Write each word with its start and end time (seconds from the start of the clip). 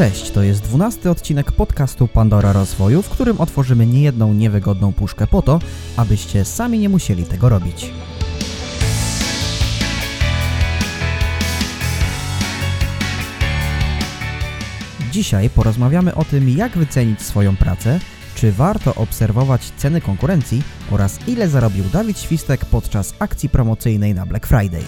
Cześć, 0.00 0.30
to 0.30 0.42
jest 0.42 0.62
dwunasty 0.62 1.10
odcinek 1.10 1.52
podcastu 1.52 2.08
Pandora 2.08 2.52
Rozwoju, 2.52 3.02
w 3.02 3.08
którym 3.08 3.40
otworzymy 3.40 3.86
niejedną 3.86 4.34
niewygodną 4.34 4.92
puszkę 4.92 5.26
po 5.26 5.42
to, 5.42 5.60
abyście 5.96 6.44
sami 6.44 6.78
nie 6.78 6.88
musieli 6.88 7.24
tego 7.24 7.48
robić. 7.48 7.90
Dzisiaj 15.12 15.50
porozmawiamy 15.50 16.14
o 16.14 16.24
tym, 16.24 16.48
jak 16.48 16.78
wycenić 16.78 17.22
swoją 17.22 17.56
pracę, 17.56 18.00
czy 18.34 18.52
warto 18.52 18.94
obserwować 18.94 19.72
ceny 19.76 20.00
konkurencji 20.00 20.62
oraz 20.90 21.18
ile 21.26 21.48
zarobił 21.48 21.84
Dawid 21.92 22.20
Świstek 22.20 22.64
podczas 22.64 23.14
akcji 23.18 23.48
promocyjnej 23.48 24.14
na 24.14 24.26
Black 24.26 24.46
Friday. 24.46 24.82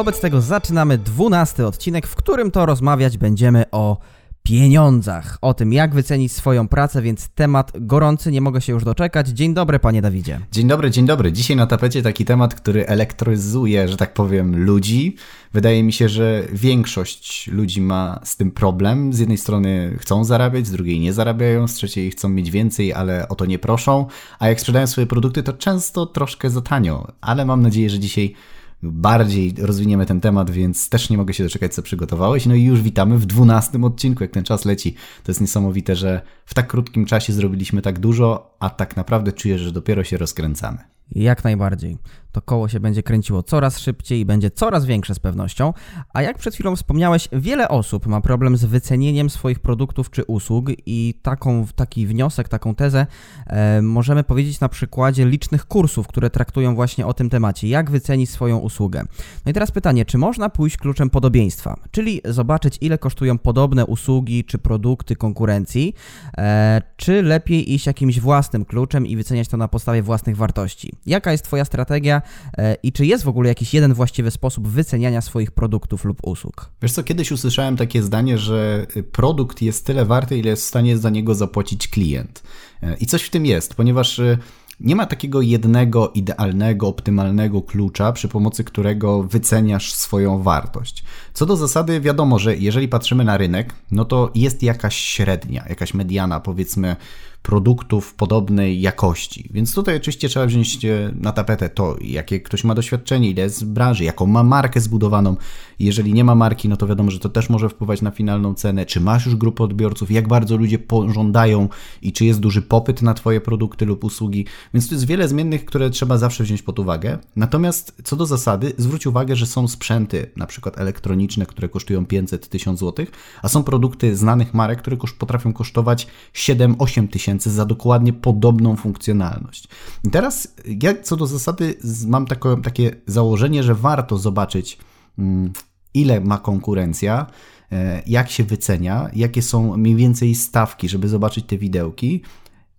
Wobec 0.00 0.20
tego 0.20 0.40
zaczynamy 0.40 0.98
dwunasty 0.98 1.66
odcinek, 1.66 2.06
w 2.06 2.14
którym 2.14 2.50
to 2.50 2.66
rozmawiać 2.66 3.18
będziemy 3.18 3.64
o 3.70 3.98
pieniądzach, 4.42 5.38
o 5.42 5.54
tym 5.54 5.72
jak 5.72 5.94
wycenić 5.94 6.32
swoją 6.32 6.68
pracę, 6.68 7.02
więc 7.02 7.28
temat 7.28 7.72
gorący, 7.74 8.32
nie 8.32 8.40
mogę 8.40 8.60
się 8.60 8.72
już 8.72 8.84
doczekać. 8.84 9.28
Dzień 9.28 9.54
dobry 9.54 9.78
panie 9.78 10.02
Dawidzie. 10.02 10.40
Dzień 10.52 10.68
dobry, 10.68 10.90
dzień 10.90 11.06
dobry. 11.06 11.32
Dzisiaj 11.32 11.56
na 11.56 11.66
tapecie 11.66 12.02
taki 12.02 12.24
temat, 12.24 12.54
który 12.54 12.86
elektryzuje, 12.86 13.88
że 13.88 13.96
tak 13.96 14.14
powiem, 14.14 14.64
ludzi. 14.64 15.16
Wydaje 15.52 15.82
mi 15.82 15.92
się, 15.92 16.08
że 16.08 16.44
większość 16.52 17.48
ludzi 17.48 17.80
ma 17.80 18.20
z 18.24 18.36
tym 18.36 18.50
problem. 18.50 19.12
Z 19.12 19.18
jednej 19.18 19.38
strony 19.38 19.96
chcą 19.98 20.24
zarabiać, 20.24 20.66
z 20.66 20.70
drugiej 20.70 21.00
nie 21.00 21.12
zarabiają, 21.12 21.68
z 21.68 21.74
trzeciej 21.74 22.10
chcą 22.10 22.28
mieć 22.28 22.50
więcej, 22.50 22.92
ale 22.92 23.28
o 23.28 23.34
to 23.34 23.46
nie 23.46 23.58
proszą, 23.58 24.06
a 24.38 24.48
jak 24.48 24.60
sprzedają 24.60 24.86
swoje 24.86 25.06
produkty, 25.06 25.42
to 25.42 25.52
często 25.52 26.06
troszkę 26.06 26.50
za 26.50 26.60
tanio. 26.60 27.06
Ale 27.20 27.44
mam 27.44 27.62
nadzieję, 27.62 27.90
że 27.90 27.98
dzisiaj 27.98 28.34
bardziej 28.82 29.54
rozwiniemy 29.58 30.06
ten 30.06 30.20
temat, 30.20 30.50
więc 30.50 30.88
też 30.88 31.10
nie 31.10 31.18
mogę 31.18 31.34
się 31.34 31.44
doczekać, 31.44 31.74
co 31.74 31.82
przygotowałeś. 31.82 32.46
No 32.46 32.54
i 32.54 32.62
już 32.62 32.82
witamy 32.82 33.18
w 33.18 33.26
dwunastym 33.26 33.84
odcinku, 33.84 34.24
jak 34.24 34.30
ten 34.30 34.44
czas 34.44 34.64
leci. 34.64 34.94
To 35.24 35.30
jest 35.30 35.40
niesamowite, 35.40 35.96
że 35.96 36.22
w 36.46 36.54
tak 36.54 36.66
krótkim 36.66 37.06
czasie 37.06 37.32
zrobiliśmy 37.32 37.82
tak 37.82 37.98
dużo, 37.98 38.56
a 38.60 38.70
tak 38.70 38.96
naprawdę 38.96 39.32
czuję, 39.32 39.58
że 39.58 39.72
dopiero 39.72 40.04
się 40.04 40.16
rozkręcamy. 40.16 40.78
Jak 41.14 41.44
najbardziej. 41.44 41.98
To 42.32 42.42
koło 42.42 42.68
się 42.68 42.80
będzie 42.80 43.02
kręciło 43.02 43.42
coraz 43.42 43.78
szybciej 43.78 44.20
i 44.20 44.24
będzie 44.24 44.50
coraz 44.50 44.84
większe 44.84 45.14
z 45.14 45.18
pewnością. 45.18 45.72
A 46.12 46.22
jak 46.22 46.38
przed 46.38 46.54
chwilą 46.54 46.76
wspomniałeś, 46.76 47.28
wiele 47.32 47.68
osób 47.68 48.06
ma 48.06 48.20
problem 48.20 48.56
z 48.56 48.64
wycenieniem 48.64 49.30
swoich 49.30 49.58
produktów 49.58 50.10
czy 50.10 50.24
usług 50.24 50.66
i 50.86 51.14
taką, 51.22 51.66
taki 51.74 52.06
wniosek, 52.06 52.48
taką 52.48 52.74
tezę 52.74 53.06
e, 53.46 53.82
możemy 53.82 54.24
powiedzieć 54.24 54.60
na 54.60 54.68
przykładzie 54.68 55.26
licznych 55.26 55.66
kursów, 55.66 56.08
które 56.08 56.30
traktują 56.30 56.74
właśnie 56.74 57.06
o 57.06 57.14
tym 57.14 57.30
temacie, 57.30 57.68
jak 57.68 57.90
wycenić 57.90 58.30
swoją 58.30 58.58
usługę. 58.58 59.04
No 59.46 59.50
i 59.50 59.52
teraz 59.52 59.70
pytanie, 59.70 60.04
czy 60.04 60.18
można 60.18 60.50
pójść 60.50 60.76
kluczem 60.76 61.10
podobieństwa, 61.10 61.76
czyli 61.90 62.20
zobaczyć 62.24 62.78
ile 62.80 62.98
kosztują 62.98 63.38
podobne 63.38 63.86
usługi 63.86 64.44
czy 64.44 64.58
produkty 64.58 65.16
konkurencji, 65.16 65.94
e, 66.38 66.82
czy 66.96 67.22
lepiej 67.22 67.72
iść 67.72 67.86
jakimś 67.86 68.20
własnym 68.20 68.64
kluczem 68.64 69.06
i 69.06 69.16
wyceniać 69.16 69.48
to 69.48 69.56
na 69.56 69.68
podstawie 69.68 70.02
własnych 70.02 70.36
wartości. 70.36 70.92
Jaka 71.06 71.32
jest 71.32 71.44
Twoja 71.44 71.64
strategia 71.64 72.19
e, 72.58 72.76
i 72.82 72.92
czy 72.92 73.06
jest 73.06 73.24
w 73.24 73.28
ogóle 73.28 73.48
jakiś 73.48 73.74
jeden 73.74 73.94
właściwy 73.94 74.30
sposób 74.30 74.68
wyceniania 74.68 75.20
swoich 75.20 75.50
produktów 75.50 76.04
lub 76.04 76.18
usług? 76.22 76.70
Wiesz 76.82 76.92
co, 76.92 77.02
kiedyś 77.02 77.32
usłyszałem 77.32 77.76
takie 77.76 78.02
zdanie, 78.02 78.38
że 78.38 78.86
produkt 79.12 79.62
jest 79.62 79.86
tyle 79.86 80.04
warty, 80.04 80.38
ile 80.38 80.50
jest 80.50 80.62
w 80.62 80.68
stanie 80.68 80.98
za 80.98 81.10
niego 81.10 81.34
zapłacić 81.34 81.88
klient. 81.88 82.42
E, 82.82 82.96
I 83.00 83.06
coś 83.06 83.22
w 83.22 83.30
tym 83.30 83.46
jest, 83.46 83.74
ponieważ 83.74 84.18
e, 84.18 84.38
nie 84.80 84.96
ma 84.96 85.06
takiego 85.06 85.40
jednego 85.40 86.10
idealnego, 86.10 86.88
optymalnego 86.88 87.62
klucza, 87.62 88.12
przy 88.12 88.28
pomocy 88.28 88.64
którego 88.64 89.22
wyceniasz 89.22 89.92
swoją 89.92 90.42
wartość. 90.42 91.04
Co 91.34 91.46
do 91.46 91.56
zasady, 91.56 92.00
wiadomo, 92.00 92.38
że 92.38 92.56
jeżeli 92.56 92.88
patrzymy 92.88 93.24
na 93.24 93.36
rynek, 93.36 93.74
no 93.90 94.04
to 94.04 94.30
jest 94.34 94.62
jakaś 94.62 94.96
średnia, 94.96 95.64
jakaś 95.68 95.94
mediana, 95.94 96.40
powiedzmy 96.40 96.96
produktów 97.42 98.14
podobnej 98.14 98.80
jakości. 98.80 99.48
Więc 99.52 99.74
tutaj 99.74 99.96
oczywiście 99.96 100.28
trzeba 100.28 100.46
wziąć 100.46 100.84
e, 100.84 101.10
na 101.14 101.32
tapetę 101.32 101.68
to, 101.68 101.96
jakie 102.00 102.40
ktoś 102.40 102.64
ma 102.64 102.74
doświadczenie, 102.74 103.30
ile 103.30 103.42
jest 103.42 103.64
branży, 103.64 104.04
jaką 104.04 104.26
ma 104.26 104.42
markę 104.42 104.80
zbudowaną. 104.80 105.36
Jeżeli 105.80 106.12
nie 106.12 106.24
ma 106.24 106.34
marki, 106.34 106.68
no 106.68 106.76
to 106.76 106.86
wiadomo, 106.86 107.10
że 107.10 107.18
to 107.18 107.28
też 107.28 107.50
może 107.50 107.68
wpływać 107.68 108.02
na 108.02 108.10
finalną 108.10 108.54
cenę. 108.54 108.86
Czy 108.86 109.00
masz 109.00 109.26
już 109.26 109.36
grupę 109.36 109.64
odbiorców, 109.64 110.10
jak 110.10 110.28
bardzo 110.28 110.56
ludzie 110.56 110.78
pożądają 110.78 111.68
i 112.02 112.12
czy 112.12 112.24
jest 112.24 112.40
duży 112.40 112.62
popyt 112.62 113.02
na 113.02 113.14
Twoje 113.14 113.40
produkty 113.40 113.86
lub 113.86 114.04
usługi. 114.04 114.46
Więc 114.74 114.88
tu 114.88 114.94
jest 114.94 115.06
wiele 115.06 115.28
zmiennych, 115.28 115.64
które 115.64 115.90
trzeba 115.90 116.18
zawsze 116.18 116.44
wziąć 116.44 116.62
pod 116.62 116.78
uwagę. 116.78 117.18
Natomiast 117.36 118.02
co 118.04 118.16
do 118.16 118.26
zasady, 118.26 118.72
zwróć 118.78 119.06
uwagę, 119.06 119.36
że 119.36 119.46
są 119.46 119.68
sprzęty, 119.68 120.30
na 120.36 120.46
przykład 120.46 120.78
elektroniczne, 120.78 121.46
które 121.46 121.68
kosztują 121.68 122.04
500-1000 122.04 122.76
zł, 122.76 123.06
a 123.42 123.48
są 123.48 123.62
produkty 123.62 124.16
znanych 124.16 124.54
marek, 124.54 124.78
które 124.78 124.96
potrafią 125.18 125.52
kosztować 125.52 126.06
7-8 126.34 127.08
tysięcy 127.08 127.50
za 127.50 127.64
dokładnie 127.64 128.12
podobną 128.12 128.76
funkcjonalność. 128.76 129.68
I 130.04 130.10
teraz 130.10 130.54
ja 130.82 131.02
co 131.02 131.16
do 131.16 131.26
zasady 131.26 131.74
mam 132.06 132.26
takie 132.62 132.96
założenie, 133.06 133.62
że 133.62 133.74
warto 133.74 134.18
zobaczyć, 134.18 134.78
mm, 135.18 135.52
ile 135.94 136.20
ma 136.20 136.38
konkurencja, 136.38 137.26
e, 137.72 138.02
jak 138.06 138.30
się 138.30 138.44
wycenia, 138.44 139.10
jakie 139.14 139.42
są 139.42 139.76
mniej 139.76 139.96
więcej 139.96 140.34
stawki, 140.34 140.88
żeby 140.88 141.08
zobaczyć 141.08 141.44
te 141.46 141.58
widełki 141.58 142.22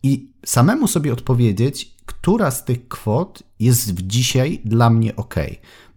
i 0.04 0.30
samemu 0.46 0.88
sobie 0.88 1.14
odpowiedzieć, 1.14 1.96
która 2.06 2.52
z 2.52 2.66
tych 2.66 2.88
kwot 2.88 3.44
jest 3.60 3.96
w 3.96 4.08
dzisiaj 4.08 4.62
dla 4.66 4.90
mnie 4.90 5.16
ok. 5.16 5.36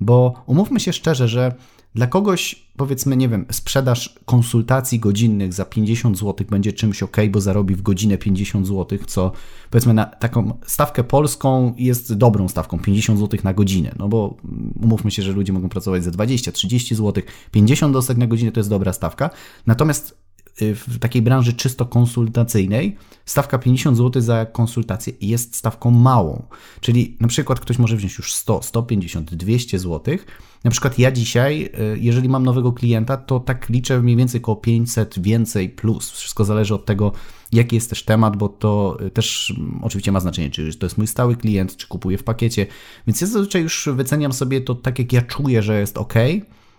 Bo 0.01 0.45
umówmy 0.47 0.81
się 0.81 0.93
szczerze, 0.93 1.29
że 1.29 1.55
dla 1.95 2.07
kogoś, 2.07 2.67
powiedzmy, 2.77 3.17
nie 3.17 3.29
wiem, 3.29 3.47
sprzedaż 3.53 4.15
konsultacji 4.25 5.01
godzinnych 5.01 5.53
za 5.53 5.65
50 5.65 6.19
zł 6.19 6.47
będzie 6.51 6.73
czymś 6.73 7.03
ok, 7.03 7.17
bo 7.31 7.41
zarobi 7.41 7.75
w 7.75 7.83
godzinę 7.83 8.19
50 8.19 8.67
zł, 8.67 8.99
co 9.07 9.33
powiedzmy 9.71 9.95
na 9.95 10.05
taką 10.05 10.59
stawkę 10.67 11.05
polską 11.05 11.75
jest 11.79 12.15
dobrą 12.15 12.49
stawką 12.49 12.79
50 12.79 13.19
zł 13.19 13.41
na 13.45 13.55
godzinę. 13.55 13.95
No 13.99 14.09
bo 14.09 14.37
umówmy 14.83 15.11
się, 15.11 15.23
że 15.23 15.33
ludzie 15.33 15.53
mogą 15.53 15.69
pracować 15.69 16.05
za 16.05 16.11
20, 16.11 16.53
30 16.53 16.95
zł, 16.95 17.25
50 17.51 17.93
dostać 17.93 18.17
na 18.17 18.27
godzinę 18.27 18.53
to 18.53 18.61
jest 18.61 18.71
dobra 18.71 18.93
stawka. 18.93 19.31
Natomiast 19.67 20.24
w 20.61 20.99
takiej 20.99 21.23
branży 21.23 21.53
czysto 21.53 21.87
konsultacyjnej 21.87 22.97
stawka 23.25 23.59
50 23.59 23.97
zł 23.97 24.23
za 24.23 24.47
konsultację 24.47 25.13
jest 25.21 25.57
stawką 25.57 25.91
małą. 25.91 26.43
Czyli 26.81 27.17
na 27.21 27.29
przykład 27.29 27.61
ktoś 27.61 27.79
może 27.79 27.97
wziąć 27.97 28.19
już 28.19 28.35
100, 28.35 28.63
150, 28.63 29.35
200 29.35 29.79
zł 29.79 30.17
na 30.65 30.71
przykład 30.71 30.99
ja 30.99 31.13
dzisiaj, 31.13 31.71
y, 31.95 31.99
jeżeli 32.01 32.29
mam 32.29 32.45
nowego 32.45 32.73
klienta, 32.73 33.17
to 33.17 33.41
tak 33.41 33.69
liczę 33.69 34.03
mniej 34.03 34.17
więcej 34.17 34.41
około 34.41 34.57
500 34.57 35.19
więcej 35.19 35.69
plus. 35.69 36.11
Wszystko 36.11 36.45
zależy 36.45 36.75
od 36.75 36.85
tego, 36.85 37.13
jaki 37.53 37.77
jest 37.77 37.91
też 37.91 38.03
temat, 38.03 38.37
bo 38.37 38.49
to 38.49 38.99
y, 39.07 39.11
też 39.11 39.55
mm, 39.59 39.81
oczywiście 39.83 40.13
ma 40.13 40.21
znaczenie, 40.21 40.51
czy 40.51 40.75
to 40.75 40.87
jest 40.87 40.99
mój 40.99 41.07
stały 41.07 41.37
klient, 41.37 41.77
czy 41.77 41.89
kupuję 41.89 42.19
w 42.19 42.25
pakiecie. 42.25 42.67
Więc 43.07 43.21
ja 43.21 43.27
zazwyczaj 43.27 43.63
już 43.63 43.89
wyceniam 43.93 44.33
sobie 44.33 44.61
to 44.61 44.75
tak, 44.75 44.99
jak 44.99 45.13
ja 45.13 45.23
czuję, 45.23 45.63
że 45.63 45.81
jest 45.81 45.99
ok. 45.99 46.15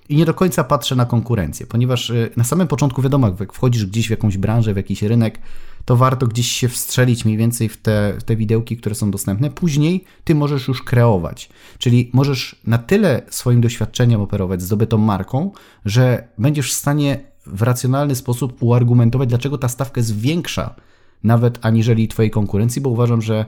I 0.09 0.15
nie 0.15 0.25
do 0.25 0.33
końca 0.33 0.63
patrzę 0.63 0.95
na 0.95 1.05
konkurencję, 1.05 1.67
ponieważ 1.67 2.09
y, 2.09 2.29
na 2.37 2.43
samym 2.43 2.67
początku 2.67 3.01
wiadomo, 3.01 3.31
jak 3.39 3.53
wchodzisz 3.53 3.85
gdzieś 3.85 4.07
w 4.07 4.09
jakąś 4.09 4.37
branżę, 4.37 4.73
w 4.73 4.77
jakiś 4.77 5.01
rynek, 5.03 5.39
to 5.85 5.95
warto 5.95 6.27
gdzieś 6.27 6.47
się 6.47 6.69
wstrzelić 6.69 7.25
mniej 7.25 7.37
więcej 7.37 7.69
w 7.69 7.77
te, 7.77 8.13
w 8.19 8.23
te 8.23 8.35
widełki, 8.35 8.77
które 8.77 8.95
są 8.95 9.11
dostępne. 9.11 9.49
Później 9.49 10.03
ty 10.23 10.35
możesz 10.35 10.67
już 10.67 10.83
kreować, 10.83 11.49
czyli 11.77 12.09
możesz 12.13 12.55
na 12.67 12.77
tyle 12.77 13.21
swoim 13.29 13.61
doświadczeniem 13.61 14.21
operować, 14.21 14.61
zdobytą 14.61 14.97
marką, 14.97 15.51
że 15.85 16.27
będziesz 16.37 16.71
w 16.71 16.75
stanie 16.75 17.19
w 17.45 17.61
racjonalny 17.61 18.15
sposób 18.15 18.63
uargumentować, 18.63 19.29
dlaczego 19.29 19.57
ta 19.57 19.69
stawka 19.69 19.99
jest 19.99 20.19
większa 20.19 20.75
nawet 21.23 21.65
aniżeli 21.65 22.07
twojej 22.07 22.31
konkurencji, 22.31 22.81
bo 22.81 22.89
uważam, 22.89 23.21
że 23.21 23.45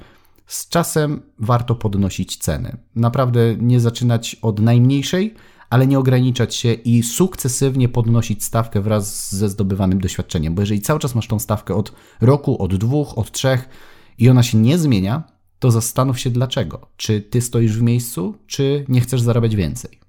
z 0.48 0.70
czasem 0.70 1.22
warto 1.40 1.76
podnosić 1.76 2.38
ceny. 2.38 2.78
Naprawdę 2.96 3.56
nie 3.60 3.80
zaczynać 3.80 4.36
od 4.42 4.60
najmniejszej, 4.60 5.34
ale 5.70 5.88
nie 5.88 6.00
ograniczać 6.00 6.56
się 6.56 6.74
i 6.74 7.04
sukcesywnie 7.04 7.90
podnosić 7.90 8.44
stawkę 8.44 8.82
wraz 8.82 9.36
ze 9.36 9.50
zdobywanym 9.50 10.00
doświadczeniem. 10.00 10.56
Bo 10.56 10.62
jeżeli 10.62 10.82
cały 10.82 11.00
czas 11.00 11.16
masz 11.16 11.28
tą 11.28 11.40
stawkę 11.40 11.76
od 11.76 11.94
roku, 12.22 12.62
od 12.64 12.76
dwóch, 12.76 13.18
od 13.18 13.32
trzech 13.32 13.70
i 14.18 14.30
ona 14.30 14.44
się 14.44 14.58
nie 14.58 14.78
zmienia, 14.78 15.24
to 15.60 15.72
zastanów 15.72 16.20
się 16.20 16.30
dlaczego. 16.30 16.88
Czy 16.98 17.22
ty 17.22 17.42
stoisz 17.42 17.78
w 17.78 17.82
miejscu, 17.82 18.36
czy 18.48 18.86
nie 18.88 19.02
chcesz 19.02 19.22
zarabiać 19.22 19.56
więcej? 19.56 20.00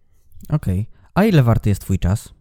Okej. 0.49 0.81
Okay. 0.81 0.87
A 1.14 1.25
ile 1.25 1.43
warty 1.43 1.69
jest 1.69 1.81
Twój 1.81 1.99
czas? 1.99 2.34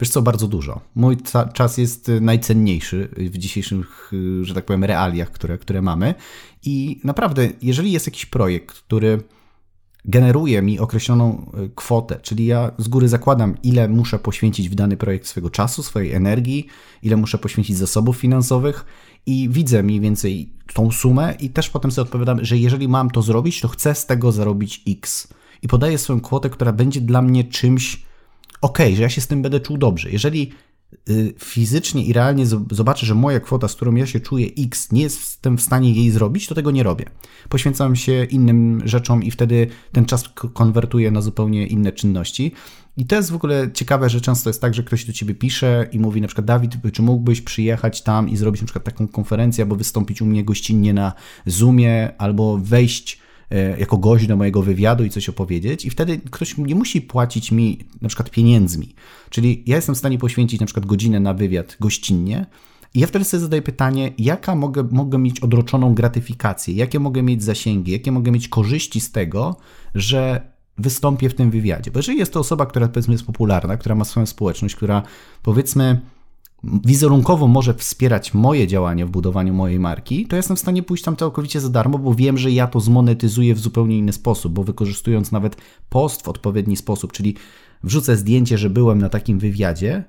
Wiesz 0.00 0.10
co, 0.10 0.22
bardzo 0.22 0.48
dużo. 0.48 0.80
Mój 0.94 1.16
czas 1.54 1.78
jest 1.78 2.10
najcenniejszy 2.20 3.08
w 3.16 3.38
dzisiejszych, 3.38 4.12
że 4.42 4.54
tak 4.54 4.64
powiem, 4.64 4.84
realiach, 4.84 5.30
które, 5.30 5.58
które 5.58 5.82
mamy. 5.82 6.14
I 6.62 7.00
naprawdę, 7.04 7.48
jeżeli 7.62 7.92
jest 7.92 8.06
jakiś 8.06 8.26
projekt, 8.26 8.76
który 8.76 9.22
generuje 10.04 10.62
mi 10.62 10.78
określoną 10.78 11.50
e, 11.54 11.68
kwotę, 11.74 12.20
czyli 12.22 12.46
ja 12.46 12.70
z 12.78 12.88
góry 12.88 13.08
zakładam, 13.08 13.54
ile 13.62 13.88
muszę 13.88 14.18
poświęcić 14.18 14.68
w 14.68 14.74
dany 14.74 14.96
projekt 14.96 15.26
swojego 15.26 15.50
czasu, 15.50 15.82
swojej 15.82 16.12
energii, 16.12 16.66
ile 17.02 17.16
muszę 17.16 17.38
poświęcić 17.38 17.76
zasobów 17.76 18.16
finansowych 18.16 18.84
i 19.26 19.48
widzę 19.48 19.82
mniej 19.82 20.00
więcej, 20.00 20.48
tą 20.74 20.90
sumę 20.90 21.34
i 21.40 21.50
też 21.50 21.70
potem 21.70 21.90
sobie 21.90 22.02
odpowiadam, 22.02 22.44
że 22.44 22.58
jeżeli 22.58 22.88
mam 22.88 23.10
to 23.10 23.22
zrobić, 23.22 23.60
to 23.60 23.68
chcę 23.68 23.94
z 23.94 24.06
tego 24.06 24.32
zarobić 24.32 24.82
X. 24.88 25.28
I 25.62 25.68
podaję 25.68 25.98
swoją 25.98 26.20
kwotę, 26.20 26.50
która 26.50 26.72
będzie 26.72 27.00
dla 27.00 27.22
mnie 27.22 27.44
czymś 27.44 28.02
ok, 28.60 28.78
że 28.94 29.02
ja 29.02 29.08
się 29.08 29.20
z 29.20 29.26
tym 29.26 29.42
będę 29.42 29.60
czuł 29.60 29.78
dobrze. 29.78 30.10
Jeżeli 30.10 30.42
y, 30.50 30.73
fizycznie 31.38 32.04
i 32.04 32.12
realnie 32.12 32.46
zobaczę, 32.70 33.06
że 33.06 33.14
moja 33.14 33.40
kwota, 33.40 33.68
z 33.68 33.74
którą 33.74 33.94
ja 33.94 34.06
się 34.06 34.20
czuję 34.20 34.46
X, 34.58 34.92
nie 34.92 35.02
jestem 35.02 35.58
w 35.58 35.62
stanie 35.62 35.92
jej 35.92 36.10
zrobić, 36.10 36.46
to 36.46 36.54
tego 36.54 36.70
nie 36.70 36.82
robię. 36.82 37.04
Poświęcam 37.48 37.96
się 37.96 38.24
innym 38.24 38.82
rzeczom 38.84 39.22
i 39.22 39.30
wtedy 39.30 39.66
ten 39.92 40.04
czas 40.04 40.28
konwertuję 40.52 41.10
na 41.10 41.20
zupełnie 41.20 41.66
inne 41.66 41.92
czynności. 41.92 42.52
I 42.96 43.06
to 43.06 43.16
jest 43.16 43.30
w 43.30 43.34
ogóle 43.34 43.70
ciekawe, 43.72 44.10
że 44.10 44.20
często 44.20 44.50
jest 44.50 44.60
tak, 44.60 44.74
że 44.74 44.82
ktoś 44.82 45.04
do 45.04 45.12
ciebie 45.12 45.34
pisze 45.34 45.88
i 45.92 45.98
mówi 45.98 46.20
na 46.20 46.26
przykład 46.26 46.46
Dawid, 46.46 46.76
czy 46.92 47.02
mógłbyś 47.02 47.40
przyjechać 47.40 48.02
tam 48.02 48.28
i 48.28 48.36
zrobić 48.36 48.60
na 48.60 48.66
przykład 48.66 48.84
taką 48.84 49.08
konferencję, 49.08 49.64
albo 49.64 49.76
wystąpić 49.76 50.22
u 50.22 50.26
mnie 50.26 50.44
gościnnie 50.44 50.94
na 50.94 51.12
Zoomie, 51.46 52.12
albo 52.18 52.58
wejść 52.58 53.23
jako 53.78 53.98
gość 53.98 54.26
do 54.26 54.36
mojego 54.36 54.62
wywiadu 54.62 55.04
i 55.04 55.10
coś 55.10 55.28
opowiedzieć 55.28 55.84
i 55.84 55.90
wtedy 55.90 56.20
ktoś 56.30 56.58
nie 56.58 56.74
musi 56.74 57.00
płacić 57.00 57.52
mi 57.52 57.78
na 58.02 58.08
przykład 58.08 58.30
pieniędzmi. 58.30 58.94
Czyli 59.30 59.62
ja 59.66 59.76
jestem 59.76 59.94
w 59.94 59.98
stanie 59.98 60.18
poświęcić 60.18 60.60
na 60.60 60.66
przykład 60.66 60.86
godzinę 60.86 61.20
na 61.20 61.34
wywiad 61.34 61.76
gościnnie, 61.80 62.46
i 62.94 63.00
ja 63.00 63.06
wtedy 63.06 63.24
sobie 63.24 63.40
zadaję 63.40 63.62
pytanie, 63.62 64.12
jaka 64.18 64.54
mogę, 64.54 64.88
mogę 64.90 65.18
mieć 65.18 65.40
odroczoną 65.40 65.94
gratyfikację, 65.94 66.74
jakie 66.74 67.00
mogę 67.00 67.22
mieć 67.22 67.42
zasięgi, 67.42 67.92
jakie 67.92 68.12
mogę 68.12 68.32
mieć 68.32 68.48
korzyści 68.48 69.00
z 69.00 69.12
tego, 69.12 69.56
że 69.94 70.40
wystąpię 70.78 71.28
w 71.28 71.34
tym 71.34 71.50
wywiadzie. 71.50 71.90
Bo 71.90 71.98
jeżeli 71.98 72.18
jest 72.18 72.32
to 72.32 72.40
osoba, 72.40 72.66
która 72.66 72.88
powiedzmy 72.88 73.14
jest 73.14 73.26
popularna, 73.26 73.76
która 73.76 73.94
ma 73.94 74.04
swoją 74.04 74.26
społeczność, 74.26 74.74
która 74.74 75.02
powiedzmy 75.42 76.00
wizerunkowo 76.84 77.48
może 77.48 77.74
wspierać 77.74 78.34
moje 78.34 78.66
działania 78.66 79.06
w 79.06 79.10
budowaniu 79.10 79.54
mojej 79.54 79.80
marki, 79.80 80.26
to 80.26 80.36
jestem 80.36 80.56
w 80.56 80.60
stanie 80.60 80.82
pójść 80.82 81.04
tam 81.04 81.16
całkowicie 81.16 81.60
za 81.60 81.68
darmo, 81.68 81.98
bo 81.98 82.14
wiem, 82.14 82.38
że 82.38 82.50
ja 82.50 82.66
to 82.66 82.80
zmonetyzuję 82.80 83.54
w 83.54 83.58
zupełnie 83.58 83.98
inny 83.98 84.12
sposób, 84.12 84.52
bo 84.52 84.64
wykorzystując 84.64 85.32
nawet 85.32 85.56
post 85.88 86.22
w 86.22 86.28
odpowiedni 86.28 86.76
sposób, 86.76 87.12
czyli 87.12 87.34
wrzucę 87.82 88.16
zdjęcie, 88.16 88.58
że 88.58 88.70
byłem 88.70 88.98
na 88.98 89.08
takim 89.08 89.38
wywiadzie, 89.38 90.04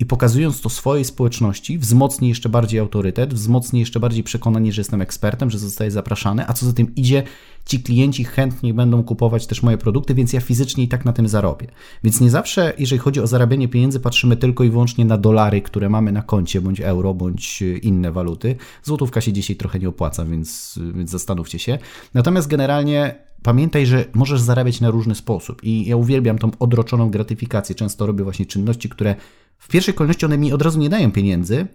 i 0.00 0.06
pokazując 0.06 0.60
to 0.60 0.68
swojej 0.68 1.04
społeczności, 1.04 1.78
wzmocni 1.78 2.28
jeszcze 2.28 2.48
bardziej 2.48 2.80
autorytet, 2.80 3.34
wzmocni 3.34 3.80
jeszcze 3.80 4.00
bardziej 4.00 4.24
przekonanie, 4.24 4.72
że 4.72 4.80
jestem 4.80 5.02
ekspertem, 5.02 5.50
że 5.50 5.58
zostaję 5.58 5.90
zapraszany, 5.90 6.48
a 6.48 6.52
co 6.52 6.66
za 6.66 6.72
tym 6.72 6.94
idzie, 6.94 7.22
ci 7.66 7.82
klienci 7.82 8.24
chętnie 8.24 8.74
będą 8.74 9.02
kupować 9.02 9.46
też 9.46 9.62
moje 9.62 9.78
produkty, 9.78 10.14
więc 10.14 10.32
ja 10.32 10.40
fizycznie 10.40 10.84
i 10.84 10.88
tak 10.88 11.04
na 11.04 11.12
tym 11.12 11.28
zarobię. 11.28 11.66
Więc 12.04 12.20
nie 12.20 12.30
zawsze, 12.30 12.72
jeżeli 12.78 12.98
chodzi 12.98 13.20
o 13.20 13.26
zarabianie 13.26 13.68
pieniędzy, 13.68 14.00
patrzymy 14.00 14.36
tylko 14.36 14.64
i 14.64 14.70
wyłącznie 14.70 15.04
na 15.04 15.18
dolary, 15.18 15.62
które 15.62 15.88
mamy 15.88 16.12
na 16.12 16.22
koncie, 16.22 16.60
bądź 16.60 16.80
euro, 16.80 17.14
bądź 17.14 17.62
inne 17.82 18.12
waluty. 18.12 18.56
Złotówka 18.82 19.20
się 19.20 19.32
dzisiaj 19.32 19.56
trochę 19.56 19.78
nie 19.78 19.88
opłaca, 19.88 20.24
więc, 20.24 20.78
więc 20.94 21.10
zastanówcie 21.10 21.58
się. 21.58 21.78
Natomiast 22.14 22.48
generalnie 22.48 23.14
pamiętaj, 23.42 23.86
że 23.86 24.04
możesz 24.14 24.40
zarabiać 24.40 24.80
na 24.80 24.90
różny 24.90 25.14
sposób 25.14 25.64
i 25.64 25.88
ja 25.88 25.96
uwielbiam 25.96 26.38
tą 26.38 26.50
odroczoną 26.58 27.10
gratyfikację. 27.10 27.74
Często 27.74 28.06
robię 28.06 28.24
właśnie 28.24 28.46
czynności, 28.46 28.88
które 28.88 29.14
w 29.58 29.68
pierwszej 29.68 29.94
kolejności 29.94 30.26
one 30.26 30.38
mi 30.38 30.52
od 30.52 30.62
razu 30.62 30.78
nie 30.78 30.88
dają 30.88 31.12
pieniędzy, 31.12 31.66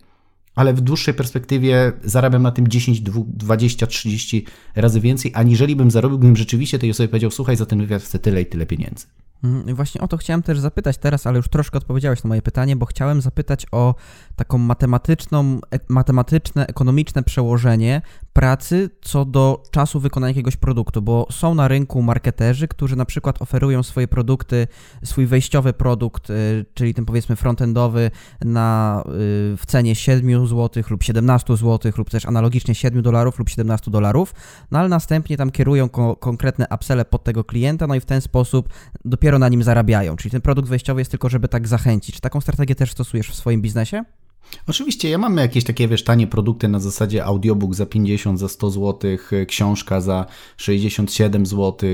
ale 0.55 0.73
w 0.73 0.81
dłuższej 0.81 1.13
perspektywie 1.13 1.91
zarabiam 2.03 2.41
na 2.41 2.51
tym 2.51 2.67
10, 2.67 3.01
20, 3.01 3.87
30 3.87 4.45
razy 4.75 5.01
więcej, 5.01 5.31
aniżeli 5.35 5.75
bym 5.75 5.91
zarobił, 5.91 6.17
gdybym 6.17 6.35
rzeczywiście 6.35 6.79
tej 6.79 6.91
osobie 6.91 7.07
powiedział, 7.07 7.31
słuchaj, 7.31 7.55
za 7.55 7.65
ten 7.65 7.79
wywiad 7.79 8.03
chcę 8.03 8.19
tyle 8.19 8.41
i 8.41 8.45
tyle 8.45 8.65
pieniędzy. 8.65 9.05
Mhm, 9.43 9.75
właśnie 9.75 10.01
o 10.01 10.07
to 10.07 10.17
chciałem 10.17 10.43
też 10.43 10.59
zapytać 10.59 10.97
teraz, 10.97 11.27
ale 11.27 11.37
już 11.37 11.47
troszkę 11.47 11.77
odpowiedziałeś 11.77 12.23
na 12.23 12.27
moje 12.27 12.41
pytanie, 12.41 12.75
bo 12.75 12.85
chciałem 12.85 13.21
zapytać 13.21 13.65
o 13.71 13.95
taką 14.35 14.57
matematyczną, 14.57 15.59
e, 15.71 15.79
matematyczne, 15.89 16.67
ekonomiczne 16.67 17.23
przełożenie 17.23 18.01
pracy 18.33 18.89
co 19.01 19.25
do 19.25 19.63
czasu 19.71 19.99
wykonania 19.99 20.29
jakiegoś 20.29 20.57
produktu, 20.57 21.01
bo 21.01 21.27
są 21.31 21.55
na 21.55 21.67
rynku 21.67 22.01
marketerzy, 22.01 22.67
którzy 22.67 22.95
na 22.95 23.05
przykład 23.05 23.41
oferują 23.41 23.83
swoje 23.83 24.07
produkty, 24.07 24.67
swój 25.03 25.25
wejściowy 25.25 25.73
produkt, 25.73 26.29
y, 26.29 26.65
czyli 26.73 26.93
ten 26.93 27.05
powiedzmy 27.05 27.35
frontendowy 27.35 28.11
na, 28.41 29.01
y, 29.05 29.11
w 29.57 29.63
cenie 29.67 29.95
7 29.95 30.47
zł 30.47 30.83
lub 30.89 31.03
17 31.03 31.57
zł 31.57 31.91
lub 31.97 32.09
też 32.09 32.25
analogicznie 32.25 32.75
7 32.75 33.01
dolarów 33.01 33.39
lub 33.39 33.49
17 33.49 33.91
dolarów, 33.91 34.33
no 34.71 34.79
ale 34.79 34.89
następnie 34.89 35.37
tam 35.37 35.51
kierują 35.51 35.89
ko 35.89 36.15
konkretne 36.15 36.67
upselle 36.75 37.05
pod 37.05 37.23
tego 37.23 37.43
klienta, 37.43 37.87
no 37.87 37.95
i 37.95 37.99
w 37.99 38.05
ten 38.05 38.21
sposób 38.21 38.69
dopiero 39.05 39.39
na 39.39 39.49
nim 39.49 39.63
zarabiają, 39.63 40.15
czyli 40.15 40.31
ten 40.31 40.41
produkt 40.41 40.69
wejściowy 40.69 41.01
jest 41.01 41.11
tylko, 41.11 41.29
żeby 41.29 41.47
tak 41.47 41.67
zachęcić. 41.67 42.15
Czy 42.15 42.21
taką 42.21 42.41
strategię 42.41 42.75
też 42.75 42.91
stosujesz 42.91 43.29
w 43.29 43.35
swoim 43.35 43.61
biznesie? 43.61 44.03
Oczywiście, 44.67 45.09
ja 45.09 45.17
mamy 45.17 45.41
jakieś 45.41 45.63
takie, 45.63 45.87
wiesz, 45.87 46.03
tanie 46.03 46.27
produkty 46.27 46.67
na 46.67 46.79
zasadzie 46.79 47.25
audiobook 47.25 47.75
za 47.75 47.85
50, 47.85 48.39
za 48.39 48.47
100 48.47 48.69
zł, 48.69 49.11
książka 49.47 50.01
za 50.01 50.25
67 50.57 51.45
zł, 51.45 51.89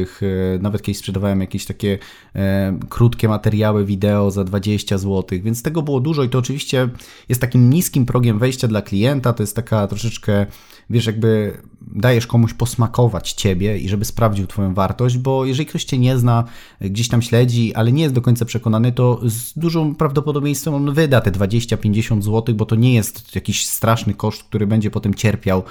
nawet 0.59 0.81
kiedyś 0.81 0.97
sprzedawałem 0.97 1.41
jakieś 1.41 1.65
takie 1.65 1.97
e, 2.35 2.79
krótkie 2.89 3.27
materiały 3.27 3.85
wideo 3.85 4.31
za 4.31 4.43
20 4.43 4.97
zł, 4.97 5.39
więc 5.43 5.63
tego 5.63 5.81
było 5.81 5.99
dużo 5.99 6.23
i 6.23 6.29
to 6.29 6.39
oczywiście 6.39 6.89
jest 7.29 7.41
takim 7.41 7.69
niskim 7.69 8.05
progiem 8.05 8.39
wejścia 8.39 8.67
dla 8.67 8.81
klienta, 8.81 9.33
to 9.33 9.43
jest 9.43 9.55
taka 9.55 9.87
troszeczkę 9.87 10.45
wiesz, 10.89 11.05
jakby 11.05 11.57
dajesz 11.81 12.27
komuś 12.27 12.53
posmakować 12.53 13.33
ciebie 13.33 13.77
i 13.77 13.89
żeby 13.89 14.05
sprawdził 14.05 14.47
twoją 14.47 14.73
wartość, 14.73 15.17
bo 15.17 15.45
jeżeli 15.45 15.65
ktoś 15.65 15.83
cię 15.83 15.97
nie 15.97 16.17
zna, 16.17 16.43
gdzieś 16.81 17.07
tam 17.07 17.21
śledzi, 17.21 17.75
ale 17.75 17.91
nie 17.91 18.03
jest 18.03 18.15
do 18.15 18.21
końca 18.21 18.45
przekonany, 18.45 18.91
to 18.91 19.19
z 19.23 19.53
dużym 19.53 19.95
prawdopodobieństwem 19.95 20.73
on 20.73 20.93
wyda 20.93 21.21
te 21.21 21.31
20-50 21.31 22.21
zł, 22.21 22.55
bo 22.55 22.65
to 22.65 22.75
nie 22.75 22.93
jest 22.93 23.35
jakiś 23.35 23.67
straszny 23.67 24.13
koszt, 24.13 24.43
który 24.43 24.67
będzie 24.67 24.91
potem 24.91 25.13
cierpiał 25.13 25.63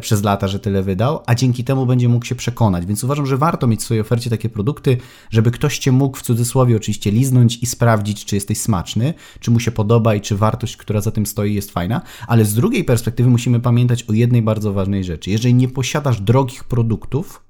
przez 0.00 0.22
lata, 0.22 0.48
że 0.48 0.58
tyle 0.58 0.82
wydał, 0.82 1.22
a 1.26 1.34
dzięki 1.34 1.64
temu 1.64 1.86
będzie 1.86 2.08
mógł 2.08 2.24
się 2.24 2.34
przekonać. 2.34 2.86
Więc 2.86 3.04
uważam, 3.04 3.26
że 3.26 3.36
warto 3.36 3.66
mieć 3.66 3.80
w 3.80 3.84
swojej 3.84 4.00
ofercie 4.00 4.30
takie 4.30 4.48
produkty, 4.48 4.96
żeby 5.30 5.50
ktoś 5.50 5.78
cię 5.78 5.92
mógł 5.92 6.18
w 6.18 6.22
cudzysłowie 6.22 6.76
oczywiście 6.76 7.10
liznąć 7.10 7.58
i 7.62 7.66
sprawdzić, 7.66 8.24
czy 8.24 8.34
jesteś 8.34 8.58
smaczny, 8.58 9.14
czy 9.40 9.50
mu 9.50 9.60
się 9.60 9.70
podoba 9.70 10.14
i 10.14 10.20
czy 10.20 10.36
wartość, 10.36 10.76
która 10.76 11.00
za 11.00 11.10
tym 11.10 11.26
stoi, 11.26 11.54
jest 11.54 11.70
fajna. 11.70 12.00
Ale 12.26 12.44
z 12.44 12.54
drugiej 12.54 12.84
perspektywy 12.84 13.30
musimy 13.30 13.60
pamiętać 13.60 14.02
o 14.02 14.12
jednej 14.12 14.42
bardzo 14.42 14.72
ważnej 14.72 15.04
rzeczy. 15.04 15.30
Jeżeli 15.30 15.54
nie 15.54 15.68
posiadasz 15.68 16.20
drogich 16.20 16.64
produktów, 16.64 17.44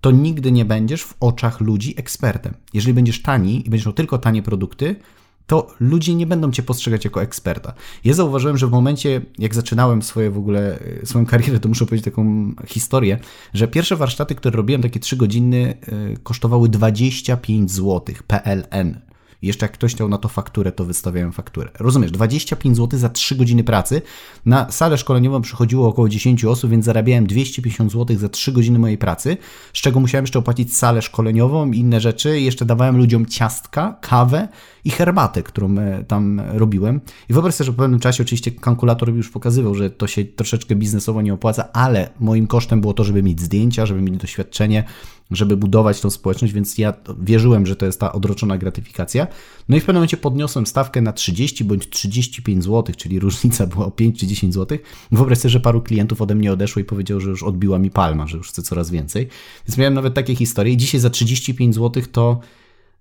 to 0.00 0.10
nigdy 0.10 0.52
nie 0.52 0.64
będziesz 0.64 1.02
w 1.02 1.14
oczach 1.20 1.60
ludzi 1.60 1.94
ekspertem. 1.96 2.54
Jeżeli 2.74 2.94
będziesz 2.94 3.22
tani 3.22 3.66
i 3.66 3.70
będziesz 3.70 3.86
miał 3.86 3.92
tylko 3.92 4.18
tanie 4.18 4.42
produkty, 4.42 4.96
to 5.46 5.66
ludzie 5.80 6.14
nie 6.14 6.26
będą 6.26 6.50
cię 6.50 6.62
postrzegać 6.62 7.04
jako 7.04 7.22
eksperta. 7.22 7.72
Ja 8.04 8.14
zauważyłem, 8.14 8.58
że 8.58 8.66
w 8.66 8.70
momencie, 8.70 9.20
jak 9.38 9.54
zaczynałem 9.54 10.02
swoje 10.02 10.30
w 10.30 10.38
ogóle, 10.38 10.78
e, 11.02 11.06
swoją 11.06 11.26
karierę, 11.26 11.60
to 11.60 11.68
muszę 11.68 11.86
powiedzieć 11.86 12.04
taką 12.04 12.52
historię, 12.66 13.18
że 13.54 13.68
pierwsze 13.68 13.96
warsztaty, 13.96 14.34
które 14.34 14.56
robiłem, 14.56 14.82
takie 14.82 15.00
3 15.00 15.16
godziny, 15.16 15.78
e, 16.12 16.16
kosztowały 16.16 16.68
25 16.68 17.70
zł 17.70 18.14
PLN. 18.26 19.00
Jeszcze 19.44 19.64
jak 19.64 19.72
ktoś 19.72 19.94
chciał 19.94 20.08
na 20.08 20.18
to 20.18 20.28
fakturę, 20.28 20.72
to 20.72 20.84
wystawiałem 20.84 21.32
fakturę. 21.32 21.70
Rozumiesz, 21.78 22.10
25 22.10 22.76
zł 22.76 22.98
za 22.98 23.08
3 23.08 23.36
godziny 23.36 23.64
pracy. 23.64 24.02
Na 24.46 24.72
salę 24.72 24.98
szkoleniową 24.98 25.40
przychodziło 25.42 25.88
około 25.88 26.08
10 26.08 26.44
osób, 26.44 26.70
więc 26.70 26.84
zarabiałem 26.84 27.26
250 27.26 27.92
zł 27.92 28.16
za 28.16 28.28
3 28.28 28.52
godziny 28.52 28.78
mojej 28.78 28.98
pracy, 28.98 29.36
z 29.72 29.80
czego 29.80 30.00
musiałem 30.00 30.22
jeszcze 30.22 30.38
opłacić 30.38 30.76
salę 30.76 31.02
szkoleniową 31.02 31.72
i 31.72 31.78
inne 31.78 32.00
rzeczy. 32.00 32.40
Jeszcze 32.40 32.64
dawałem 32.64 32.96
ludziom 32.96 33.26
ciastka, 33.26 33.96
kawę 34.00 34.48
i 34.84 34.90
herbatę, 34.90 35.42
którą 35.42 35.78
e, 35.78 36.04
tam 36.04 36.40
robiłem. 36.52 37.00
I 37.28 37.32
wyobraź 37.32 37.54
sobie, 37.54 37.66
że 37.66 37.72
po 37.72 37.82
pewnym 37.82 38.00
czasie 38.00 38.22
oczywiście 38.22 38.50
kalkulator 38.50 39.14
już 39.14 39.30
pokazywał, 39.30 39.74
że 39.74 39.90
to 39.90 40.06
się 40.06 40.24
troszeczkę 40.24 40.74
biznesowo 40.74 41.22
nie 41.22 41.34
opłaca, 41.34 41.72
ale 41.72 42.10
moim 42.20 42.46
kosztem 42.46 42.80
było 42.80 42.94
to, 42.94 43.04
żeby 43.04 43.22
mieć 43.22 43.40
zdjęcia, 43.40 43.86
żeby 43.86 44.02
mieć 44.02 44.16
doświadczenie, 44.16 44.84
żeby 45.30 45.56
budować 45.56 46.00
tą 46.00 46.10
społeczność, 46.10 46.54
więc 46.54 46.78
ja 46.78 46.94
wierzyłem, 47.22 47.66
że 47.66 47.76
to 47.76 47.86
jest 47.86 48.00
ta 48.00 48.12
odroczona 48.12 48.58
gratyfikacja. 48.58 49.26
No 49.68 49.76
i 49.76 49.80
w 49.80 49.82
pewnym 49.82 49.96
momencie 49.96 50.16
podniosłem 50.16 50.66
stawkę 50.66 51.00
na 51.00 51.12
30 51.12 51.64
bądź 51.64 51.88
35 51.88 52.64
zł, 52.64 52.94
czyli 52.96 53.20
różnica 53.20 53.66
była 53.66 53.86
o 53.86 53.90
5 53.90 54.20
czy 54.20 54.26
10 54.26 54.54
zł. 54.54 54.78
Wyobraź 55.12 55.38
sobie, 55.38 55.50
że 55.50 55.60
paru 55.60 55.82
klientów 55.82 56.22
ode 56.22 56.34
mnie 56.34 56.52
odeszło 56.52 56.82
i 56.82 56.84
powiedział, 56.84 57.20
że 57.20 57.30
już 57.30 57.42
odbiła 57.42 57.78
mi 57.78 57.90
palma, 57.90 58.26
że 58.26 58.36
już 58.36 58.48
chce 58.48 58.62
coraz 58.62 58.90
więcej. 58.90 59.28
Więc 59.68 59.78
miałem 59.78 59.94
nawet 59.94 60.14
takie 60.14 60.34
historie. 60.36 60.72
I 60.72 60.76
dzisiaj 60.76 61.00
za 61.00 61.10
35 61.10 61.74
zł 61.74 62.02
to 62.12 62.40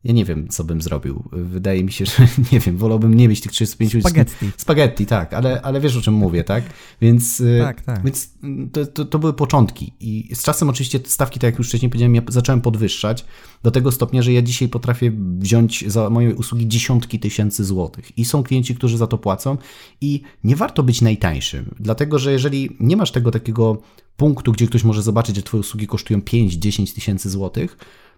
ja 0.04 0.14
nie 0.14 0.26
wiem, 0.26 0.48
co 0.48 0.64
bym 0.64 0.82
zrobił. 0.82 1.24
Wydaje 1.32 1.84
mi 1.84 1.92
się, 1.92 2.06
że 2.12 2.28
nie 2.52 2.60
wiem, 2.60 2.78
wolałbym 2.78 3.14
nie 3.14 3.28
mieć 3.28 3.42
tych 3.42 3.52
35 3.52 3.92
Spaghetti. 4.00 4.52
Spaghetti, 4.58 5.06
tak, 5.06 5.34
ale, 5.34 5.62
ale 5.62 5.82
wiesz 5.82 5.98
o 5.98 6.02
czym 6.02 6.14
mówię, 6.14 6.44
tak? 6.44 6.64
Więc, 7.02 7.40
y, 7.40 7.60
tak, 7.62 7.82
tak. 7.82 8.04
więc 8.04 8.34
to, 8.72 8.86
to, 8.86 9.06
to, 9.06 9.20
były 9.20 9.34
początki. 9.34 9.94
I 10.00 10.36
z 10.36 10.44
czasem 10.44 10.70
oczywiście 10.70 11.00
stawki, 11.06 11.40
tak 11.40 11.48
jak 11.52 11.58
już 11.58 11.68
wcześniej 11.68 11.90
powiedziałem, 11.90 12.16
ja 12.16 12.22
zacząłem 12.28 12.62
podwyższać 12.62 13.26
do 13.64 13.72
tego 13.72 13.92
stopnia, 13.92 14.22
że 14.22 14.34
ja 14.34 14.42
dzisiaj 14.42 14.68
potrafię 14.68 15.12
wziąć 15.40 15.84
za 15.88 16.10
moje 16.10 16.36
usługi 16.36 16.68
dziesiątki 16.68 17.20
tysięcy 17.20 17.66
złotych. 17.66 18.18
I 18.18 18.26
są 18.26 18.44
klienci, 18.44 18.76
którzy 18.76 18.98
za 18.98 19.08
to 19.08 19.18
płacą 19.18 19.58
i 20.02 20.22
nie 20.44 20.56
warto 20.56 20.84
być 20.84 21.02
najtańszym, 21.02 21.76
dlatego 21.80 22.20
że 22.20 22.32
jeżeli 22.32 22.70
nie 22.80 22.98
masz 22.98 23.12
tego 23.12 23.32
takiego 23.32 23.82
punktu, 24.18 24.52
gdzie 24.52 24.68
ktoś 24.68 24.84
może 24.84 25.02
zobaczyć, 25.02 25.36
że 25.36 25.44
twoje 25.44 25.62
usługi 25.62 25.88
kosztują 25.88 26.20
5-10 26.20 26.96
tysięcy 26.96 27.30
złotych, 27.30 27.78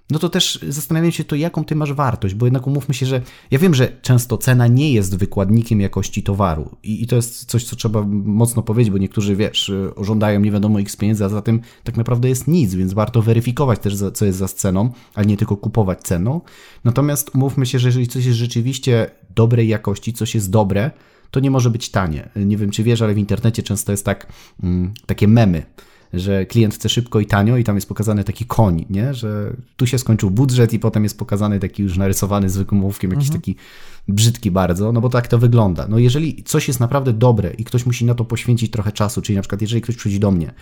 no 0.09 0.19
to 0.19 0.29
też 0.29 0.59
zastanawiam 0.69 1.11
się 1.11 1.23
to, 1.23 1.35
jaką 1.35 1.65
ty 1.65 1.75
masz 1.75 1.93
wartość, 1.93 2.35
bo 2.35 2.45
jednak 2.45 2.67
umówmy 2.67 2.93
się, 2.93 3.05
że 3.05 3.21
ja 3.51 3.59
wiem, 3.59 3.73
że 3.73 3.91
często 4.01 4.37
cena 4.37 4.67
nie 4.67 4.93
jest 4.93 5.17
wykładnikiem 5.17 5.81
jakości 5.81 6.23
towaru 6.23 6.69
i, 6.83 7.03
i 7.03 7.07
to 7.07 7.15
jest 7.15 7.45
coś, 7.45 7.63
co 7.63 7.75
trzeba 7.75 8.03
mocno 8.11 8.63
powiedzieć, 8.63 8.91
bo 8.91 8.97
niektórzy, 8.97 9.35
wiesz, 9.35 9.71
żądają 10.01 10.39
nie 10.39 10.51
wiadomo 10.51 10.79
x 10.79 10.95
pieniędzy, 10.95 11.25
a 11.25 11.29
za 11.29 11.41
tym 11.41 11.61
tak 11.83 11.97
naprawdę 11.97 12.29
jest 12.29 12.47
nic, 12.47 12.75
więc 12.75 12.93
warto 12.93 13.21
weryfikować 13.21 13.79
też, 13.79 13.95
co 14.13 14.25
jest 14.25 14.37
za 14.37 14.47
sceną, 14.47 14.89
a 15.15 15.23
nie 15.23 15.37
tylko 15.37 15.57
kupować 15.57 16.01
ceną. 16.01 16.41
Natomiast 16.83 17.35
umówmy 17.35 17.65
się, 17.65 17.79
że 17.79 17.87
jeżeli 17.87 18.07
coś 18.07 18.25
jest 18.25 18.37
rzeczywiście 18.37 19.11
dobrej 19.35 19.67
jakości, 19.67 20.13
coś 20.13 20.35
jest 20.35 20.49
dobre, 20.49 20.91
to 21.31 21.39
nie 21.39 21.51
może 21.51 21.69
być 21.69 21.89
tanie. 21.89 22.29
Nie 22.35 22.57
wiem, 22.57 22.69
czy 22.69 22.83
wiesz, 22.83 23.01
ale 23.01 23.13
w 23.13 23.17
internecie 23.17 23.63
często 23.63 23.91
jest 23.91 24.05
tak, 24.05 24.27
mm, 24.63 24.93
takie 25.05 25.27
memy, 25.27 25.63
że 26.13 26.45
klient 26.45 26.75
chce 26.75 26.89
szybko 26.89 27.19
i 27.19 27.25
tanio 27.25 27.57
i 27.57 27.63
tam 27.63 27.75
jest 27.75 27.87
pokazany 27.87 28.23
taki 28.23 28.45
koń, 28.45 28.85
nie? 28.89 29.13
że 29.13 29.53
tu 29.77 29.87
się 29.87 29.97
skończył 29.97 30.31
budżet 30.31 30.73
i 30.73 30.79
potem 30.79 31.03
jest 31.03 31.19
pokazany 31.19 31.59
taki 31.59 31.83
już 31.83 31.97
narysowany 31.97 32.49
zwykłym 32.49 32.83
ołówkiem, 32.83 33.11
jakiś 33.11 33.27
mhm. 33.27 33.41
taki 33.41 33.55
brzydki 34.07 34.51
bardzo, 34.51 34.91
no 34.91 35.01
bo 35.01 35.09
tak 35.09 35.27
to 35.27 35.37
wygląda. 35.37 35.87
No 35.87 35.97
jeżeli 35.97 36.43
coś 36.43 36.67
jest 36.67 36.79
naprawdę 36.79 37.13
dobre 37.13 37.51
i 37.51 37.63
ktoś 37.63 37.85
musi 37.85 38.05
na 38.05 38.15
to 38.15 38.25
poświęcić 38.25 38.71
trochę 38.71 38.91
czasu, 38.91 39.21
czyli 39.21 39.35
na 39.35 39.41
przykład 39.41 39.61
jeżeli 39.61 39.81
ktoś 39.81 39.95
przychodzi 39.95 40.19
do 40.19 40.31
mnie 40.31 40.53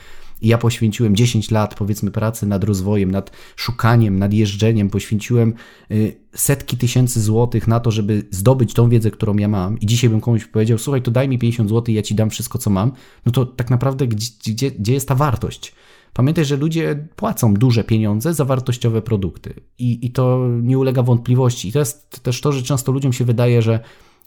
i 0.43 0.47
ja 0.47 0.57
poświęciłem 0.57 1.15
10 1.15 1.51
lat, 1.51 1.75
powiedzmy, 1.75 2.12
pracy 2.12 2.45
nad 2.45 2.63
rozwojem, 2.63 3.12
nad 3.12 3.31
szukaniem, 3.55 4.19
nad 4.19 4.33
jeżdżeniem, 4.33 4.89
poświęciłem 4.89 5.53
y, 5.91 6.15
setki 6.35 6.77
tysięcy 6.77 7.21
złotych 7.21 7.67
na 7.67 7.79
to, 7.79 7.91
żeby 7.91 8.25
zdobyć 8.31 8.73
tą 8.73 8.89
wiedzę, 8.89 9.12
którą 9.12 9.38
ja 9.38 9.47
mam 9.47 9.79
i 9.79 9.85
dzisiaj 9.85 10.09
bym 10.09 10.21
komuś 10.21 10.45
powiedział, 10.45 10.77
słuchaj, 10.77 11.01
to 11.01 11.12
daj 11.12 11.29
mi 11.29 11.39
50 11.39 11.69
złotych, 11.69 11.95
ja 11.95 12.01
ci 12.01 12.15
dam 12.15 12.29
wszystko, 12.29 12.57
co 12.57 12.69
mam, 12.69 12.91
no 13.25 13.31
to 13.31 13.45
tak 13.45 13.69
naprawdę 13.69 14.07
gdzie, 14.07 14.27
gdzie, 14.45 14.71
gdzie 14.71 14.93
jest 14.93 15.07
ta 15.07 15.15
wartość? 15.15 15.73
Pamiętaj, 16.13 16.45
że 16.45 16.57
ludzie 16.57 17.07
płacą 17.15 17.53
duże 17.53 17.83
pieniądze 17.83 18.33
za 18.33 18.45
wartościowe 18.45 19.01
produkty 19.01 19.53
i, 19.79 20.05
i 20.05 20.12
to 20.12 20.47
nie 20.62 20.77
ulega 20.77 21.03
wątpliwości. 21.03 21.67
I 21.67 21.71
to 21.71 21.79
jest 21.79 22.23
też 22.23 22.41
to, 22.41 22.51
że 22.51 22.63
często 22.63 22.91
ludziom 22.91 23.13
się 23.13 23.25
wydaje, 23.25 23.62
że 23.62 23.79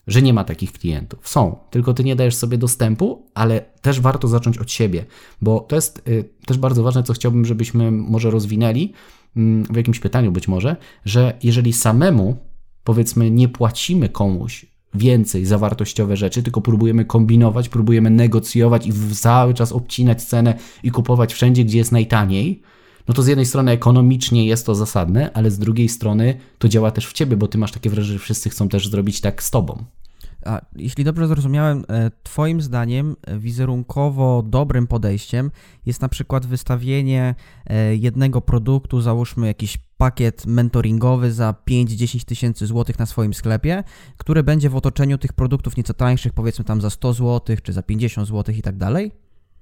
że 0.07 0.21
nie 0.21 0.33
ma 0.33 0.43
takich 0.43 0.71
klientów. 0.71 1.27
Są, 1.27 1.55
tylko 1.69 1.93
ty 1.93 2.03
nie 2.03 2.15
dajesz 2.15 2.35
sobie 2.35 2.57
dostępu, 2.57 3.25
ale 3.33 3.65
też 3.81 4.01
warto 4.01 4.27
zacząć 4.27 4.57
od 4.57 4.71
siebie, 4.71 5.05
bo 5.41 5.59
to 5.59 5.75
jest 5.75 6.07
y, 6.07 6.29
też 6.45 6.57
bardzo 6.57 6.83
ważne, 6.83 7.03
co 7.03 7.13
chciałbym, 7.13 7.45
żebyśmy 7.45 7.91
może 7.91 8.31
rozwinęli 8.31 8.93
mm, 9.37 9.63
w 9.63 9.75
jakimś 9.75 9.99
pytaniu 9.99 10.31
być 10.31 10.47
może, 10.47 10.75
że 11.05 11.33
jeżeli 11.43 11.73
samemu 11.73 12.37
powiedzmy 12.83 13.31
nie 13.31 13.49
płacimy 13.49 14.09
komuś 14.09 14.65
więcej 14.93 15.45
za 15.45 15.57
wartościowe 15.57 16.17
rzeczy, 16.17 16.43
tylko 16.43 16.61
próbujemy 16.61 17.05
kombinować, 17.05 17.69
próbujemy 17.69 18.09
negocjować 18.09 18.87
i 18.87 18.93
cały 19.15 19.53
czas 19.53 19.71
obcinać 19.71 20.23
cenę 20.23 20.57
i 20.83 20.91
kupować 20.91 21.33
wszędzie, 21.33 21.63
gdzie 21.63 21.77
jest 21.77 21.91
najtaniej, 21.91 22.61
no 23.07 23.13
to 23.13 23.23
z 23.23 23.27
jednej 23.27 23.45
strony 23.45 23.71
ekonomicznie 23.71 24.45
jest 24.45 24.65
to 24.65 24.75
zasadne, 24.75 25.33
ale 25.33 25.51
z 25.51 25.59
drugiej 25.59 25.89
strony 25.89 26.37
to 26.57 26.69
działa 26.69 26.91
też 26.91 27.07
w 27.07 27.13
ciebie, 27.13 27.37
bo 27.37 27.47
ty 27.47 27.57
masz 27.57 27.71
takie 27.71 27.89
wrażenie, 27.89 28.13
że 28.13 28.23
wszyscy 28.23 28.49
chcą 28.49 28.69
też 28.69 28.87
zrobić 28.87 29.21
tak 29.21 29.43
z 29.43 29.51
tobą. 29.51 29.85
A 30.45 30.61
jeśli 30.75 31.03
dobrze 31.03 31.27
zrozumiałem, 31.27 31.83
e, 31.89 32.11
Twoim 32.23 32.61
zdaniem 32.61 33.15
wizerunkowo 33.37 34.43
dobrym 34.45 34.87
podejściem 34.87 35.51
jest 35.85 36.01
na 36.01 36.09
przykład 36.09 36.45
wystawienie 36.45 37.35
e, 37.65 37.95
jednego 37.95 38.41
produktu, 38.41 39.01
załóżmy 39.01 39.47
jakiś 39.47 39.77
pakiet 39.97 40.45
mentoringowy 40.45 41.31
za 41.31 41.55
5-10 41.69 42.25
tysięcy 42.25 42.67
złotych 42.67 42.99
na 42.99 43.05
swoim 43.05 43.33
sklepie, 43.33 43.83
który 44.17 44.43
będzie 44.43 44.69
w 44.69 44.75
otoczeniu 44.75 45.17
tych 45.17 45.33
produktów 45.33 45.77
nieco 45.77 45.93
tańszych, 45.93 46.33
powiedzmy 46.33 46.65
tam 46.65 46.81
za 46.81 46.89
100 46.89 47.13
złotych 47.13 47.61
czy 47.61 47.73
za 47.73 47.83
50 47.83 48.27
złotych 48.27 48.57
i 48.57 48.61
tak 48.61 48.77
dalej? 48.77 49.11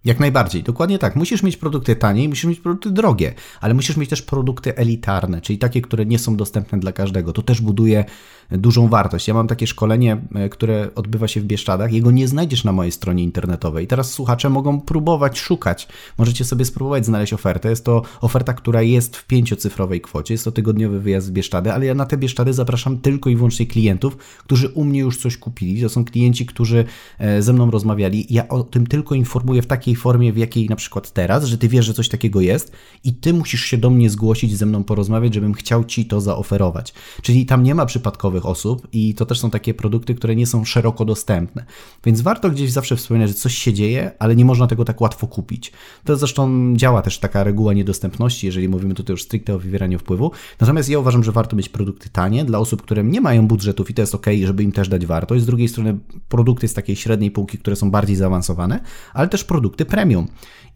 Jak 0.05 0.19
najbardziej, 0.19 0.63
dokładnie 0.63 0.99
tak. 0.99 1.15
Musisz 1.15 1.43
mieć 1.43 1.57
produkty 1.57 1.95
tanie, 1.95 2.29
musisz 2.29 2.45
mieć 2.45 2.59
produkty 2.59 2.91
drogie, 2.91 3.33
ale 3.61 3.73
musisz 3.73 3.97
mieć 3.97 4.09
też 4.09 4.21
produkty 4.21 4.75
elitarne, 4.75 5.41
czyli 5.41 5.59
takie, 5.59 5.81
które 5.81 6.05
nie 6.05 6.19
są 6.19 6.35
dostępne 6.35 6.79
dla 6.79 6.91
każdego. 6.91 7.33
To 7.33 7.41
też 7.41 7.61
buduje 7.61 8.05
dużą 8.51 8.87
wartość. 8.87 9.27
Ja 9.27 9.33
mam 9.33 9.47
takie 9.47 9.67
szkolenie, 9.67 10.21
e, 10.35 10.49
które 10.49 10.89
odbywa 10.95 11.27
się 11.27 11.41
w 11.41 11.43
Bieszczadach. 11.43 11.93
Jego 11.93 12.11
nie 12.11 12.27
znajdziesz 12.27 12.63
na 12.63 12.71
mojej 12.71 12.91
stronie 12.91 13.23
internetowej. 13.23 13.87
Teraz 13.87 14.11
słuchacze 14.11 14.49
mogą 14.49 14.81
próbować 14.81 15.39
szukać. 15.39 15.87
Możecie 16.17 16.45
sobie 16.45 16.65
spróbować 16.65 17.05
znaleźć 17.05 17.33
ofertę. 17.33 17.69
Jest 17.69 17.85
to 17.85 18.01
oferta, 18.21 18.53
która 18.53 18.81
jest 18.81 19.17
w 19.17 19.27
pięciocyfrowej 19.27 20.01
kwocie. 20.01 20.33
Jest 20.33 20.43
to 20.43 20.51
tygodniowy 20.51 20.99
wyjazd 20.99 21.29
w 21.29 21.31
Bieszczady, 21.31 21.73
ale 21.73 21.85
ja 21.85 21.95
na 21.95 22.05
te 22.05 22.17
Bieszczady 22.17 22.53
zapraszam 22.53 22.97
tylko 22.97 23.29
i 23.29 23.35
wyłącznie 23.35 23.65
klientów, 23.65 24.17
którzy 24.17 24.69
u 24.69 24.83
mnie 24.83 24.99
już 24.99 25.17
coś 25.17 25.37
kupili. 25.37 25.81
To 25.81 25.89
są 25.89 26.05
klienci, 26.05 26.45
którzy 26.45 26.85
e, 27.19 27.41
ze 27.41 27.53
mną 27.53 27.71
rozmawiali. 27.71 28.27
Ja 28.29 28.47
o 28.47 28.63
tym 28.63 28.87
tylko 28.87 29.15
informuję 29.15 29.61
w 29.61 29.67
takiej 29.67 29.94
formie, 29.95 30.33
w 30.33 30.37
jakiej 30.37 30.69
na 30.69 30.75
przykład 30.75 31.11
teraz, 31.11 31.45
że 31.45 31.57
ty 31.57 31.67
wiesz, 31.67 31.85
że 31.85 31.93
coś 31.93 32.09
takiego 32.09 32.41
jest 32.41 32.71
i 33.03 33.13
ty 33.13 33.33
musisz 33.33 33.61
się 33.61 33.77
do 33.77 33.89
mnie 33.89 34.09
zgłosić, 34.09 34.57
ze 34.57 34.65
mną 34.65 34.83
porozmawiać, 34.83 35.33
żebym 35.33 35.53
chciał 35.53 35.83
ci 35.83 36.05
to 36.05 36.21
zaoferować. 36.21 36.93
Czyli 37.21 37.45
tam 37.45 37.63
nie 37.63 37.75
ma 37.75 37.85
przypadkowych 37.85 38.45
osób 38.45 38.87
i 38.93 39.15
to 39.15 39.25
też 39.25 39.39
są 39.39 39.49
takie 39.49 39.73
produkty, 39.73 40.15
które 40.15 40.35
nie 40.35 40.47
są 40.47 40.65
szeroko 40.65 41.05
dostępne. 41.05 41.65
Więc 42.05 42.21
warto 42.21 42.49
gdzieś 42.49 42.71
zawsze 42.71 42.95
wspominać, 42.95 43.29
że 43.29 43.35
coś 43.35 43.57
się 43.57 43.73
dzieje, 43.73 44.11
ale 44.19 44.35
nie 44.35 44.45
można 44.45 44.67
tego 44.67 44.85
tak 44.85 45.01
łatwo 45.01 45.27
kupić. 45.27 45.71
To 46.03 46.17
zresztą 46.17 46.73
działa 46.75 47.01
też 47.01 47.19
taka 47.19 47.43
reguła 47.43 47.73
niedostępności, 47.73 48.45
jeżeli 48.47 48.69
mówimy 48.69 48.93
tutaj 48.93 49.13
już 49.13 49.23
stricte 49.23 49.55
o 49.55 49.59
wywieraniu 49.59 49.99
wpływu. 49.99 50.31
Natomiast 50.59 50.89
ja 50.89 50.99
uważam, 50.99 51.23
że 51.23 51.31
warto 51.31 51.55
mieć 51.55 51.69
produkty 51.69 52.09
tanie 52.09 52.45
dla 52.45 52.59
osób, 52.59 52.81
które 52.81 53.03
nie 53.03 53.21
mają 53.21 53.47
budżetów 53.47 53.89
i 53.89 53.93
to 53.93 54.01
jest 54.01 54.15
ok, 54.15 54.25
żeby 54.45 54.63
im 54.63 54.71
też 54.71 54.89
dać 54.89 55.05
wartość. 55.05 55.43
Z 55.43 55.45
drugiej 55.45 55.67
strony 55.67 55.99
produkty 56.29 56.67
z 56.67 56.73
takiej 56.73 56.95
średniej 56.95 57.31
półki, 57.31 57.57
które 57.57 57.75
są 57.75 57.91
bardziej 57.91 58.15
zaawansowane, 58.15 58.79
ale 59.13 59.27
też 59.27 59.43
produkty 59.43 59.84
premium. 59.85 60.27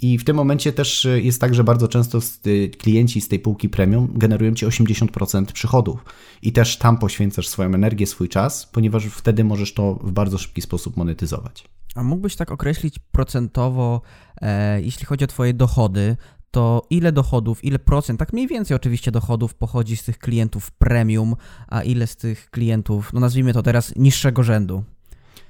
I 0.01 0.17
w 0.17 0.23
tym 0.23 0.35
momencie 0.35 0.73
też 0.73 1.05
y, 1.05 1.21
jest 1.21 1.41
tak, 1.41 1.55
że 1.55 1.63
bardzo 1.63 1.87
często 1.87 2.19
y, 2.47 2.69
klienci 2.77 3.21
z 3.21 3.27
tej 3.27 3.39
półki 3.39 3.69
premium 3.69 4.13
generują 4.15 4.53
ci 4.53 4.65
80% 4.65 5.45
przychodów. 5.45 6.05
I 6.41 6.51
też 6.51 6.77
tam 6.77 6.97
poświęcasz 6.97 7.47
swoją 7.47 7.73
energię, 7.73 8.07
swój 8.07 8.29
czas, 8.29 8.65
ponieważ 8.65 9.05
wtedy 9.05 9.43
możesz 9.43 9.73
to 9.73 9.95
w 10.03 10.11
bardzo 10.11 10.37
szybki 10.37 10.61
sposób 10.61 10.97
monetyzować. 10.97 11.63
A 11.95 12.03
mógłbyś 12.03 12.35
tak 12.35 12.51
określić 12.51 12.99
procentowo, 12.99 14.01
e, 14.41 14.81
jeśli 14.81 15.05
chodzi 15.05 15.23
o 15.23 15.27
Twoje 15.27 15.53
dochody, 15.53 16.17
to 16.51 16.87
ile 16.89 17.11
dochodów, 17.11 17.63
ile 17.63 17.79
procent, 17.79 18.19
tak 18.19 18.33
mniej 18.33 18.47
więcej 18.47 18.75
oczywiście 18.75 19.11
dochodów 19.11 19.53
pochodzi 19.53 19.97
z 19.97 20.03
tych 20.03 20.19
klientów 20.19 20.71
premium, 20.71 21.35
a 21.67 21.81
ile 21.81 22.07
z 22.07 22.15
tych 22.15 22.49
klientów, 22.49 23.13
no 23.13 23.19
nazwijmy 23.19 23.53
to 23.53 23.63
teraz, 23.63 23.95
niższego 23.95 24.43
rzędu? 24.43 24.83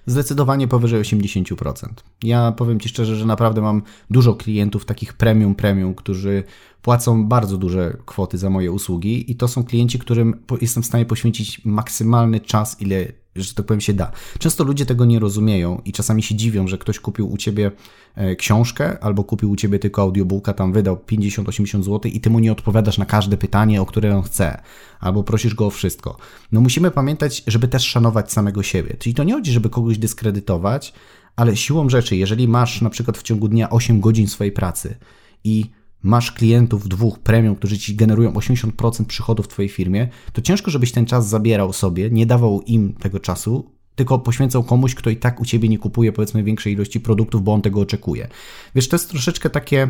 Zdecydowanie 0.09 0.67
powyżej 0.67 1.01
80%. 1.01 1.87
Ja 2.23 2.51
powiem 2.51 2.79
Ci 2.79 2.89
szczerze, 2.89 3.15
że 3.15 3.25
naprawdę 3.25 3.61
mam 3.61 3.81
dużo 4.09 4.33
klientów 4.33 4.85
takich 4.85 5.13
premium, 5.13 5.55
premium, 5.55 5.95
którzy 5.95 6.43
płacą 6.81 7.25
bardzo 7.25 7.57
duże 7.57 7.97
kwoty 8.05 8.37
za 8.37 8.49
moje 8.49 8.71
usługi 8.71 9.31
i 9.31 9.35
to 9.35 9.47
są 9.47 9.63
klienci, 9.63 9.99
którym 9.99 10.43
jestem 10.61 10.83
w 10.83 10.85
stanie 10.85 11.05
poświęcić 11.05 11.65
maksymalny 11.65 12.39
czas, 12.39 12.81
ile 12.81 13.07
że 13.35 13.53
tak 13.53 13.65
powiem 13.65 13.81
się 13.81 13.93
da. 13.93 14.11
Często 14.39 14.63
ludzie 14.63 14.85
tego 14.85 15.05
nie 15.05 15.19
rozumieją 15.19 15.81
i 15.85 15.91
czasami 15.91 16.23
się 16.23 16.35
dziwią, 16.35 16.67
że 16.67 16.77
ktoś 16.77 16.99
kupił 16.99 17.31
u 17.31 17.37
ciebie 17.37 17.71
e, 18.15 18.35
książkę 18.35 19.03
albo 19.03 19.23
kupił 19.23 19.51
u 19.51 19.55
ciebie 19.55 19.79
tylko 19.79 20.01
audiobooka, 20.01 20.53
tam 20.53 20.73
wydał 20.73 20.95
50-80 20.95 21.83
zł 21.83 22.11
i 22.11 22.19
ty 22.21 22.29
mu 22.29 22.39
nie 22.39 22.51
odpowiadasz 22.51 22.97
na 22.97 23.05
każde 23.05 23.37
pytanie, 23.37 23.81
o 23.81 23.85
które 23.85 24.17
on 24.17 24.23
chce, 24.23 24.61
albo 24.99 25.23
prosisz 25.23 25.55
go 25.55 25.65
o 25.65 25.69
wszystko. 25.69 26.17
No 26.51 26.61
musimy 26.61 26.91
pamiętać, 26.91 27.43
żeby 27.47 27.67
też 27.67 27.83
szanować 27.83 28.31
samego 28.31 28.63
siebie. 28.63 28.95
Czyli 28.99 29.15
to 29.15 29.23
nie 29.23 29.33
chodzi, 29.33 29.51
żeby 29.51 29.69
kogoś 29.69 29.97
dyskredytować, 29.97 30.93
ale 31.35 31.57
siłą 31.57 31.89
rzeczy, 31.89 32.15
jeżeli 32.15 32.47
masz 32.47 32.81
na 32.81 32.89
przykład 32.89 33.17
w 33.17 33.23
ciągu 33.23 33.47
dnia 33.47 33.69
8 33.69 33.99
godzin 33.99 34.27
swojej 34.27 34.51
pracy 34.51 34.95
i 35.43 35.78
masz 36.03 36.31
klientów 36.31 36.87
dwóch 36.87 37.19
premium, 37.19 37.55
którzy 37.55 37.77
ci 37.77 37.95
generują 37.95 38.31
80% 38.31 39.05
przychodów 39.05 39.45
w 39.45 39.49
twojej 39.49 39.69
firmie, 39.69 40.07
to 40.33 40.41
ciężko, 40.41 40.71
żebyś 40.71 40.91
ten 40.91 41.05
czas 41.05 41.29
zabierał 41.29 41.73
sobie, 41.73 42.09
nie 42.09 42.25
dawał 42.25 42.61
im 42.61 42.93
tego 42.93 43.19
czasu, 43.19 43.71
tylko 43.95 44.19
poświęcał 44.19 44.63
komuś, 44.63 44.95
kto 44.95 45.09
i 45.09 45.17
tak 45.17 45.41
u 45.41 45.45
ciebie 45.45 45.69
nie 45.69 45.77
kupuje 45.77 46.11
powiedzmy 46.11 46.43
większej 46.43 46.73
ilości 46.73 46.99
produktów, 46.99 47.43
bo 47.43 47.53
on 47.53 47.61
tego 47.61 47.81
oczekuje. 47.81 48.27
Wiesz, 48.75 48.87
to 48.87 48.95
jest 48.95 49.09
troszeczkę 49.09 49.49
takie 49.49 49.89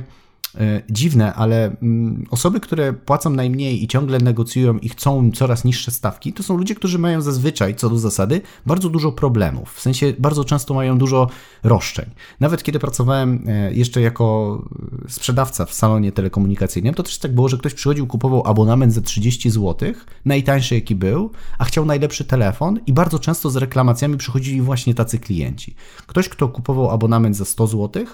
dziwne, 0.90 1.34
ale 1.34 1.76
mm, 1.82 2.26
osoby, 2.32 2.60
które 2.60 2.94
płacą 2.94 3.30
najmniej 3.30 3.84
i 3.84 3.88
ciągle 3.88 4.20
negocjują 4.20 4.78
i 4.78 4.90
chcą 4.90 5.32
coraz 5.32 5.64
niższe 5.64 5.92
stawki, 5.92 6.34
to 6.34 6.44
są 6.44 6.58
ludzie, 6.58 6.76
którzy 6.76 7.00
mają 7.00 7.22
zazwyczaj, 7.22 7.76
co 7.76 7.90
do 7.90 8.00
zasady, 8.00 8.42
bardzo 8.66 8.90
dużo 8.90 9.12
problemów. 9.12 9.74
W 9.74 9.82
sensie 9.82 10.14
bardzo 10.20 10.46
często 10.46 10.74
mają 10.74 10.98
dużo 10.98 11.30
roszczeń. 11.64 12.06
Nawet 12.40 12.64
kiedy 12.64 12.80
pracowałem 12.80 13.44
e, 13.48 13.74
jeszcze 13.74 14.02
jako 14.02 14.62
sprzedawca 15.08 15.66
w 15.66 15.74
salonie 15.74 16.12
telekomunikacyjnym, 16.12 16.94
to 16.94 17.04
też 17.04 17.18
tak 17.18 17.36
było, 17.36 17.50
że 17.50 17.58
ktoś 17.58 17.74
przychodził, 17.74 18.08
kupował 18.08 18.44
abonament 18.46 18.94
za 18.94 19.02
30 19.02 19.50
zł, 19.50 19.94
najtańszy 20.26 20.76
jaki 20.76 20.96
był, 20.96 21.32
a 21.58 21.66
chciał 21.66 21.86
najlepszy 21.86 22.26
telefon 22.26 22.80
i 22.88 22.94
bardzo 22.94 23.20
często 23.20 23.50
z 23.50 23.56
reklamacjami 23.56 24.18
przychodzili 24.18 24.62
właśnie 24.62 24.94
tacy 24.94 25.20
klienci. 25.20 25.76
Ktoś, 26.08 26.30
kto 26.30 26.48
kupował 26.48 26.90
abonament 26.90 27.36
za 27.36 27.46
100 27.46 27.68
zł, 27.68 28.06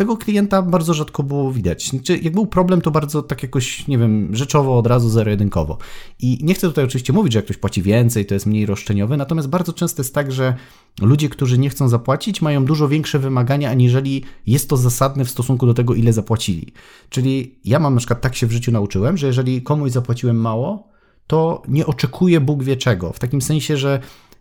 tego 0.00 0.16
klienta 0.16 0.62
bardzo 0.62 0.94
rzadko 0.94 1.22
było 1.22 1.52
widać. 1.52 1.88
Znaczy, 1.88 2.18
jak 2.18 2.32
był 2.32 2.46
problem, 2.46 2.80
to 2.80 2.90
bardzo 2.90 3.22
tak 3.22 3.42
jakoś, 3.42 3.88
nie 3.88 3.98
wiem, 3.98 4.28
rzeczowo 4.32 4.78
od 4.78 4.86
razu 4.86 5.08
zero-jedynkowo. 5.08 5.78
I 6.20 6.38
nie 6.42 6.54
chcę 6.54 6.68
tutaj 6.68 6.84
oczywiście 6.84 7.12
mówić, 7.12 7.32
że 7.32 7.38
jak 7.38 7.44
ktoś 7.44 7.56
płaci 7.56 7.82
więcej, 7.82 8.26
to 8.26 8.34
jest 8.34 8.46
mniej 8.46 8.66
roszczeniowy, 8.66 9.16
natomiast 9.16 9.48
bardzo 9.48 9.72
często 9.72 10.02
jest 10.02 10.14
tak, 10.14 10.32
że 10.32 10.54
ludzie, 11.00 11.28
którzy 11.28 11.58
nie 11.58 11.70
chcą 11.70 11.88
zapłacić, 11.88 12.42
mają 12.42 12.64
dużo 12.64 12.88
większe 12.88 13.18
wymagania, 13.18 13.70
aniżeli 13.70 14.24
jest 14.46 14.68
to 14.70 14.76
zasadne 14.76 15.24
w 15.24 15.30
stosunku 15.30 15.66
do 15.66 15.74
tego, 15.74 15.94
ile 15.94 16.12
zapłacili. 16.12 16.72
Czyli 17.08 17.58
ja 17.64 17.78
mam 17.78 17.94
na 17.94 17.98
przykład 17.98 18.20
tak 18.20 18.36
się 18.36 18.46
w 18.46 18.52
życiu 18.52 18.72
nauczyłem, 18.72 19.16
że 19.16 19.26
jeżeli 19.26 19.62
komuś 19.62 19.90
zapłaciłem 19.90 20.40
mało, 20.40 20.88
to 21.26 21.62
nie 21.68 21.86
oczekuję 21.86 22.40
Bóg 22.40 22.62
wie 22.62 22.76
czego. 22.76 23.12
W 23.12 23.18
takim 23.18 23.42
sensie, 23.42 23.76
że 23.76 24.00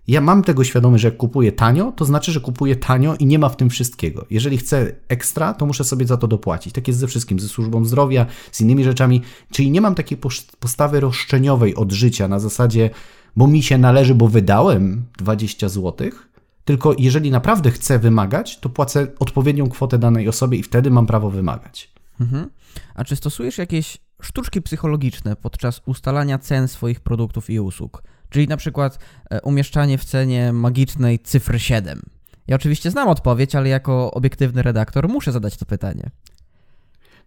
ja 0.10 0.22
mam 0.22 0.44
tego 0.44 0.64
świadomość, 0.64 1.02
że 1.02 1.08
jak 1.08 1.18
kupuję 1.18 1.52
tanio, 1.52 1.92
to 1.92 2.06
znaczy, 2.06 2.32
że 2.32 2.40
kupuję 2.40 2.76
tanio 2.76 3.16
i 3.16 3.26
nie 3.26 3.40
ma 3.40 3.50
w 3.50 3.58
tym 3.58 3.70
wszystkiego. 3.70 4.26
Jeżeli 4.30 4.58
chcę 4.58 4.92
ekstra, 5.08 5.54
to 5.54 5.66
muszę 5.66 5.84
sobie 5.84 6.08
za 6.08 6.18
to 6.18 6.28
dopłacić. 6.28 6.74
Tak 6.74 6.88
jest 6.88 7.00
ze 7.00 7.08
wszystkim, 7.08 7.40
ze 7.40 7.48
służbą 7.48 7.86
zdrowia, 7.86 8.26
z 8.52 8.62
innymi 8.62 8.84
rzeczami. 8.84 9.22
Czyli 9.52 9.72
nie 9.72 9.82
mam 9.82 9.96
takiej 9.96 10.18
postawy 10.60 11.00
roszczeniowej 11.00 11.76
od 11.76 11.92
życia 11.92 12.28
na 12.28 12.40
zasadzie, 12.40 12.90
bo 13.36 13.48
mi 13.48 13.64
się 13.64 13.78
należy, 13.78 14.16
bo 14.16 14.28
wydałem 14.28 15.06
20 15.18 15.70
zł, 15.70 16.10
tylko 16.66 16.96
jeżeli 16.98 17.32
naprawdę 17.32 17.72
chcę 17.72 18.00
wymagać, 18.00 18.60
to 18.60 18.70
płacę 18.70 19.08
odpowiednią 19.20 19.70
kwotę 19.70 19.98
danej 19.98 20.30
osobie 20.30 20.58
i 20.58 20.64
wtedy 20.64 20.92
mam 20.92 21.08
prawo 21.08 21.30
wymagać. 21.30 21.92
Mhm. 22.20 22.50
A 22.96 23.04
czy 23.04 23.16
stosujesz 23.16 23.58
jakieś 23.58 23.98
sztuczki 24.22 24.62
psychologiczne 24.62 25.36
podczas 25.36 25.82
ustalania 25.86 26.38
cen 26.40 26.68
swoich 26.68 27.00
produktów 27.00 27.50
i 27.50 27.60
usług? 27.60 28.04
Czyli 28.30 28.48
na 28.48 28.58
przykład 28.58 29.00
e, 29.30 29.42
umieszczanie 29.42 29.98
w 29.98 30.06
cenie 30.06 30.54
magicznej 30.54 31.20
cyfry 31.20 31.60
7. 31.60 32.02
Ja 32.48 32.56
oczywiście 32.56 32.92
znam 32.92 33.08
odpowiedź, 33.08 33.56
ale 33.56 33.70
jako 33.70 34.12
obiektywny 34.12 34.64
redaktor 34.64 35.10
muszę 35.10 35.32
zadać 35.32 35.58
to 35.58 35.66
pytanie. 35.66 36.10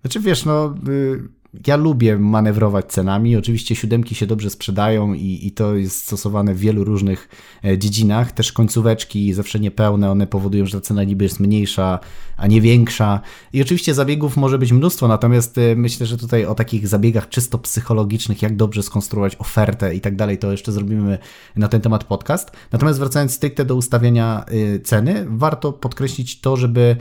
Znaczy 0.00 0.20
wiesz, 0.20 0.44
no 0.44 0.74
y, 0.88 1.22
ja 1.66 1.76
lubię 1.76 2.18
manewrować 2.18 2.86
cenami. 2.86 3.36
Oczywiście 3.36 3.76
siódemki 3.76 4.14
się 4.14 4.26
dobrze 4.26 4.50
sprzedają 4.50 5.14
i, 5.14 5.46
i 5.46 5.52
to 5.52 5.74
jest 5.74 6.06
stosowane 6.06 6.54
w 6.54 6.58
wielu 6.58 6.84
różnych 6.84 7.28
e, 7.64 7.78
dziedzinach. 7.78 8.32
Też 8.32 8.52
końcóweczki 8.52 9.34
zawsze 9.34 9.60
niepełne, 9.60 10.10
one 10.10 10.26
powodują, 10.26 10.66
że 10.66 10.72
ta 10.72 10.80
cena 10.80 11.04
niby 11.04 11.24
jest 11.24 11.40
mniejsza, 11.40 11.98
a 12.36 12.46
nie 12.46 12.60
większa. 12.60 13.20
I 13.52 13.62
oczywiście 13.62 13.94
zabiegów 13.94 14.36
może 14.36 14.58
być 14.58 14.72
mnóstwo, 14.72 15.08
natomiast 15.08 15.58
e, 15.58 15.76
myślę, 15.76 16.06
że 16.06 16.16
tutaj 16.16 16.46
o 16.46 16.54
takich 16.54 16.88
zabiegach 16.88 17.28
czysto 17.28 17.58
psychologicznych, 17.58 18.42
jak 18.42 18.56
dobrze 18.56 18.82
skonstruować 18.82 19.36
ofertę 19.36 19.94
i 19.94 20.00
tak 20.00 20.16
dalej, 20.16 20.38
to 20.38 20.52
jeszcze 20.52 20.72
zrobimy 20.72 21.18
na 21.56 21.68
ten 21.68 21.80
temat 21.80 22.04
podcast. 22.04 22.50
Natomiast 22.72 22.98
wracając 22.98 23.32
stricte 23.32 23.64
do 23.64 23.76
ustawienia 23.76 24.44
e, 24.46 24.78
ceny, 24.78 25.26
warto 25.28 25.72
podkreślić 25.72 26.40
to, 26.40 26.56
żeby 26.56 26.96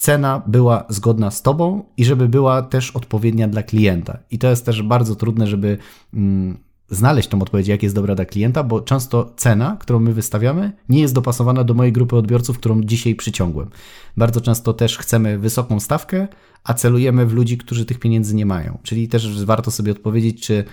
cena 0.00 0.42
była 0.46 0.84
zgodna 0.88 1.30
z 1.30 1.42
tobą 1.42 1.84
i 1.96 2.04
żeby 2.04 2.28
była 2.28 2.62
też 2.62 2.90
odpowiednia 2.90 3.48
dla 3.48 3.62
klienta. 3.62 4.18
I 4.30 4.38
to 4.38 4.50
jest 4.50 4.66
też 4.66 4.82
bardzo 4.82 5.16
trudne, 5.16 5.46
żeby 5.46 5.78
mm, 6.14 6.58
znaleźć 6.90 7.28
tą 7.28 7.42
odpowiedź, 7.42 7.68
jak 7.68 7.82
jest 7.82 7.94
dobra 7.94 8.14
dla 8.14 8.24
klienta, 8.24 8.62
bo 8.62 8.80
często 8.80 9.32
cena, 9.36 9.76
którą 9.80 10.00
my 10.00 10.12
wystawiamy, 10.12 10.72
nie 10.88 11.00
jest 11.00 11.14
dopasowana 11.14 11.64
do 11.64 11.74
mojej 11.74 11.92
grupy 11.92 12.16
odbiorców, 12.16 12.58
którą 12.58 12.82
dzisiaj 12.82 13.14
przyciągłem. 13.14 13.70
Bardzo 14.16 14.40
często 14.40 14.72
też 14.72 14.98
chcemy 14.98 15.38
wysoką 15.38 15.80
stawkę, 15.80 16.28
a 16.64 16.74
celujemy 16.74 17.26
w 17.26 17.32
ludzi, 17.32 17.58
którzy 17.58 17.84
tych 17.84 17.98
pieniędzy 17.98 18.34
nie 18.34 18.46
mają. 18.46 18.78
Czyli 18.82 19.08
też 19.08 19.44
warto 19.44 19.70
sobie 19.70 19.92
odpowiedzieć, 19.92 20.46
czy 20.46 20.64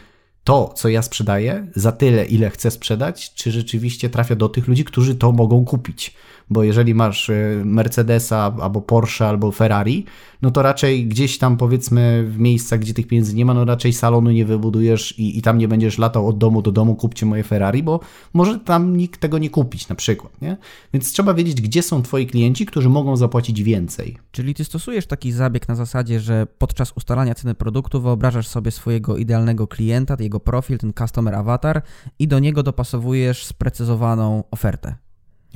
to, 0.48 0.74
co 0.76 0.90
ja 0.90 1.02
sprzedaję, 1.02 1.68
za 1.76 1.92
tyle, 1.92 2.26
ile 2.26 2.50
chcę 2.50 2.72
sprzedać, 2.72 3.34
czy 3.34 3.52
rzeczywiście 3.52 4.10
trafia 4.10 4.36
do 4.36 4.50
tych 4.50 4.68
ludzi, 4.68 4.86
którzy 4.86 5.16
to 5.16 5.32
mogą 5.32 5.66
kupić? 5.66 6.14
Bo 6.50 6.64
jeżeli 6.64 6.96
masz 6.96 7.30
y, 7.30 7.62
Mercedesa 7.66 8.56
albo 8.62 8.82
Porsche 8.82 9.28
albo 9.28 9.52
Ferrari, 9.52 10.06
no 10.42 10.52
to 10.52 10.62
raczej 10.62 11.08
gdzieś 11.08 11.38
tam 11.38 11.58
powiedzmy 11.58 12.26
w 12.30 12.40
miejscach, 12.40 12.80
gdzie 12.80 12.94
tych 12.94 13.08
pieniędzy 13.08 13.36
nie 13.36 13.46
ma, 13.46 13.54
no 13.54 13.66
raczej 13.66 13.94
salonu 13.94 14.32
nie 14.32 14.46
wybudujesz 14.46 15.20
i, 15.20 15.38
i 15.38 15.42
tam 15.42 15.58
nie 15.58 15.68
będziesz 15.68 15.98
latał 15.98 16.28
od 16.28 16.38
domu 16.38 16.62
do 16.62 16.72
domu, 16.72 16.96
kupcie 16.96 17.26
moje 17.26 17.44
Ferrari, 17.44 17.84
bo 17.84 18.00
może 18.34 18.60
tam 18.60 18.98
nikt 18.98 19.22
tego 19.22 19.38
nie 19.38 19.50
kupić 19.50 19.88
na 19.90 19.96
przykład, 19.96 20.42
nie? 20.42 20.58
Więc 20.94 21.12
trzeba 21.12 21.34
wiedzieć, 21.34 21.62
gdzie 21.62 21.84
są 21.84 22.02
twoi 22.02 22.28
klienci, 22.28 22.66
którzy 22.66 22.90
mogą 22.90 23.18
zapłacić 23.18 23.64
więcej. 23.64 24.18
Czyli 24.32 24.54
ty 24.54 24.64
stosujesz 24.64 25.08
taki 25.08 25.32
zabieg 25.32 25.68
na 25.68 25.76
zasadzie, 25.76 26.20
że 26.20 26.48
podczas 26.58 26.92
ustalania 26.92 27.36
ceny 27.36 27.56
produktu 27.56 28.02
wyobrażasz 28.02 28.48
sobie 28.48 28.72
swojego 28.72 29.18
idealnego 29.18 29.68
klienta, 29.68 30.18
jego 30.20 30.40
profil, 30.40 30.78
ten 30.78 30.94
customer 30.94 31.36
avatar 31.36 31.82
i 32.20 32.28
do 32.28 32.40
niego 32.40 32.64
dopasowujesz 32.64 33.46
sprecyzowaną 33.46 34.44
ofertę. 34.52 35.07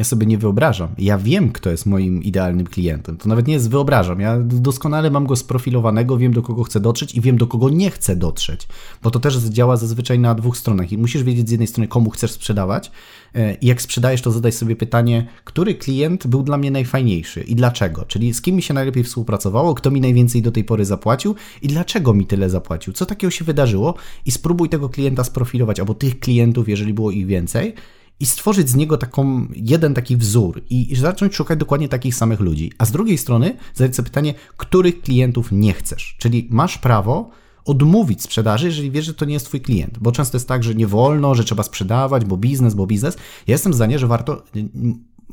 Ja 0.01 0.05
sobie 0.05 0.27
nie 0.27 0.37
wyobrażam. 0.37 0.89
Ja 0.97 1.17
wiem, 1.17 1.51
kto 1.51 1.69
jest 1.69 1.85
moim 1.85 2.23
idealnym 2.23 2.67
klientem. 2.67 3.17
To 3.17 3.29
nawet 3.29 3.47
nie 3.47 3.53
jest 3.53 3.69
wyobrażam. 3.69 4.19
Ja 4.19 4.39
doskonale 4.39 5.11
mam 5.11 5.27
go 5.27 5.35
sprofilowanego, 5.35 6.17
wiem, 6.17 6.33
do 6.33 6.41
kogo 6.41 6.63
chcę 6.63 6.79
dotrzeć 6.79 7.15
i 7.15 7.21
wiem, 7.21 7.37
do 7.37 7.47
kogo 7.47 7.69
nie 7.69 7.91
chcę 7.91 8.15
dotrzeć. 8.15 8.67
Bo 9.03 9.11
to 9.11 9.19
też 9.19 9.37
działa 9.37 9.77
zazwyczaj 9.77 10.19
na 10.19 10.35
dwóch 10.35 10.57
stronach. 10.57 10.91
I 10.91 10.97
musisz 10.97 11.23
wiedzieć 11.23 11.47
z 11.47 11.51
jednej 11.51 11.67
strony, 11.67 11.87
komu 11.87 12.09
chcesz 12.09 12.31
sprzedawać. 12.31 12.91
E, 13.35 13.55
I 13.55 13.67
jak 13.67 13.81
sprzedajesz, 13.81 14.21
to 14.21 14.31
zadaj 14.31 14.51
sobie 14.51 14.75
pytanie, 14.75 15.27
który 15.43 15.75
klient 15.75 16.27
był 16.27 16.43
dla 16.43 16.57
mnie 16.57 16.71
najfajniejszy 16.71 17.41
i 17.41 17.55
dlaczego? 17.55 18.05
Czyli 18.05 18.33
z 18.33 18.41
kim 18.41 18.55
mi 18.55 18.61
się 18.61 18.73
najlepiej 18.73 19.03
współpracowało, 19.03 19.73
kto 19.73 19.91
mi 19.91 20.01
najwięcej 20.01 20.41
do 20.41 20.51
tej 20.51 20.63
pory 20.63 20.85
zapłacił 20.85 21.35
i 21.61 21.67
dlaczego 21.67 22.13
mi 22.13 22.25
tyle 22.25 22.49
zapłacił? 22.49 22.93
Co 22.93 23.05
takiego 23.05 23.31
się 23.31 23.45
wydarzyło? 23.45 23.95
I 24.25 24.31
spróbuj 24.31 24.69
tego 24.69 24.89
klienta 24.89 25.23
sprofilować, 25.23 25.79
albo 25.79 25.93
tych 25.93 26.19
klientów, 26.19 26.69
jeżeli 26.69 26.93
było 26.93 27.11
ich 27.11 27.25
więcej 27.25 27.73
i 28.21 28.25
stworzyć 28.25 28.69
z 28.69 28.75
niego 28.75 28.97
taką, 28.97 29.47
jeden 29.55 29.93
taki 29.93 30.17
wzór 30.17 30.61
i 30.69 30.95
zacząć 30.95 31.35
szukać 31.35 31.59
dokładnie 31.59 31.89
takich 31.89 32.15
samych 32.15 32.39
ludzi. 32.39 32.71
A 32.77 32.85
z 32.85 32.91
drugiej 32.91 33.17
strony 33.17 33.57
zadać 33.73 33.95
sobie 33.95 34.09
pytanie, 34.09 34.33
których 34.57 35.01
klientów 35.01 35.51
nie 35.51 35.73
chcesz. 35.73 36.15
Czyli 36.19 36.47
masz 36.51 36.77
prawo 36.77 37.29
odmówić 37.65 38.21
sprzedaży, 38.21 38.65
jeżeli 38.65 38.91
wiesz, 38.91 39.05
że 39.05 39.13
to 39.13 39.25
nie 39.25 39.33
jest 39.33 39.45
twój 39.45 39.61
klient. 39.61 39.99
Bo 39.99 40.11
często 40.11 40.37
jest 40.37 40.47
tak, 40.47 40.63
że 40.63 40.75
nie 40.75 40.87
wolno, 40.87 41.35
że 41.35 41.43
trzeba 41.43 41.63
sprzedawać, 41.63 42.25
bo 42.25 42.37
biznes, 42.37 42.73
bo 42.73 42.87
biznes. 42.87 43.15
Ja 43.47 43.51
jestem 43.51 43.73
zdania, 43.73 43.97
że 43.97 44.07
warto 44.07 44.43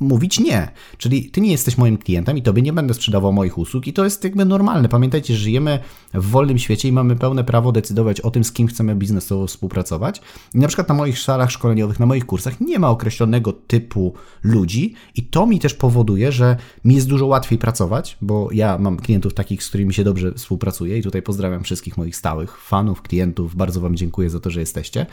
mówić 0.01 0.41
nie. 0.41 0.71
Czyli 0.99 1.31
ty 1.31 1.41
nie 1.41 1.51
jesteś 1.51 1.79
moim 1.79 1.99
klientem 1.99 2.39
i 2.39 2.43
tobie 2.43 2.63
nie 2.63 2.73
będę 2.73 2.95
sprzedawał 2.95 3.33
moich 3.33 3.59
usług 3.59 3.87
i 3.87 3.93
to 3.93 4.05
jest 4.05 4.25
jakby 4.25 4.45
normalne. 4.45 4.89
Pamiętajcie, 4.89 5.35
że 5.35 5.41
żyjemy 5.41 5.79
w 6.15 6.31
wolnym 6.31 6.59
świecie 6.59 6.89
i 6.89 6.93
mamy 6.93 7.17
pełne 7.17 7.45
prawo 7.45 7.73
decydować 7.73 8.21
o 8.21 8.31
tym, 8.31 8.45
z 8.45 8.53
kim 8.53 8.67
chcemy 8.67 8.95
biznesowo 8.95 9.47
współpracować. 9.47 10.21
I 10.55 10.59
na 10.59 10.69
przykład 10.69 10.89
na 10.89 10.95
moich 10.95 11.19
salach 11.19 11.51
szkoleniowych, 11.51 12.01
na 12.01 12.07
moich 12.07 12.27
kursach 12.27 12.61
nie 12.61 12.79
ma 12.79 12.91
określonego 12.91 13.53
typu 13.53 14.15
ludzi 14.43 14.95
i 15.15 15.23
to 15.23 15.47
mi 15.47 15.59
też 15.59 15.75
powoduje, 15.75 16.33
że 16.33 16.57
mi 16.85 16.95
jest 16.95 17.09
dużo 17.09 17.27
łatwiej 17.27 17.59
pracować, 17.59 18.19
bo 18.21 18.49
ja 18.53 18.79
mam 18.79 18.97
klientów 18.97 19.35
takich, 19.35 19.63
z 19.63 19.69
którymi 19.69 19.95
się 19.95 20.05
dobrze 20.05 20.33
współpracuję 20.33 20.99
i 20.99 21.03
tutaj 21.03 21.23
pozdrawiam 21.23 21.65
wszystkich 21.65 21.97
moich 21.97 22.17
stałych 22.17 22.61
fanów, 22.61 23.03
klientów. 23.03 23.57
Bardzo 23.57 23.81
wam 23.81 23.97
dziękuję 23.97 24.31
za 24.31 24.41
to, 24.41 24.51
że 24.51 24.61
jesteście 24.61 25.07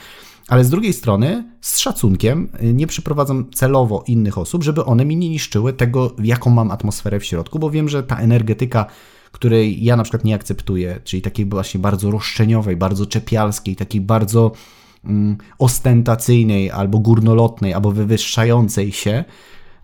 ale 0.47 0.63
z 0.63 0.69
drugiej 0.69 0.93
strony 0.93 1.43
z 1.61 1.79
szacunkiem 1.79 2.49
y, 2.63 2.73
nie 2.73 2.87
przyprowadzam 2.87 3.51
celowo 3.51 4.03
innych 4.07 4.37
osób, 4.37 4.63
żeby 4.63 4.85
one 4.85 5.05
mi 5.05 5.17
nie 5.17 5.29
niszczyły 5.29 5.73
tego, 5.73 6.15
jaką 6.23 6.49
mam 6.49 6.71
atmosferę 6.71 7.19
w 7.19 7.25
środku, 7.25 7.59
bo 7.59 7.69
wiem, 7.69 7.89
że 7.89 8.03
ta 8.03 8.17
energetyka, 8.17 8.85
której 9.31 9.83
ja 9.83 9.95
na 9.95 10.03
przykład 10.03 10.23
nie 10.23 10.35
akceptuję, 10.35 10.99
czyli 11.03 11.21
takiej 11.21 11.45
właśnie 11.45 11.79
bardzo 11.79 12.11
roszczeniowej, 12.11 12.77
bardzo 12.77 13.05
czepialskiej, 13.05 13.75
takiej 13.75 14.01
bardzo 14.01 14.51
mm, 15.05 15.37
ostentacyjnej 15.59 16.71
albo 16.71 16.99
górnolotnej, 16.99 17.73
albo 17.73 17.91
wywyższającej 17.91 18.91
się, 18.91 19.23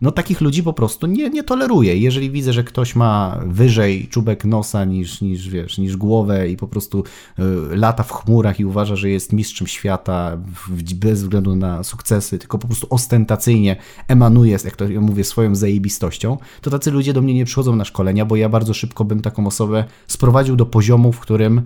no 0.01 0.11
takich 0.11 0.41
ludzi 0.41 0.63
po 0.63 0.73
prostu 0.73 1.07
nie, 1.07 1.29
nie 1.29 1.43
toleruję. 1.43 1.97
Jeżeli 1.97 2.31
widzę, 2.31 2.53
że 2.53 2.63
ktoś 2.63 2.95
ma 2.95 3.39
wyżej 3.45 4.07
czubek 4.07 4.45
nosa 4.45 4.85
niż, 4.85 5.21
niż, 5.21 5.49
wiesz, 5.49 5.77
niż 5.77 5.97
głowę 5.97 6.49
i 6.49 6.57
po 6.57 6.67
prostu 6.67 7.03
y, 7.39 7.43
lata 7.75 8.03
w 8.03 8.11
chmurach 8.11 8.59
i 8.59 8.65
uważa, 8.65 8.95
że 8.95 9.09
jest 9.09 9.33
mistrzem 9.33 9.67
świata 9.67 10.37
bez 10.95 11.21
względu 11.21 11.55
na 11.55 11.83
sukcesy, 11.83 12.39
tylko 12.39 12.57
po 12.57 12.67
prostu 12.67 12.87
ostentacyjnie 12.89 13.75
emanuje, 14.07 14.57
jak 14.65 14.75
to 14.75 14.89
ja 14.89 15.01
mówię, 15.01 15.23
swoją 15.23 15.55
zajebistością, 15.55 16.37
to 16.61 16.69
tacy 16.69 16.91
ludzie 16.91 17.13
do 17.13 17.21
mnie 17.21 17.33
nie 17.33 17.45
przychodzą 17.45 17.75
na 17.75 17.85
szkolenia, 17.85 18.25
bo 18.25 18.35
ja 18.35 18.49
bardzo 18.49 18.73
szybko 18.73 19.05
bym 19.05 19.21
taką 19.21 19.47
osobę 19.47 19.83
sprowadził 20.07 20.55
do 20.55 20.65
poziomu, 20.65 21.11
w 21.11 21.19
którym 21.19 21.61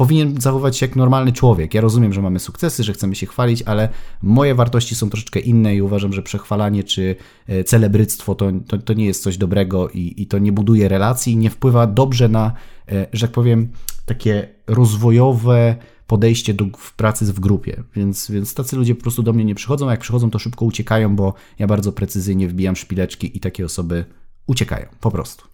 powinien 0.00 0.40
zachowywać 0.40 0.76
się 0.76 0.86
jak 0.86 0.96
normalny 0.96 1.32
człowiek. 1.32 1.74
Ja 1.74 1.80
rozumiem, 1.80 2.12
że 2.12 2.22
mamy 2.22 2.38
sukcesy, 2.38 2.84
że 2.84 2.92
chcemy 2.92 3.14
się 3.14 3.26
chwalić, 3.26 3.62
ale 3.62 3.88
moje 4.22 4.54
wartości 4.54 4.94
są 4.94 5.10
troszeczkę 5.10 5.40
inne 5.40 5.76
i 5.76 5.82
uważam, 5.82 6.12
że 6.12 6.22
przechwalanie 6.22 6.84
czy 6.84 7.16
e, 7.46 7.64
celebryctwo 7.64 8.34
to, 8.34 8.52
to, 8.66 8.78
to 8.78 8.92
nie 8.92 9.04
jest 9.04 9.22
coś 9.22 9.36
dobrego 9.36 9.88
i, 9.88 10.14
i 10.16 10.26
to 10.26 10.38
nie 10.38 10.52
buduje 10.52 10.88
relacji, 10.88 11.36
nie 11.36 11.50
wpływa 11.50 11.86
dobrze 11.86 12.28
na, 12.28 12.52
e, 12.88 13.06
że 13.12 13.26
tak 13.26 13.34
powiem, 13.34 13.68
takie 14.06 14.48
rozwojowe 14.66 15.76
podejście 16.06 16.54
do 16.54 16.64
pracy 16.96 17.32
w 17.32 17.40
grupie, 17.40 17.82
więc, 17.96 18.30
więc 18.30 18.54
tacy 18.54 18.76
ludzie 18.76 18.94
po 18.94 19.02
prostu 19.02 19.22
do 19.22 19.32
mnie 19.32 19.44
nie 19.44 19.54
przychodzą, 19.54 19.88
a 19.88 19.90
jak 19.90 20.00
przychodzą, 20.00 20.30
to 20.30 20.38
szybko 20.38 20.64
uciekają, 20.64 21.16
bo 21.16 21.34
ja 21.58 21.66
bardzo 21.66 21.92
precyzyjnie 21.92 22.48
wbijam 22.48 22.76
szpileczki 22.76 23.36
i 23.36 23.40
takie 23.40 23.64
osoby 23.64 24.04
uciekają, 24.46 24.86
po 25.00 25.10
prostu. 25.10 25.49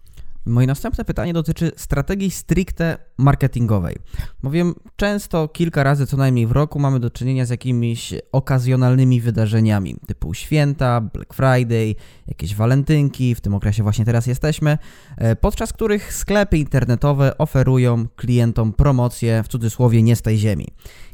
Moje 0.47 0.67
następne 0.67 1.05
pytanie 1.05 1.33
dotyczy 1.33 1.71
strategii 1.75 2.31
stricte 2.31 2.97
marketingowej. 3.17 3.95
Bowiem 4.43 4.73
często, 4.95 5.47
kilka 5.47 5.83
razy 5.83 6.07
co 6.07 6.17
najmniej 6.17 6.47
w 6.47 6.51
roku 6.51 6.79
mamy 6.79 6.99
do 6.99 7.09
czynienia 7.09 7.45
z 7.45 7.49
jakimiś 7.49 8.13
okazjonalnymi 8.31 9.21
wydarzeniami, 9.21 9.95
typu 10.07 10.33
święta, 10.33 11.01
Black 11.01 11.33
Friday, 11.33 11.95
jakieś 12.27 12.55
walentynki, 12.55 13.35
w 13.35 13.41
tym 13.41 13.53
okresie 13.53 13.83
właśnie 13.83 14.05
teraz 14.05 14.27
jesteśmy, 14.27 14.77
e, 15.17 15.35
podczas 15.35 15.73
których 15.73 16.13
sklepy 16.13 16.57
internetowe 16.57 17.37
oferują 17.37 18.07
klientom 18.15 18.73
promocje, 18.73 19.43
w 19.43 19.47
cudzysłowie, 19.47 20.03
nie 20.03 20.15
z 20.15 20.21
tej 20.21 20.37
ziemi. 20.37 20.67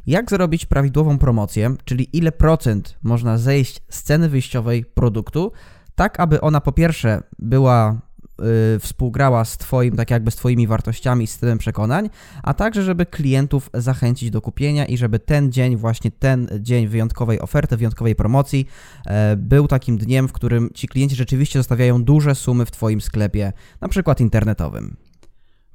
Jak 0.06 0.30
zrobić 0.30 0.66
prawidłową 0.66 1.18
promocję, 1.18 1.74
czyli 1.84 2.08
ile 2.12 2.32
procent 2.32 2.98
można 3.02 3.38
zejść 3.38 3.82
z 3.88 4.02
ceny 4.02 4.28
wyjściowej 4.28 4.84
produktu, 4.84 5.52
tak 5.94 6.20
aby 6.20 6.40
ona 6.40 6.60
po 6.60 6.72
pierwsze 6.72 7.22
była 7.38 8.00
współgrała 8.80 9.44
z 9.44 9.56
Twoim, 9.56 9.96
tak 9.96 10.10
jakby 10.10 10.30
z 10.30 10.36
Twoimi 10.36 10.66
wartościami, 10.66 11.26
stylem 11.26 11.58
przekonań, 11.58 12.10
a 12.42 12.54
także, 12.54 12.82
żeby 12.82 13.06
klientów 13.06 13.70
zachęcić 13.74 14.30
do 14.30 14.40
kupienia 14.40 14.86
i 14.86 14.96
żeby 14.96 15.18
ten 15.18 15.52
dzień, 15.52 15.76
właśnie 15.76 16.10
ten 16.10 16.48
dzień 16.60 16.88
wyjątkowej 16.88 17.40
oferty, 17.40 17.76
wyjątkowej 17.76 18.14
promocji 18.14 18.66
e, 19.06 19.36
był 19.36 19.68
takim 19.68 19.98
dniem, 19.98 20.28
w 20.28 20.32
którym 20.32 20.70
ci 20.74 20.88
klienci 20.88 21.16
rzeczywiście 21.16 21.58
zostawiają 21.58 22.04
duże 22.04 22.34
sumy 22.34 22.66
w 22.66 22.70
Twoim 22.70 23.00
sklepie, 23.00 23.52
na 23.80 23.88
przykład 23.88 24.20
internetowym. 24.20 24.96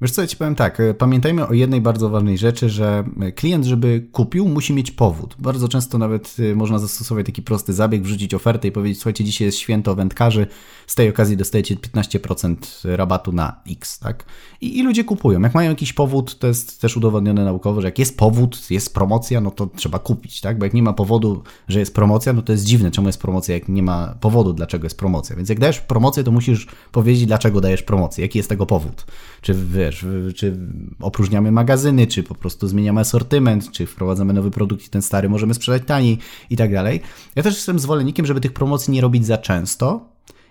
Wiesz 0.02 0.10
co, 0.10 0.20
ja 0.20 0.26
ci 0.26 0.36
powiem 0.36 0.54
tak, 0.54 0.80
e, 0.80 0.94
pamiętajmy 0.94 1.46
o 1.46 1.52
jednej 1.52 1.80
bardzo 1.80 2.08
ważnej 2.08 2.38
rzeczy, 2.38 2.68
że 2.68 3.04
e, 3.20 3.32
klient, 3.32 3.64
żeby 3.64 4.08
kupił, 4.12 4.48
musi 4.48 4.72
mieć 4.72 4.90
powód. 4.90 5.36
Bardzo 5.38 5.68
często 5.68 5.98
nawet 5.98 6.36
e, 6.52 6.54
można 6.54 6.78
zastosować 6.78 7.26
taki 7.26 7.42
prosty 7.42 7.72
zabieg, 7.72 8.02
wrzucić 8.02 8.34
ofertę 8.34 8.68
i 8.68 8.72
powiedzieć, 8.72 8.98
słuchajcie, 8.98 9.24
dzisiaj 9.24 9.46
jest 9.46 9.58
święto 9.58 9.94
wędkarzy, 9.94 10.46
z 10.86 10.94
tej 10.94 11.08
okazji 11.08 11.36
dostajecie 11.36 11.76
15% 11.76 12.56
rabatu 12.84 13.32
na 13.32 13.60
X, 13.70 13.98
tak? 13.98 14.24
I, 14.60 14.78
I 14.78 14.82
ludzie 14.82 15.04
kupują. 15.04 15.40
Jak 15.40 15.54
mają 15.54 15.70
jakiś 15.70 15.92
powód, 15.92 16.38
to 16.38 16.46
jest 16.46 16.80
też 16.80 16.96
udowodnione 16.96 17.44
naukowo, 17.44 17.80
że 17.80 17.88
jak 17.88 17.98
jest 17.98 18.18
powód, 18.18 18.70
jest 18.70 18.94
promocja, 18.94 19.40
no 19.40 19.50
to 19.50 19.66
trzeba 19.66 19.98
kupić, 19.98 20.40
tak? 20.40 20.58
Bo 20.58 20.64
jak 20.64 20.74
nie 20.74 20.82
ma 20.82 20.92
powodu, 20.92 21.42
że 21.68 21.78
jest 21.78 21.94
promocja, 21.94 22.32
no 22.32 22.42
to 22.42 22.52
jest 22.52 22.64
dziwne, 22.64 22.90
czemu 22.90 23.08
jest 23.08 23.20
promocja, 23.20 23.54
jak 23.54 23.68
nie 23.68 23.82
ma 23.82 24.14
powodu, 24.20 24.52
dlaczego 24.52 24.86
jest 24.86 24.98
promocja. 24.98 25.36
Więc 25.36 25.48
jak 25.48 25.60
dajesz 25.60 25.80
promocję, 25.80 26.24
to 26.24 26.30
musisz 26.30 26.66
powiedzieć, 26.92 27.26
dlaczego 27.26 27.60
dajesz 27.60 27.82
promocję, 27.82 28.22
jaki 28.22 28.38
jest 28.38 28.48
tego 28.48 28.66
powód. 28.66 29.06
Czy 29.40 29.54
wiesz, 29.54 29.89
czy 30.36 30.56
opróżniamy 31.00 31.52
magazyny, 31.52 32.06
czy 32.06 32.22
po 32.22 32.34
prostu 32.34 32.68
zmieniamy 32.68 33.00
asortyment, 33.00 33.70
czy 33.70 33.86
wprowadzamy 33.86 34.32
nowy 34.32 34.50
produkt 34.50 34.86
i 34.86 34.88
ten 34.88 35.02
stary 35.02 35.28
możemy 35.28 35.54
sprzedać 35.54 35.82
taniej 35.86 36.18
i 36.50 36.56
tak 36.56 36.72
dalej. 36.72 37.00
Ja 37.36 37.42
też 37.42 37.54
jestem 37.54 37.78
zwolennikiem, 37.78 38.26
żeby 38.26 38.40
tych 38.40 38.52
promocji 38.52 38.92
nie 38.92 39.00
robić 39.00 39.26
za 39.26 39.38
często, 39.38 40.10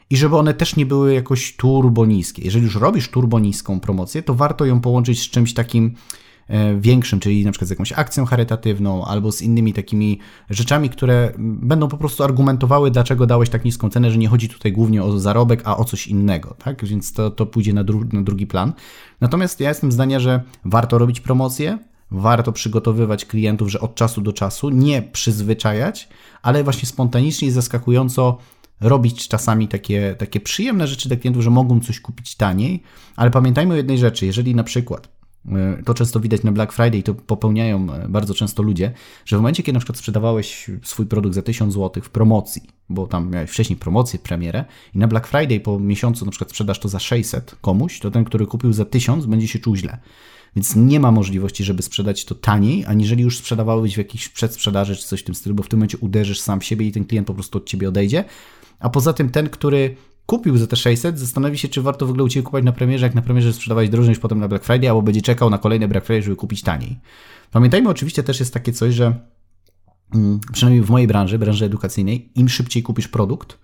i 0.09 0.17
żeby 0.17 0.37
one 0.37 0.53
też 0.53 0.75
nie 0.75 0.85
były 0.85 1.13
jakoś 1.13 1.55
turbo 1.55 2.05
niskie. 2.05 2.41
Jeżeli 2.41 2.65
już 2.65 2.75
robisz 2.75 3.09
turbo 3.09 3.39
niską 3.39 3.79
promocję, 3.79 4.23
to 4.23 4.33
warto 4.33 4.65
ją 4.65 4.81
połączyć 4.81 5.21
z 5.21 5.29
czymś 5.29 5.53
takim 5.53 5.95
większym, 6.79 7.19
czyli 7.19 7.45
na 7.45 7.51
przykład 7.51 7.67
z 7.67 7.69
jakąś 7.69 7.91
akcją 7.91 8.25
charytatywną 8.25 9.05
albo 9.05 9.31
z 9.31 9.41
innymi 9.41 9.73
takimi 9.73 10.19
rzeczami, 10.49 10.89
które 10.89 11.33
będą 11.37 11.87
po 11.87 11.97
prostu 11.97 12.23
argumentowały, 12.23 12.91
dlaczego 12.91 13.25
dałeś 13.25 13.49
tak 13.49 13.65
niską 13.65 13.89
cenę, 13.89 14.11
że 14.11 14.17
nie 14.17 14.27
chodzi 14.27 14.49
tutaj 14.49 14.71
głównie 14.71 15.03
o 15.03 15.19
zarobek, 15.19 15.61
a 15.65 15.77
o 15.77 15.85
coś 15.85 16.07
innego, 16.07 16.55
tak? 16.63 16.85
Więc 16.85 17.13
to, 17.13 17.31
to 17.31 17.45
pójdzie 17.45 17.73
na, 17.73 17.83
dru 17.83 18.05
na 18.13 18.21
drugi 18.21 18.47
plan. 18.47 18.73
Natomiast 19.21 19.59
ja 19.59 19.69
jestem 19.69 19.91
zdania, 19.91 20.19
że 20.19 20.41
warto 20.65 20.97
robić 20.97 21.19
promocje, 21.19 21.77
warto 22.11 22.51
przygotowywać 22.51 23.25
klientów, 23.25 23.69
że 23.71 23.79
od 23.79 23.95
czasu 23.95 24.21
do 24.21 24.33
czasu 24.33 24.69
nie 24.69 25.01
przyzwyczajać, 25.01 26.09
ale 26.41 26.63
właśnie 26.63 26.89
spontanicznie 26.89 27.47
i 27.47 27.51
zaskakująco 27.51 28.37
robić 28.81 29.27
czasami 29.27 29.67
takie, 29.67 30.15
takie 30.17 30.39
przyjemne 30.39 30.87
rzeczy 30.87 31.09
dla 31.09 31.17
klientów, 31.17 31.43
że 31.43 31.49
mogą 31.49 31.79
coś 31.79 31.99
kupić 31.99 32.35
taniej, 32.35 32.83
ale 33.15 33.31
pamiętajmy 33.31 33.73
o 33.73 33.77
jednej 33.77 33.97
rzeczy, 33.97 34.25
jeżeli 34.25 34.55
na 34.55 34.63
przykład 34.63 35.07
e, 35.07 35.18
to 35.85 35.93
często 35.93 36.19
widać 36.19 36.43
na 36.43 36.51
Black 36.51 36.73
Friday, 36.73 37.03
to 37.03 37.13
popełniają 37.13 37.93
e, 37.93 38.09
bardzo 38.09 38.33
często 38.33 38.63
ludzie, 38.63 38.91
że 39.25 39.37
w 39.37 39.39
momencie, 39.39 39.63
kiedy 39.63 39.73
na 39.73 39.79
przykład 39.79 39.97
sprzedawałeś 39.97 40.71
swój 40.83 41.05
produkt 41.05 41.35
za 41.35 41.41
1000 41.41 41.73
zł 41.73 42.03
w 42.03 42.09
promocji, 42.09 42.61
bo 42.89 43.07
tam 43.07 43.31
miałeś 43.31 43.49
wcześniej 43.49 43.79
promocję, 43.79 44.19
premierę 44.19 44.65
i 44.95 44.97
na 44.97 45.07
Black 45.07 45.27
Friday 45.27 45.59
po 45.59 45.79
miesiącu 45.79 46.25
na 46.25 46.31
przykład 46.31 46.49
sprzedasz 46.49 46.79
to 46.79 46.89
za 46.89 46.99
600 46.99 47.55
komuś, 47.61 47.99
to 47.99 48.11
ten, 48.11 48.25
który 48.25 48.45
kupił 48.45 48.73
za 48.73 48.85
1000 48.85 49.25
będzie 49.25 49.47
się 49.47 49.59
czuł 49.59 49.75
źle. 49.75 49.97
Więc 50.55 50.75
nie 50.75 50.99
ma 50.99 51.11
możliwości, 51.11 51.63
żeby 51.63 51.83
sprzedać 51.83 52.25
to 52.25 52.35
taniej, 52.35 52.85
aniżeli 52.85 53.23
już 53.23 53.37
sprzedawałeś 53.37 53.95
w 53.95 53.97
jakiejś 53.97 54.29
przedsprzedaży 54.29 54.95
czy 54.95 55.07
coś 55.07 55.21
w 55.21 55.23
tym 55.23 55.35
stylu, 55.35 55.55
bo 55.55 55.63
w 55.63 55.67
tym 55.67 55.79
momencie 55.79 55.97
uderzysz 55.97 56.39
sam 56.39 56.61
siebie 56.61 56.87
i 56.87 56.91
ten 56.91 57.05
klient 57.05 57.27
po 57.27 57.33
prostu 57.33 57.57
od 57.57 57.65
ciebie 57.65 57.89
odejdzie, 57.89 58.25
a 58.79 58.89
poza 58.89 59.13
tym 59.13 59.29
ten, 59.29 59.49
który 59.49 59.95
kupił 60.29 60.57
za 60.57 60.67
te 60.67 60.75
600, 60.75 61.19
zastanowi 61.19 61.57
się, 61.57 61.67
czy 61.67 61.81
warto 61.81 62.05
w 62.05 62.09
ogóle 62.09 62.23
u 62.23 62.29
Ciebie 62.29 62.43
kupować 62.43 62.65
na 62.65 62.71
premierze, 62.71 63.05
jak 63.05 63.15
na 63.15 63.21
premierze 63.21 63.53
sprzedawać 63.53 63.89
drożej 63.89 64.09
niż 64.09 64.19
potem 64.19 64.39
na 64.39 64.47
Black 64.47 64.65
Friday, 64.65 64.89
albo 64.89 65.01
będzie 65.01 65.21
czekał 65.21 65.49
na 65.49 65.57
kolejny 65.57 65.87
Black 65.87 66.05
Friday, 66.05 66.23
żeby 66.23 66.35
kupić 66.35 66.61
taniej. 66.61 66.99
Pamiętajmy 67.51 67.89
oczywiście 67.89 68.23
też 68.23 68.39
jest 68.39 68.53
takie 68.53 68.73
coś, 68.73 68.93
że 68.93 69.13
mm, 70.15 70.39
przynajmniej 70.51 70.83
w 70.83 70.89
mojej 70.89 71.07
branży, 71.07 71.39
branży 71.39 71.65
edukacyjnej, 71.65 72.31
im 72.35 72.49
szybciej 72.49 72.83
kupisz 72.83 73.07
produkt, 73.07 73.57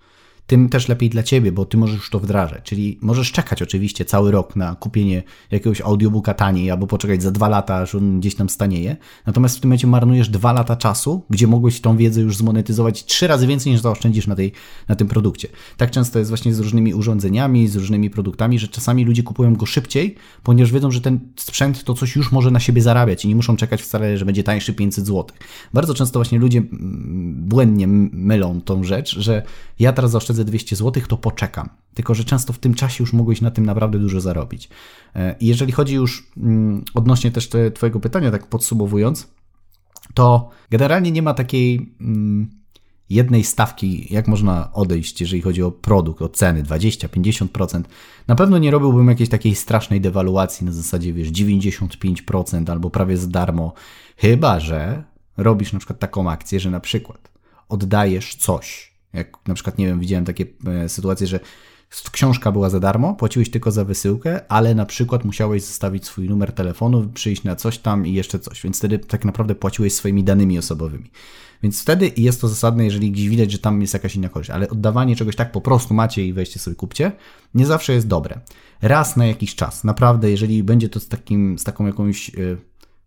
tym 0.46 0.68
też 0.68 0.88
lepiej 0.88 1.10
dla 1.10 1.22
ciebie, 1.22 1.52
bo 1.52 1.64
ty 1.64 1.76
możesz 1.76 1.96
już 1.96 2.10
to 2.10 2.20
wdrażać. 2.20 2.62
Czyli 2.62 2.98
możesz 3.00 3.32
czekać 3.32 3.62
oczywiście 3.62 4.04
cały 4.04 4.30
rok 4.30 4.56
na 4.56 4.74
kupienie 4.74 5.22
jakiegoś 5.50 5.80
audiobooka 5.80 6.34
taniej, 6.34 6.70
albo 6.70 6.86
poczekać 6.86 7.22
za 7.22 7.30
dwa 7.30 7.48
lata, 7.48 7.76
aż 7.76 7.94
on 7.94 8.20
gdzieś 8.20 8.34
tam 8.34 8.48
stanieje. 8.48 8.96
Natomiast 9.26 9.56
w 9.56 9.60
tym 9.60 9.68
momencie 9.68 9.86
marnujesz 9.86 10.28
dwa 10.28 10.52
lata 10.52 10.76
czasu, 10.76 11.22
gdzie 11.30 11.46
mogłeś 11.46 11.80
tą 11.80 11.96
wiedzę 11.96 12.20
już 12.20 12.36
zmonetyzować 12.36 13.04
trzy 13.04 13.26
razy 13.26 13.46
więcej 13.46 13.72
niż 13.72 13.80
zaoszczędzisz 13.80 14.26
na, 14.26 14.36
tej, 14.36 14.52
na 14.88 14.94
tym 14.94 15.08
produkcie. 15.08 15.48
Tak 15.76 15.90
często 15.90 16.18
jest 16.18 16.30
właśnie 16.30 16.54
z 16.54 16.60
różnymi 16.60 16.94
urządzeniami, 16.94 17.68
z 17.68 17.76
różnymi 17.76 18.10
produktami, 18.10 18.58
że 18.58 18.68
czasami 18.68 19.04
ludzie 19.04 19.22
kupują 19.22 19.54
go 19.54 19.66
szybciej, 19.66 20.14
ponieważ 20.42 20.72
wiedzą, 20.72 20.90
że 20.90 21.00
ten 21.00 21.20
sprzęt 21.36 21.84
to 21.84 21.94
coś 21.94 22.16
już 22.16 22.32
może 22.32 22.50
na 22.50 22.60
siebie 22.60 22.82
zarabiać 22.82 23.24
i 23.24 23.28
nie 23.28 23.36
muszą 23.36 23.56
czekać 23.56 23.82
wcale, 23.82 24.18
że 24.18 24.24
będzie 24.24 24.42
tańszy 24.42 24.74
500 24.74 25.06
zł. 25.06 25.26
Bardzo 25.74 25.94
często 25.94 26.18
właśnie 26.18 26.38
ludzie 26.38 26.58
mm, 26.58 27.34
błędnie 27.48 27.86
mylą 27.86 28.60
tą 28.60 28.84
rzecz, 28.84 29.18
że 29.18 29.42
ja 29.78 29.92
teraz 29.92 30.10
zaoszczędzę 30.10 30.35
200 30.44 30.76
zł, 30.76 31.02
to 31.08 31.16
poczekam. 31.16 31.68
Tylko, 31.94 32.14
że 32.14 32.24
często 32.24 32.52
w 32.52 32.58
tym 32.58 32.74
czasie 32.74 33.02
już 33.02 33.12
mogłeś 33.12 33.40
na 33.40 33.50
tym 33.50 33.66
naprawdę 33.66 33.98
dużo 33.98 34.20
zarobić. 34.20 34.68
E, 35.14 35.36
I 35.40 35.46
jeżeli 35.46 35.72
chodzi 35.72 35.94
już 35.94 36.30
mm, 36.36 36.84
odnośnie 36.94 37.30
też 37.30 37.48
te, 37.48 37.70
Twojego 37.70 38.00
pytania, 38.00 38.30
tak 38.30 38.46
podsumowując, 38.46 39.28
to 40.14 40.50
generalnie 40.70 41.10
nie 41.10 41.22
ma 41.22 41.34
takiej 41.34 41.94
mm, 42.00 42.50
jednej 43.10 43.44
stawki, 43.44 44.14
jak 44.14 44.28
można 44.28 44.72
odejść, 44.72 45.20
jeżeli 45.20 45.42
chodzi 45.42 45.62
o 45.62 45.70
produkt, 45.70 46.22
o 46.22 46.28
ceny 46.28 46.62
20-50%. 46.62 47.82
Na 48.28 48.34
pewno 48.34 48.58
nie 48.58 48.70
robiłbym 48.70 49.08
jakiejś 49.08 49.28
takiej 49.28 49.54
strasznej 49.54 50.00
dewaluacji 50.00 50.66
na 50.66 50.72
zasadzie, 50.72 51.12
wiesz, 51.12 51.28
95% 51.28 52.70
albo 52.70 52.90
prawie 52.90 53.16
za 53.16 53.26
darmo, 53.26 53.72
chyba 54.16 54.60
że 54.60 55.04
robisz 55.36 55.72
na 55.72 55.78
przykład 55.78 55.98
taką 55.98 56.30
akcję, 56.30 56.60
że 56.60 56.70
na 56.70 56.80
przykład 56.80 57.32
oddajesz 57.68 58.34
coś 58.34 58.95
jak 59.16 59.48
na 59.48 59.54
przykład, 59.54 59.78
nie 59.78 59.86
wiem, 59.86 60.00
widziałem 60.00 60.24
takie 60.24 60.44
e, 60.66 60.88
sytuacje, 60.88 61.26
że 61.26 61.40
książka 62.12 62.52
była 62.52 62.70
za 62.70 62.80
darmo, 62.80 63.14
płaciłeś 63.14 63.50
tylko 63.50 63.70
za 63.70 63.84
wysyłkę, 63.84 64.40
ale 64.48 64.74
na 64.74 64.86
przykład 64.86 65.24
musiałeś 65.24 65.62
zostawić 65.62 66.04
swój 66.04 66.28
numer 66.28 66.52
telefonu, 66.52 67.08
przyjść 67.14 67.44
na 67.44 67.56
coś 67.56 67.78
tam 67.78 68.06
i 68.06 68.12
jeszcze 68.12 68.38
coś, 68.38 68.62
więc 68.62 68.78
wtedy 68.78 68.98
tak 68.98 69.24
naprawdę 69.24 69.54
płaciłeś 69.54 69.94
swoimi 69.94 70.24
danymi 70.24 70.58
osobowymi. 70.58 71.10
Więc 71.62 71.82
wtedy 71.82 72.12
jest 72.16 72.40
to 72.40 72.48
zasadne, 72.48 72.84
jeżeli 72.84 73.10
gdzieś 73.10 73.28
widać, 73.28 73.52
że 73.52 73.58
tam 73.58 73.80
jest 73.80 73.94
jakaś 73.94 74.16
inna 74.16 74.28
korzyść, 74.28 74.50
ale 74.50 74.68
oddawanie 74.68 75.16
czegoś 75.16 75.36
tak 75.36 75.52
po 75.52 75.60
prostu 75.60 75.94
macie 75.94 76.26
i 76.26 76.32
weźcie 76.32 76.58
sobie 76.58 76.76
kupcie, 76.76 77.12
nie 77.54 77.66
zawsze 77.66 77.92
jest 77.92 78.06
dobre. 78.06 78.40
Raz 78.82 79.16
na 79.16 79.26
jakiś 79.26 79.54
czas, 79.54 79.84
naprawdę, 79.84 80.30
jeżeli 80.30 80.62
będzie 80.62 80.88
to 80.88 81.00
z, 81.00 81.08
takim, 81.08 81.58
z 81.58 81.64
taką 81.64 81.86
jakąś... 81.86 82.30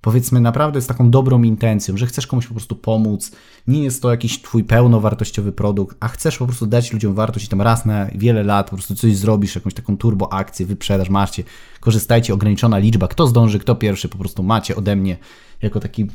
Powiedzmy 0.01 0.41
naprawdę 0.41 0.81
z 0.81 0.87
taką 0.87 1.11
dobrą 1.11 1.43
intencją, 1.43 1.97
że 1.97 2.05
chcesz 2.05 2.27
komuś 2.27 2.47
po 2.47 2.53
prostu 2.53 2.75
pomóc, 2.75 3.31
nie 3.67 3.83
jest 3.83 4.01
to 4.01 4.11
jakiś 4.11 4.41
twój 4.41 4.63
pełnowartościowy 4.63 5.51
produkt, 5.51 5.97
a 5.99 6.07
chcesz 6.07 6.37
po 6.37 6.45
prostu 6.45 6.65
dać 6.67 6.93
ludziom 6.93 7.13
wartość 7.13 7.45
i 7.45 7.49
tam 7.49 7.61
raz 7.61 7.85
na 7.85 8.05
wiele 8.15 8.43
lat 8.43 8.69
po 8.69 8.75
prostu 8.75 8.95
coś 8.95 9.15
zrobisz, 9.15 9.55
jakąś 9.55 9.73
taką 9.73 9.97
turbo 9.97 10.33
akcję, 10.33 10.65
wyprzedaż, 10.65 11.09
macie, 11.09 11.43
korzystajcie, 11.79 12.33
ograniczona 12.33 12.77
liczba, 12.77 13.07
kto 13.07 13.27
zdąży, 13.27 13.59
kto 13.59 13.75
pierwszy, 13.75 14.09
po 14.09 14.17
prostu 14.17 14.43
macie 14.43 14.75
ode 14.75 14.95
mnie 14.95 15.17
jako 15.61 15.79
taki, 15.79 16.07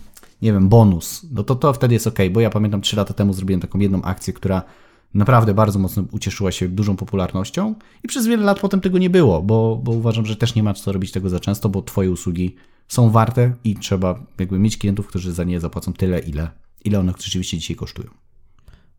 nie 0.42 0.52
wiem, 0.52 0.68
bonus, 0.68 1.26
no 1.32 1.44
to 1.44 1.54
to 1.54 1.72
wtedy 1.72 1.94
jest 1.94 2.06
ok, 2.06 2.18
bo 2.32 2.40
ja 2.40 2.50
pamiętam 2.50 2.80
3 2.80 2.96
lata 2.96 3.14
temu 3.14 3.32
zrobiłem 3.32 3.60
taką 3.60 3.78
jedną 3.78 4.02
akcję, 4.02 4.32
która 4.32 4.62
naprawdę 5.14 5.54
bardzo 5.54 5.78
mocno 5.78 6.04
ucieszyła 6.12 6.52
się 6.52 6.68
dużą 6.68 6.96
popularnością 6.96 7.74
i 8.04 8.08
przez 8.08 8.26
wiele 8.26 8.44
lat 8.44 8.60
potem 8.60 8.80
tego 8.80 8.98
nie 8.98 9.10
było, 9.10 9.42
bo, 9.42 9.80
bo 9.82 9.92
uważam, 9.92 10.26
że 10.26 10.36
też 10.36 10.54
nie 10.54 10.62
ma 10.62 10.74
co 10.74 10.92
robić 10.92 11.12
tego 11.12 11.28
za 11.28 11.40
często, 11.40 11.68
bo 11.68 11.82
twoje 11.82 12.10
usługi 12.10 12.56
są 12.88 13.10
warte 13.10 13.52
i 13.64 13.76
trzeba 13.76 14.20
jakby 14.38 14.58
mieć 14.58 14.78
klientów, 14.78 15.06
którzy 15.06 15.32
za 15.32 15.44
nie 15.44 15.60
zapłacą 15.60 15.92
tyle, 15.92 16.18
ile, 16.18 16.50
ile 16.84 16.98
one 16.98 17.12
rzeczywiście 17.18 17.58
dzisiaj 17.58 17.76
kosztują. 17.76 18.08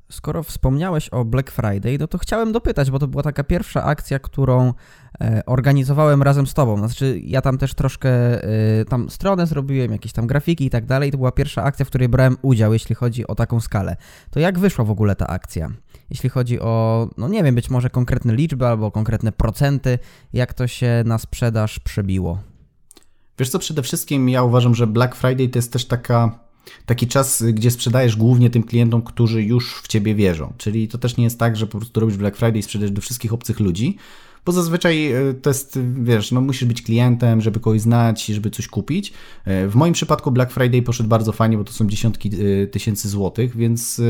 Skoro 0.10 0.44
wspomniałeś 0.44 1.10
o 1.10 1.26
Black 1.26 1.52
Friday, 1.52 1.98
no 2.00 2.08
to 2.08 2.18
chciałem 2.18 2.52
dopytać, 2.52 2.92
bo 2.92 3.00
to 3.00 3.08
była 3.08 3.24
taka 3.24 3.44
pierwsza 3.44 3.84
akcja, 3.84 4.20
którą 4.20 4.74
e, 5.22 5.44
organizowałem 5.46 6.24
razem 6.24 6.48
z 6.48 6.54
tobą. 6.54 6.78
Znaczy, 6.78 7.22
ja 7.24 7.42
tam 7.42 7.58
też 7.58 7.74
troszkę 7.74 8.10
e, 8.44 8.86
tam 8.86 9.10
stronę 9.10 9.48
zrobiłem, 9.48 9.92
jakieś 9.92 10.14
tam 10.14 10.28
grafiki 10.28 10.66
i 10.66 10.70
tak 10.70 10.86
dalej. 10.86 11.12
To 11.12 11.18
była 11.18 11.32
pierwsza 11.32 11.64
akcja, 11.64 11.86
w 11.86 11.90
której 11.90 12.10
brałem 12.10 12.38
udział, 12.42 12.74
jeśli 12.74 12.96
chodzi 12.96 13.28
o 13.28 13.36
taką 13.36 13.60
skalę. 13.60 13.96
To 14.32 14.40
jak 14.40 14.60
wyszła 14.60 14.86
w 14.86 14.92
ogóle 14.92 15.16
ta 15.16 15.28
akcja? 15.28 15.72
jeśli 16.10 16.30
chodzi 16.30 16.60
o, 16.60 17.08
no 17.18 17.28
nie 17.28 17.44
wiem, 17.44 17.56
być 17.56 17.70
może 17.70 17.90
konkretne 17.90 18.36
liczby 18.36 18.68
albo 18.68 18.92
konkretne 18.92 19.32
procenty, 19.32 20.00
jak 20.34 20.54
to 20.54 20.68
się 20.68 21.04
na 21.06 21.18
sprzedaż 21.18 21.80
przebiło? 21.80 22.40
Wiesz 23.40 23.50
co, 23.50 23.60
przede 23.60 23.84
wszystkim 23.84 24.30
ja 24.30 24.44
uważam, 24.44 24.76
że 24.76 24.88
Black 24.88 25.16
Friday 25.16 25.50
to 25.50 25.58
jest 25.58 25.74
też 25.74 25.86
taka 25.86 26.40
taki 26.86 27.08
czas, 27.08 27.44
gdzie 27.44 27.72
sprzedajesz 27.72 28.16
głównie 28.16 28.50
tym 28.50 28.64
klientom, 28.64 29.02
którzy 29.02 29.44
już 29.44 29.76
w 29.76 29.88
ciebie 29.88 30.16
wierzą. 30.16 30.54
Czyli 30.58 30.88
to 30.88 30.98
też 30.98 31.18
nie 31.18 31.24
jest 31.24 31.40
tak, 31.40 31.58
że 31.58 31.68
po 31.68 31.78
prostu 31.78 32.00
robisz 32.00 32.18
Black 32.18 32.38
Friday 32.38 32.60
i 32.60 32.64
sprzedajesz 32.64 32.92
do 32.92 33.02
wszystkich 33.02 33.34
obcych 33.34 33.60
ludzi, 33.60 33.98
bo 34.46 34.52
zazwyczaj 34.52 35.12
e, 35.12 35.34
to 35.34 35.50
jest, 35.50 35.80
wiesz, 36.04 36.32
no 36.32 36.42
musisz 36.42 36.66
być 36.66 36.82
klientem, 36.82 37.42
żeby 37.42 37.60
kogoś 37.60 37.82
znać, 37.82 38.26
żeby 38.26 38.50
coś 38.50 38.68
kupić. 38.68 39.14
E, 39.46 39.68
w 39.68 39.76
moim 39.76 39.94
przypadku 39.94 40.32
Black 40.32 40.52
Friday 40.52 40.82
poszedł 40.82 41.10
bardzo 41.10 41.32
fajnie, 41.32 41.58
bo 41.58 41.64
to 41.64 41.74
są 41.74 41.88
dziesiątki 41.88 42.32
e, 42.64 42.68
tysięcy 42.68 43.10
złotych, 43.10 43.58
więc 43.58 44.02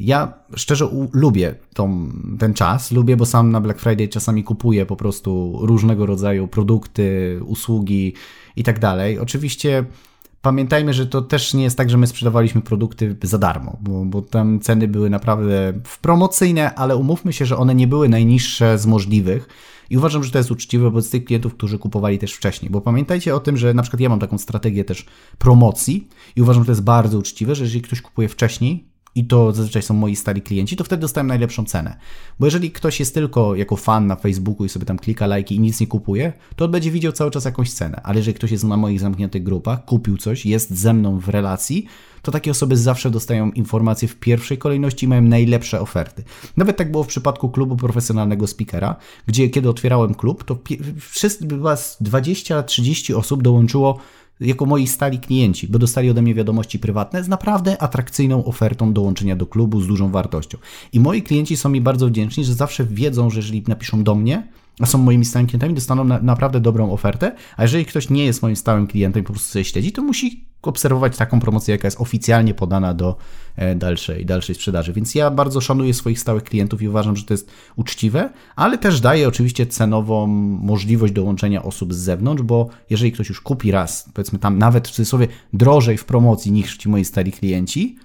ja 0.00 0.32
szczerze 0.56 0.88
lubię 1.12 1.54
tą, 1.74 2.12
ten 2.38 2.54
czas, 2.54 2.92
lubię, 2.92 3.16
bo 3.16 3.26
sam 3.26 3.50
na 3.50 3.60
Black 3.60 3.80
Friday 3.80 4.08
czasami 4.08 4.44
kupuję 4.44 4.86
po 4.86 4.96
prostu 4.96 5.58
różnego 5.62 6.06
rodzaju 6.06 6.48
produkty, 6.48 7.40
usługi 7.44 8.14
i 8.56 8.62
tak 8.62 8.78
dalej. 8.78 9.18
Oczywiście 9.18 9.84
pamiętajmy, 10.44 10.94
że 10.94 11.06
to 11.06 11.22
też 11.22 11.54
nie 11.54 11.62
jest 11.62 11.76
tak, 11.76 11.90
że 11.90 11.96
my 11.98 12.06
sprzedawaliśmy 12.06 12.60
produkty 12.60 13.16
za 13.22 13.38
darmo, 13.38 13.76
bo, 13.80 14.04
bo 14.04 14.22
tam 14.22 14.60
ceny 14.60 14.88
były 14.88 15.10
naprawdę 15.10 15.72
promocyjne, 16.02 16.74
ale 16.74 16.96
umówmy 16.96 17.32
się, 17.32 17.46
że 17.46 17.56
one 17.56 17.74
nie 17.74 17.86
były 17.86 18.08
najniższe 18.08 18.78
z 18.78 18.86
możliwych. 18.86 19.48
I 19.90 19.96
uważam, 19.96 20.24
że 20.24 20.30
to 20.30 20.38
jest 20.38 20.50
uczciwe 20.50 20.84
wobec 20.84 21.10
tych 21.10 21.24
klientów, 21.24 21.54
którzy 21.54 21.78
kupowali 21.78 22.18
też 22.18 22.32
wcześniej. 22.32 22.70
Bo 22.70 22.80
pamiętajcie 22.80 23.34
o 23.34 23.40
tym, 23.40 23.56
że 23.56 23.74
na 23.74 23.82
przykład 23.82 24.00
ja 24.00 24.08
mam 24.08 24.20
taką 24.20 24.38
strategię 24.38 24.84
też 24.84 25.06
promocji 25.38 26.08
i 26.36 26.42
uważam, 26.42 26.62
że 26.62 26.66
to 26.66 26.72
jest 26.72 26.84
bardzo 26.84 27.18
uczciwe, 27.18 27.54
że 27.54 27.64
jeżeli 27.64 27.82
ktoś 27.82 28.00
kupuje 28.02 28.28
wcześniej, 28.28 28.88
i 29.14 29.26
to 29.26 29.52
zazwyczaj 29.52 29.82
są 29.82 29.94
moi 29.94 30.16
stali 30.16 30.42
klienci, 30.42 30.76
to 30.76 30.84
wtedy 30.84 31.00
dostałem 31.00 31.26
najlepszą 31.26 31.64
cenę. 31.64 31.96
Bo 32.40 32.46
jeżeli 32.46 32.70
ktoś 32.70 33.00
jest 33.00 33.14
tylko 33.14 33.54
jako 33.54 33.76
fan 33.76 34.06
na 34.06 34.16
Facebooku 34.16 34.66
i 34.66 34.68
sobie 34.68 34.86
tam 34.86 34.98
klika 34.98 35.26
lajki 35.26 35.56
i 35.56 35.60
nic 35.60 35.80
nie 35.80 35.86
kupuje, 35.86 36.32
to 36.56 36.64
on 36.64 36.70
będzie 36.70 36.90
widział 36.90 37.12
cały 37.12 37.30
czas 37.30 37.44
jakąś 37.44 37.72
cenę. 37.72 38.00
Ale 38.02 38.16
jeżeli 38.16 38.34
ktoś 38.34 38.50
jest 38.50 38.64
na 38.64 38.76
moich 38.76 39.00
zamkniętych 39.00 39.42
grupach, 39.42 39.84
kupił 39.84 40.18
coś, 40.18 40.46
jest 40.46 40.70
ze 40.70 40.94
mną 40.94 41.18
w 41.18 41.28
relacji, 41.28 41.86
to 42.22 42.32
takie 42.32 42.50
osoby 42.50 42.76
zawsze 42.76 43.10
dostają 43.10 43.50
informacje 43.50 44.08
w 44.08 44.16
pierwszej 44.16 44.58
kolejności 44.58 45.06
i 45.06 45.08
mają 45.08 45.22
najlepsze 45.22 45.80
oferty. 45.80 46.24
Nawet 46.56 46.76
tak 46.76 46.90
było 46.90 47.04
w 47.04 47.06
przypadku 47.06 47.48
klubu 47.48 47.76
profesjonalnego 47.76 48.46
speakera, 48.46 48.96
gdzie 49.26 49.48
kiedy 49.50 49.68
otwierałem 49.68 50.14
klub, 50.14 50.44
to 50.44 50.58
wszyscy, 51.00 51.46
20-30 51.46 53.14
osób 53.14 53.42
dołączyło 53.42 53.98
jako 54.44 54.66
moi 54.66 54.86
stali 54.86 55.18
klienci, 55.18 55.68
bo 55.68 55.78
dostali 55.78 56.10
ode 56.10 56.22
mnie 56.22 56.34
wiadomości 56.34 56.78
prywatne 56.78 57.24
z 57.24 57.28
naprawdę 57.28 57.82
atrakcyjną 57.82 58.44
ofertą 58.44 58.92
dołączenia 58.92 59.36
do 59.36 59.46
klubu 59.46 59.80
z 59.80 59.86
dużą 59.86 60.10
wartością. 60.10 60.58
I 60.92 61.00
moi 61.00 61.22
klienci 61.22 61.56
są 61.56 61.68
mi 61.68 61.80
bardzo 61.80 62.06
wdzięczni, 62.06 62.44
że 62.44 62.54
zawsze 62.54 62.84
wiedzą, 62.84 63.30
że 63.30 63.38
jeżeli 63.38 63.62
napiszą 63.68 64.04
do 64.04 64.14
mnie, 64.14 64.48
a 64.80 64.86
są 64.86 64.98
moimi 64.98 65.24
stałymi 65.24 65.48
klientami, 65.48 65.74
dostaną 65.74 66.04
na, 66.04 66.22
naprawdę 66.22 66.60
dobrą 66.60 66.92
ofertę, 66.92 67.32
a 67.56 67.62
jeżeli 67.62 67.84
ktoś 67.84 68.10
nie 68.10 68.24
jest 68.24 68.42
moim 68.42 68.56
stałym 68.56 68.86
klientem 68.86 69.22
i 69.22 69.26
po 69.26 69.32
prostu 69.32 69.52
sobie 69.52 69.64
śledzi, 69.64 69.92
to 69.92 70.02
musi 70.02 70.44
obserwować 70.68 71.16
taką 71.16 71.40
promocję, 71.40 71.72
jaka 71.72 71.86
jest 71.86 72.00
oficjalnie 72.00 72.54
podana 72.54 72.94
do 72.94 73.16
e, 73.56 73.74
dalszej, 73.74 74.26
dalszej 74.26 74.54
sprzedaży. 74.54 74.92
Więc 74.92 75.14
ja 75.14 75.30
bardzo 75.30 75.60
szanuję 75.60 75.94
swoich 75.94 76.20
stałych 76.20 76.44
klientów 76.44 76.82
i 76.82 76.88
uważam, 76.88 77.16
że 77.16 77.24
to 77.24 77.34
jest 77.34 77.50
uczciwe, 77.76 78.30
ale 78.56 78.78
też 78.78 79.00
daję 79.00 79.28
oczywiście 79.28 79.66
cenową 79.66 80.26
możliwość 80.62 81.12
dołączenia 81.12 81.62
osób 81.62 81.94
z 81.94 81.96
zewnątrz, 81.96 82.42
bo 82.42 82.68
jeżeli 82.90 83.12
ktoś 83.12 83.28
już 83.28 83.40
kupi 83.40 83.70
raz, 83.70 84.10
powiedzmy 84.14 84.38
tam 84.38 84.58
nawet 84.58 84.88
w 84.88 84.90
cudzysłowie 84.90 85.28
drożej 85.52 85.96
w 85.98 86.04
promocji 86.04 86.52
niż 86.52 86.76
ci 86.76 86.88
moi 86.88 87.04
stali 87.04 87.32
klienci, 87.32 87.96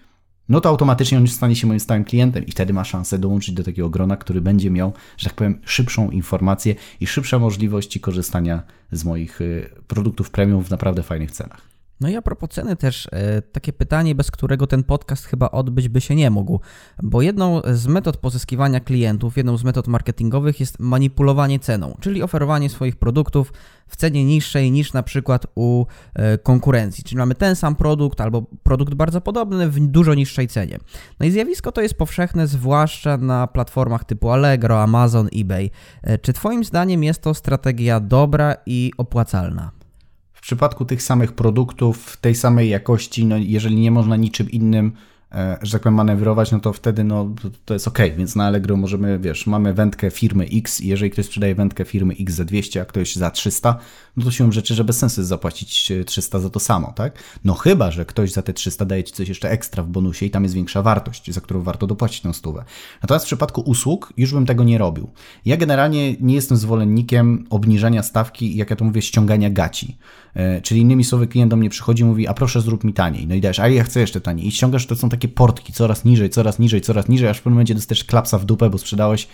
no 0.50 0.62
to 0.62 0.70
automatycznie 0.70 1.18
on 1.18 1.28
stanie 1.28 1.56
się 1.56 1.68
moim 1.68 1.80
stałym 1.80 2.04
klientem 2.04 2.46
i 2.46 2.52
wtedy 2.52 2.74
ma 2.74 2.84
szansę 2.84 3.20
dołączyć 3.20 3.56
do 3.56 3.64
takiego 3.64 3.90
grona, 3.90 4.18
który 4.18 4.42
będzie 4.42 4.72
miał, 4.72 4.94
że 5.18 5.30
tak 5.30 5.34
powiem, 5.34 5.60
szybszą 5.66 6.10
informację 6.10 6.76
i 7.00 7.08
szybsze 7.08 7.40
możliwości 7.40 8.00
korzystania 8.00 8.64
z 8.92 9.06
moich 9.06 9.42
y, 9.42 9.70
produktów 9.88 10.30
premium 10.30 10.64
w 10.64 10.70
naprawdę 10.70 11.04
fajnych 11.04 11.32
cenach. 11.32 11.79
No 12.02 12.10
i 12.10 12.16
a 12.16 12.22
propos 12.22 12.50
ceny 12.50 12.76
też, 12.76 13.08
e, 13.12 13.42
takie 13.42 13.74
pytanie, 13.74 14.16
bez 14.16 14.32
którego 14.32 14.68
ten 14.68 14.84
podcast 14.84 15.26
chyba 15.26 15.52
odbyć 15.52 15.90
by 15.90 16.02
się 16.02 16.16
nie 16.16 16.30
mógł, 16.30 16.60
bo 17.04 17.22
jedną 17.22 17.62
z 17.74 17.88
metod 17.88 18.18
pozyskiwania 18.18 18.80
klientów, 18.80 19.38
jedną 19.38 19.58
z 19.58 19.64
metod 19.64 19.88
marketingowych 19.88 20.60
jest 20.60 20.80
manipulowanie 20.80 21.60
ceną, 21.60 21.98
czyli 22.02 22.24
oferowanie 22.24 22.70
swoich 22.70 22.96
produktów 22.96 23.54
w 23.88 23.96
cenie 23.96 24.26
niższej 24.26 24.72
niż 24.72 24.94
na 24.94 25.04
przykład 25.04 25.46
u 25.56 25.86
e, 26.14 26.38
konkurencji. 26.38 27.04
Czyli 27.04 27.18
mamy 27.18 27.36
ten 27.36 27.56
sam 27.56 27.76
produkt 27.76 28.22
albo 28.22 28.42
produkt 28.64 28.94
bardzo 28.94 29.22
podobny 29.22 29.70
w 29.70 29.80
dużo 29.80 30.14
niższej 30.14 30.48
cenie. 30.48 30.78
No 31.20 31.26
i 31.26 31.32
zjawisko 31.32 31.72
to 31.72 31.82
jest 31.82 31.94
powszechne, 31.94 32.48
zwłaszcza 32.48 33.18
na 33.18 33.48
platformach 33.48 34.04
typu 34.04 34.32
Allegro, 34.32 34.84
Amazon, 34.84 35.30
eBay. 35.36 35.70
E, 36.04 36.18
czy 36.18 36.34
Twoim 36.34 36.64
zdaniem 36.64 37.04
jest 37.04 37.22
to 37.22 37.34
strategia 37.34 38.00
dobra 38.00 38.56
i 38.66 38.92
opłacalna? 38.98 39.79
Przypadku 40.50 40.86
tych 40.86 41.04
samych 41.04 41.32
produktów, 41.32 42.18
tej 42.18 42.36
samej 42.36 42.70
jakości, 42.70 43.26
no 43.26 43.38
jeżeli 43.38 43.76
nie 43.76 43.92
można 43.92 44.16
niczym 44.16 44.52
innym 44.52 44.92
E, 45.32 45.58
że 45.62 45.72
tak 45.72 45.82
powiem, 45.82 45.96
manewrować, 45.96 46.52
no 46.52 46.60
to 46.60 46.74
wtedy 46.74 47.04
no, 47.04 47.30
to 47.66 47.74
jest 47.74 47.88
ok, 47.88 48.00
więc 48.18 48.36
na 48.36 48.46
Allegro 48.46 48.78
możemy, 48.78 49.20
wiesz, 49.20 49.48
mamy 49.48 49.74
wędkę 49.74 50.12
firmy 50.12 50.48
X 50.54 50.82
i 50.82 50.88
jeżeli 50.88 51.12
ktoś 51.12 51.26
sprzedaje 51.26 51.56
wędkę 51.56 51.86
firmy 51.86 52.16
X 52.20 52.34
za 52.34 52.46
200, 52.46 52.82
a 52.82 52.86
ktoś 52.86 53.16
za 53.16 53.32
300, 53.32 53.80
no 54.18 54.26
to 54.26 54.32
siłą 54.32 54.52
rzeczy, 54.52 54.76
że 54.76 54.84
bez 54.84 54.98
sensu 54.98 55.22
jest 55.22 55.30
zapłacić 55.30 55.92
300 56.06 56.38
e, 56.38 56.42
za 56.42 56.50
to 56.50 56.60
samo, 56.60 56.94
tak? 56.96 57.24
No 57.44 57.54
chyba, 57.54 57.92
że 57.92 58.06
ktoś 58.06 58.32
za 58.32 58.42
te 58.42 58.54
300 58.54 58.86
daje 58.86 59.04
ci 59.04 59.14
coś 59.14 59.30
jeszcze 59.30 59.50
ekstra 59.50 59.84
w 59.84 59.88
bonusie 59.88 60.26
i 60.26 60.30
tam 60.30 60.44
jest 60.44 60.56
większa 60.56 60.82
wartość, 60.82 61.32
za 61.32 61.42
którą 61.42 61.62
warto 61.62 61.88
dopłacić 61.88 62.22
tę 62.22 62.34
stówę. 62.34 62.66
Natomiast 63.02 63.26
w 63.26 63.28
przypadku 63.28 63.62
usług 63.62 64.14
już 64.18 64.34
bym 64.34 64.46
tego 64.46 64.64
nie 64.64 64.78
robił. 64.78 65.10
Ja 65.46 65.58
generalnie 65.58 66.16
nie 66.20 66.36
jestem 66.36 66.58
zwolennikiem 66.58 67.48
obniżania 67.50 68.04
stawki, 68.04 68.56
jak 68.56 68.70
ja 68.70 68.76
to 68.76 68.86
mówię, 68.86 69.02
ściągania 69.02 69.50
gaci. 69.50 69.98
E, 70.40 70.62
czyli 70.62 70.82
innymi 70.82 71.04
słowy, 71.04 71.28
klient 71.28 71.52
do 71.52 71.56
mnie 71.56 71.70
przychodzi 71.70 72.04
i 72.04 72.06
mówi, 72.06 72.28
a 72.28 72.34
proszę 72.34 72.62
zrób 72.62 72.84
mi 72.84 72.94
taniej. 72.94 73.28
No 73.28 73.36
i 73.36 73.42
dajesz, 73.42 73.60
a 73.60 73.68
ja 73.68 73.84
chcę 73.84 74.00
jeszcze 74.00 74.22
taniej. 74.22 74.48
I 74.48 74.52
ściągasz, 74.52 74.86
to 74.86 74.96
są 74.96 75.10
takie 75.10 75.28
portki, 75.28 75.74
coraz 75.74 76.06
niżej, 76.06 76.30
coraz 76.30 76.60
niżej, 76.60 76.82
coraz 76.82 77.10
niżej, 77.10 77.30
aż 77.30 77.38
w 77.38 77.42
pewnym 77.42 77.54
momencie 77.54 77.76
dostajesz 77.76 78.04
klapsa 78.04 78.38
w 78.38 78.46
dupę, 78.46 78.70
bo 78.70 78.78
sprzedałeś 78.78 79.28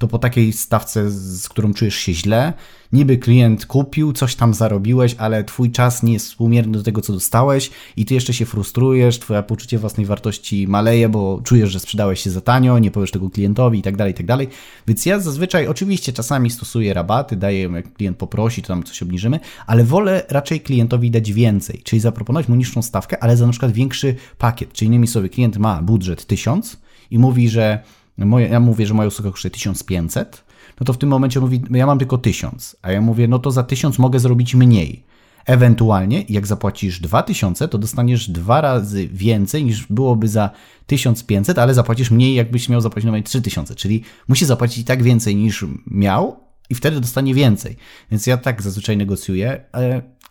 to 0.00 0.08
po 0.08 0.18
takiej 0.18 0.52
stawce, 0.52 1.10
z 1.10 1.48
którą 1.48 1.74
czujesz 1.74 1.94
się 1.94 2.14
źle, 2.14 2.52
niby 2.92 3.18
klient 3.18 3.66
kupił, 3.66 4.12
coś 4.12 4.34
tam 4.34 4.54
zarobiłeś, 4.54 5.14
ale 5.18 5.44
twój 5.44 5.70
czas 5.70 6.02
nie 6.02 6.12
jest 6.12 6.26
współmierny 6.26 6.78
do 6.78 6.84
tego, 6.84 7.00
co 7.00 7.12
dostałeś 7.12 7.70
i 7.96 8.04
ty 8.04 8.14
jeszcze 8.14 8.34
się 8.34 8.46
frustrujesz, 8.46 9.18
twoje 9.18 9.42
poczucie 9.42 9.78
własnej 9.78 10.06
wartości 10.06 10.68
maleje, 10.68 11.08
bo 11.08 11.40
czujesz, 11.44 11.70
że 11.70 11.80
sprzedałeś 11.80 12.20
się 12.20 12.30
za 12.30 12.40
tanio, 12.40 12.78
nie 12.78 12.90
powiesz 12.90 13.10
tego 13.10 13.30
klientowi 13.30 13.78
i 13.78 13.82
tak 13.82 13.96
dalej, 13.96 14.12
i 14.12 14.16
tak 14.16 14.26
dalej. 14.26 14.48
Więc 14.86 15.06
ja 15.06 15.20
zazwyczaj 15.20 15.66
oczywiście 15.66 16.12
czasami 16.12 16.50
stosuję 16.50 16.94
rabaty, 16.94 17.36
daję, 17.36 17.70
jak 17.74 17.92
klient 17.92 18.16
poprosi, 18.16 18.62
to 18.62 18.68
tam 18.68 18.82
coś 18.82 19.02
obniżymy, 19.02 19.40
ale 19.66 19.84
wolę 19.84 20.22
raczej 20.28 20.60
klientowi 20.60 21.10
dać 21.10 21.32
więcej, 21.32 21.80
czyli 21.84 22.00
zaproponować 22.00 22.48
mu 22.48 22.56
niższą 22.56 22.82
stawkę, 22.82 23.22
ale 23.22 23.36
za 23.36 23.46
na 23.46 23.52
przykład 23.52 23.72
większy 23.72 24.14
pakiet, 24.38 24.72
czyli 24.72 24.86
innymi 24.86 25.06
słowy, 25.06 25.28
klient 25.28 25.56
ma 25.56 25.82
budżet 25.82 26.26
1000 26.26 26.76
i 27.10 27.18
mówi, 27.18 27.48
że 27.48 27.82
moje, 28.18 28.48
ja 28.48 28.60
mówię, 28.60 28.86
że 28.86 28.94
moja 28.94 29.08
usługa 29.08 29.30
kosztuje 29.30 29.50
1500, 29.50 30.44
no 30.80 30.84
to 30.84 30.92
w 30.92 30.98
tym 30.98 31.08
momencie 31.08 31.40
mówi, 31.40 31.62
ja 31.70 31.86
mam 31.86 31.98
tylko 31.98 32.18
1000, 32.18 32.76
a 32.82 32.92
ja 32.92 33.00
mówię, 33.00 33.28
no 33.28 33.38
to 33.38 33.50
za 33.50 33.62
1000 33.62 33.98
mogę 33.98 34.18
zrobić 34.18 34.54
mniej. 34.54 35.04
Ewentualnie, 35.46 36.24
jak 36.28 36.46
zapłacisz 36.46 37.00
2000, 37.00 37.68
to 37.68 37.78
dostaniesz 37.78 38.30
dwa 38.30 38.60
razy 38.60 39.08
więcej 39.08 39.64
niż 39.64 39.86
byłoby 39.86 40.28
za 40.28 40.50
1500, 40.86 41.58
ale 41.58 41.74
zapłacisz 41.74 42.10
mniej, 42.10 42.34
jakbyś 42.34 42.68
miał 42.68 42.80
zapłacić 42.80 43.06
nawet 43.06 43.26
3000, 43.26 43.74
czyli 43.74 44.02
musi 44.28 44.46
zapłacić 44.46 44.78
i 44.78 44.84
tak 44.84 45.02
więcej 45.02 45.36
niż 45.36 45.64
miał 45.86 46.36
i 46.70 46.74
wtedy 46.74 47.00
dostanie 47.00 47.34
więcej. 47.34 47.76
Więc 48.10 48.26
ja 48.26 48.36
tak 48.36 48.62
zazwyczaj 48.62 48.96
negocjuję. 48.96 49.64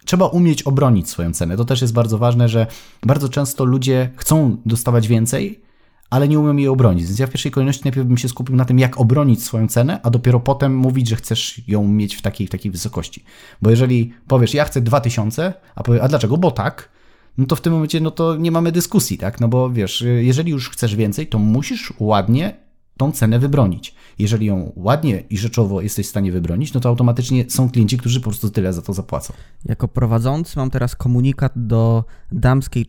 Trzeba 0.05 0.27
umieć 0.27 0.63
obronić 0.63 1.09
swoją 1.09 1.33
cenę. 1.33 1.57
To 1.57 1.65
też 1.65 1.81
jest 1.81 1.93
bardzo 1.93 2.17
ważne, 2.17 2.49
że 2.49 2.67
bardzo 3.03 3.29
często 3.29 3.65
ludzie 3.65 4.09
chcą 4.15 4.57
dostawać 4.65 5.07
więcej, 5.07 5.61
ale 6.09 6.27
nie 6.27 6.39
umiem 6.39 6.59
jej 6.59 6.67
obronić. 6.67 7.05
Więc 7.05 7.19
ja 7.19 7.27
w 7.27 7.29
pierwszej 7.29 7.51
kolejności 7.51 7.83
najpierw 7.83 8.07
bym 8.07 8.17
się 8.17 8.29
skupił 8.29 8.55
na 8.55 8.65
tym, 8.65 8.79
jak 8.79 8.99
obronić 8.99 9.43
swoją 9.43 9.67
cenę, 9.67 9.99
a 10.03 10.09
dopiero 10.09 10.39
potem 10.39 10.75
mówić, 10.75 11.09
że 11.09 11.15
chcesz 11.15 11.61
ją 11.67 11.87
mieć 11.87 12.15
w 12.15 12.21
takiej, 12.21 12.47
w 12.47 12.49
takiej 12.49 12.71
wysokości. 12.71 13.23
Bo 13.61 13.69
jeżeli 13.69 14.13
powiesz, 14.27 14.53
ja 14.53 14.65
chcę 14.65 14.81
2000, 14.81 15.53
a 15.75 15.83
a 16.01 16.07
dlaczego? 16.07 16.37
Bo 16.37 16.51
tak, 16.51 16.89
no 17.37 17.45
to 17.45 17.55
w 17.55 17.61
tym 17.61 17.73
momencie 17.73 18.01
no 18.01 18.11
to 18.11 18.35
nie 18.35 18.51
mamy 18.51 18.71
dyskusji, 18.71 19.17
tak? 19.17 19.39
No 19.39 19.47
bo 19.47 19.69
wiesz, 19.69 20.03
jeżeli 20.19 20.51
już 20.51 20.69
chcesz 20.69 20.95
więcej, 20.95 21.27
to 21.27 21.39
musisz 21.39 21.93
ładnie 21.99 22.68
tą 22.99 23.11
cenę 23.11 23.39
wybronić. 23.39 23.95
Jeżeli 24.19 24.45
ją 24.45 24.71
ładnie 24.75 25.23
i 25.29 25.37
rzeczowo 25.37 25.81
jesteś 25.81 26.05
w 26.05 26.09
stanie 26.09 26.31
wybronić, 26.31 26.73
no 26.73 26.79
to 26.79 26.89
automatycznie 26.89 27.49
są 27.49 27.69
klienci, 27.69 27.97
którzy 27.97 28.19
po 28.19 28.29
prostu 28.29 28.49
tyle 28.49 28.73
za 28.73 28.81
to 28.81 28.93
zapłacą. 28.93 29.33
Jako 29.65 29.87
prowadzący 29.87 30.59
mam 30.59 30.69
teraz 30.69 30.95
komunikat 30.95 31.51
do 31.55 32.03
damskiej 32.31 32.85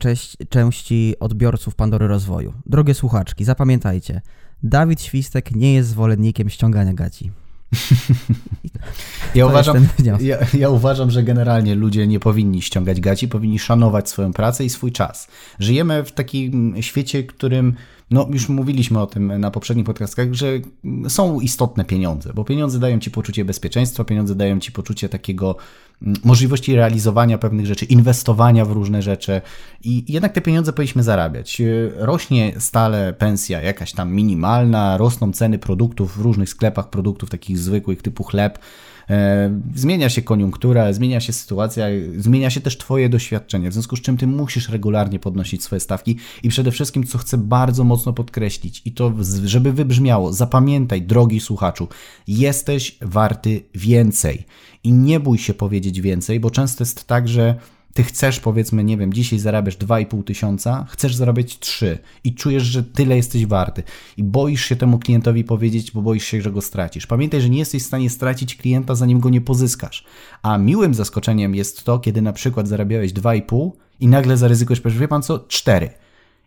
części 0.49 1.15
odbiorców 1.21 1.75
Pandory 1.75 2.09
Rozwoju. 2.09 2.53
Drogie 2.67 2.95
słuchaczki, 2.95 3.45
zapamiętajcie, 3.45 4.21
Dawid 4.63 5.03
Świstek 5.03 5.55
nie 5.55 5.75
jest 5.75 5.89
zwolennikiem 5.89 6.51
ściągania 6.51 6.95
gaci. 6.95 7.31
Ja 9.35 9.47
uważam, 9.47 9.89
ja, 10.21 10.39
ja, 10.55 10.71
uważam, 10.71 11.11
że 11.11 11.23
generalnie 11.23 11.75
ludzie 11.75 12.07
nie 12.07 12.21
powinni 12.21 12.63
ściągać 12.63 13.01
gaci, 13.01 13.29
powinni 13.29 13.59
szanować 13.59 14.09
swoją 14.09 14.33
pracę 14.33 14.65
i 14.65 14.71
swój 14.71 14.93
czas. 14.93 15.29
Żyjemy 15.59 16.05
w 16.05 16.13
takim 16.13 16.75
świecie, 16.81 17.25
którym 17.25 17.75
no 18.11 18.29
już 18.31 18.49
mówiliśmy 18.49 19.01
o 19.01 19.07
tym 19.07 19.41
na 19.41 19.51
poprzednich 19.51 19.87
podcastach, 19.87 20.33
że 20.33 20.47
są 21.09 21.41
istotne 21.41 21.85
pieniądze, 21.85 22.33
bo 22.35 22.45
pieniądze 22.45 22.79
dają 22.79 22.99
ci 22.99 23.11
poczucie 23.11 23.45
bezpieczeństwa, 23.45 24.05
pieniądze 24.05 24.35
dają 24.35 24.61
ci 24.61 24.73
poczucie 24.73 25.09
takiego 25.09 25.57
mm, 26.03 26.17
możliwości 26.25 26.75
realizowania 26.75 27.39
pewnych 27.39 27.67
rzeczy, 27.67 27.85
inwestowania 27.85 28.65
w 28.65 28.73
różne 28.73 29.03
rzeczy 29.03 29.41
i 29.85 30.13
jednak 30.13 30.33
te 30.33 30.41
pieniądze 30.41 30.73
powinniśmy 30.73 31.03
zarabiać. 31.03 31.63
Rośnie 31.97 32.53
stale 32.59 33.13
pensja 33.13 33.63
jakaś 33.63 33.93
tam 33.93 34.13
minimalna, 34.13 34.97
rosną 34.97 35.33
ceny 35.33 35.59
produktów 35.59 36.17
w 36.19 36.21
różnych 36.21 36.49
sklepach, 36.49 36.91
produktów 36.91 37.31
takich 37.31 37.59
zwykłych 37.59 38.03
typu 38.03 38.25
chleb, 38.25 38.59
zmienia 39.75 40.09
się 40.09 40.23
koniunktura, 40.23 40.93
zmienia 40.93 41.21
się 41.21 41.33
sytuacja, 41.33 41.87
zmienia 42.17 42.51
się 42.51 42.61
też 42.61 42.79
Twoje 42.79 43.09
doświadczenie, 43.09 43.71
w 43.71 43.73
związku 43.73 43.97
z 43.97 44.01
czym 44.01 44.17
Ty 44.17 44.27
musisz 44.27 44.69
regularnie 44.69 45.19
podnosić 45.19 45.65
swoje 45.65 45.81
stawki 45.81 46.17
i 46.43 46.49
przede 46.49 46.71
wszystkim, 46.71 47.07
co 47.07 47.19
chcę 47.19 47.39
bardzo 47.39 47.85
mocno 47.85 48.13
podkreślić 48.13 48.83
i 48.85 48.93
to, 48.93 49.13
żeby 49.45 49.73
wybrzmiało, 49.73 50.33
zapamiętaj, 50.33 51.03
drogi 51.03 51.41
słuchaczu, 51.41 51.89
jesteś 52.29 52.99
warty 53.01 53.63
więcej. 53.75 54.45
I 54.85 54.93
nie 54.93 55.21
bój 55.21 55.39
się 55.39 55.55
powiedzieć 55.55 56.01
więcej, 56.01 56.41
bo 56.41 56.51
często 56.51 56.83
jest 56.83 57.07
tak, 57.07 57.29
że 57.29 57.55
ty 57.95 58.03
chcesz, 58.03 58.41
powiedzmy, 58.41 58.85
nie 58.85 58.97
wiem, 58.97 59.13
dzisiaj 59.13 59.39
zarabiasz 59.39 59.77
2,5 59.77 60.25
tysiąca, 60.25 60.87
chcesz 60.89 61.15
zarabiać 61.15 61.59
3 61.59 61.99
i 62.25 62.35
czujesz, 62.35 62.63
że 62.63 62.83
tyle 62.83 63.17
jesteś 63.17 63.47
warty 63.47 63.83
i 64.17 64.25
boisz 64.25 64.65
się 64.65 64.77
temu 64.77 64.99
klientowi 64.99 65.45
powiedzieć, 65.45 65.93
bo 65.93 66.03
boisz 66.03 66.25
się, 66.25 66.43
że 66.43 66.53
go 66.53 66.61
stracisz. 66.61 67.07
Pamiętaj, 67.07 67.41
że 67.41 67.49
nie 67.49 67.59
jesteś 67.59 67.83
w 67.83 67.87
stanie 67.87 68.11
stracić 68.11 68.57
klienta, 68.57 68.95
zanim 68.95 69.21
go 69.21 69.31
nie 69.31 69.41
pozyskasz. 69.41 70.05
A 70.43 70.59
miłym 70.59 70.95
zaskoczeniem 70.95 71.55
jest 71.55 71.85
to, 71.85 71.99
kiedy 71.99 72.23
na 72.23 72.33
przykład 72.33 72.69
zarabiałeś 72.69 73.13
2,5 73.13 73.71
i 74.01 74.09
nagle 74.09 74.37
zaryzykujesz, 74.37 74.83
wie 74.99 75.09
pan 75.09 75.23
co, 75.23 75.39
4. 75.39 75.91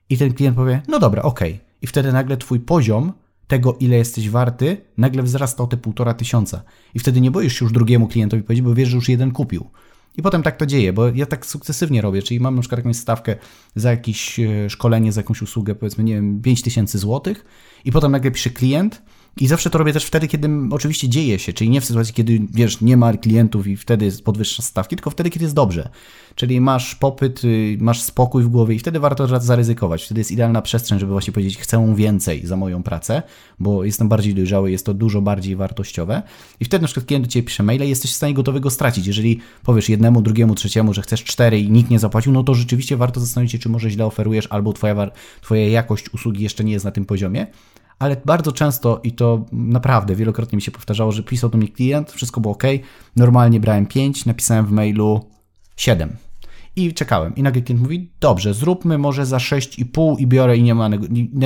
I 0.10 0.18
ten 0.18 0.34
klient 0.34 0.56
powie, 0.56 0.82
no 0.88 1.00
dobra, 1.00 1.22
okej. 1.22 1.52
Okay. 1.54 1.66
I 1.82 1.88
wtedy 1.88 2.14
nagle 2.14 2.38
twój 2.38 2.60
poziom 2.60 3.14
tego, 3.48 3.78
ile 3.80 3.96
jesteś 3.96 4.30
warty, 4.30 4.78
nagle 4.98 5.24
wzrasta 5.24 5.64
o 5.64 5.68
te 5.68 5.78
półtora 5.78 6.14
tysiąca. 6.14 6.64
I 6.94 7.00
wtedy 7.00 7.22
nie 7.22 7.32
boisz 7.32 7.60
się 7.60 7.66
już 7.66 7.72
drugiemu 7.74 8.08
klientowi 8.08 8.44
powiedzieć, 8.44 8.66
bo 8.66 8.76
wiesz, 8.76 8.90
że 8.90 8.96
już 8.96 9.10
jeden 9.10 9.32
kupił. 9.32 9.70
I 10.18 10.22
potem 10.22 10.44
tak 10.44 10.58
to 10.58 10.66
dzieje, 10.66 10.94
bo 10.94 11.10
ja 11.10 11.26
tak 11.26 11.46
sukcesywnie 11.46 12.02
robię, 12.02 12.22
czyli 12.22 12.40
mam 12.40 12.56
na 12.56 12.62
przykład 12.62 12.80
jakąś 12.80 12.96
stawkę 12.96 13.36
za 13.76 13.92
jakieś 13.92 14.40
e, 14.40 14.70
szkolenie, 14.70 15.12
za 15.12 15.20
jakąś 15.22 15.42
usługę, 15.42 15.76
powiedzmy, 15.76 16.04
nie 16.04 16.14
wiem, 16.14 16.42
5000 16.42 16.98
złotych 16.98 17.46
i 17.86 17.92
potem 17.92 18.12
nagle 18.12 18.32
pisze 18.32 18.50
klient, 18.50 19.02
i 19.38 19.48
zawsze 19.48 19.70
to 19.70 19.78
robię 19.78 19.94
też 19.94 20.06
wtedy, 20.06 20.28
kiedy 20.28 20.50
oczywiście 20.72 21.10
dzieje 21.10 21.40
się, 21.40 21.54
czyli 21.54 21.70
nie 21.70 21.82
w 21.82 21.86
sytuacji, 21.86 22.14
kiedy 22.14 22.40
wiesz, 22.52 22.82
nie 22.82 22.98
ma 22.98 23.14
klientów 23.14 23.68
i 23.68 23.78
wtedy 23.78 24.12
podwyższasz 24.24 24.66
stawki, 24.66 24.96
tylko 24.96 25.10
wtedy, 25.10 25.30
kiedy 25.30 25.46
jest 25.46 25.56
dobrze. 25.56 25.90
Czyli 26.36 26.62
masz 26.62 26.96
popyt, 26.96 27.44
y, 27.44 27.78
masz 27.80 28.02
spokój 28.02 28.44
w 28.44 28.48
głowie 28.48 28.76
i 28.76 28.80
wtedy 28.80 29.00
warto 29.00 29.42
zaryzykować. 29.42 30.04
Wtedy 30.04 30.22
jest 30.22 30.32
idealna 30.32 30.62
przestrzeń, 30.62 31.00
żeby 31.00 31.12
właśnie 31.12 31.34
powiedzieć, 31.34 31.58
chcę 31.58 31.96
więcej 31.96 32.46
za 32.48 32.56
moją 32.56 32.84
pracę, 32.84 33.24
bo 33.60 33.84
jestem 33.84 34.10
bardziej 34.10 34.36
dojrzały, 34.36 34.72
jest 34.72 34.86
to 34.86 34.94
dużo 34.94 35.22
bardziej 35.22 35.56
wartościowe. 35.56 36.22
I 36.60 36.66
wtedy 36.66 36.82
na 36.82 36.88
przykład 36.88 37.06
klient 37.06 37.26
do 37.26 37.32
Ciebie 37.32 37.48
pisze 37.48 37.64
maila 37.64 37.86
i 37.86 37.90
jesteś 37.90 38.12
w 38.12 38.16
stanie 38.16 38.34
gotowy 38.34 38.60
go 38.60 38.70
stracić. 38.70 39.08
Jeżeli 39.08 39.40
powiesz 39.64 39.90
jednemu, 39.90 40.22
drugiemu, 40.22 40.56
trzeciemu, 40.56 40.94
że 40.94 41.02
chcesz 41.02 41.24
cztery 41.24 41.60
i 41.60 41.72
nikt 41.72 41.90
nie 41.90 42.00
zapłacił, 42.00 42.32
no 42.32 42.44
to 42.44 42.54
rzeczywiście 42.54 42.98
warto 42.98 43.20
zastanowić 43.20 43.52
się, 43.52 43.60
czy 43.60 43.70
może 43.70 43.90
źle 43.90 44.06
oferujesz, 44.06 44.48
albo 44.50 44.74
twoja, 44.74 45.12
twoja 45.42 45.68
jakość 45.68 46.14
usługi 46.14 46.44
jeszcze 46.44 46.64
nie 46.64 46.74
jest 46.74 46.86
na 46.86 46.92
tym 46.92 47.06
poziomie 47.06 47.48
ale 48.00 48.18
bardzo 48.26 48.52
często 48.52 49.00
i 49.04 49.12
to 49.12 49.46
naprawdę 49.52 50.16
wielokrotnie 50.16 50.56
mi 50.56 50.62
się 50.62 50.72
powtarzało, 50.72 51.12
że 51.12 51.24
pisał 51.24 51.50
do 51.50 51.58
mnie 51.58 51.68
klient, 51.68 52.12
wszystko 52.12 52.42
było 52.42 52.54
ok, 52.54 52.64
normalnie 53.16 53.60
brałem 53.60 53.86
5, 53.86 54.26
napisałem 54.26 54.66
w 54.66 54.72
mailu 54.72 55.26
7. 55.78 56.16
I 56.76 56.94
czekałem. 56.94 57.36
I 57.36 57.44
nagle 57.44 57.62
klient 57.62 57.82
mówi: 57.82 58.12
Dobrze, 58.20 58.54
zróbmy 58.54 58.98
może 58.98 59.26
za 59.26 59.38
6,5 59.38 60.16
i 60.20 60.28
biorę, 60.28 60.58
i 60.58 60.64
nie 60.64 60.76
ma 60.76 60.90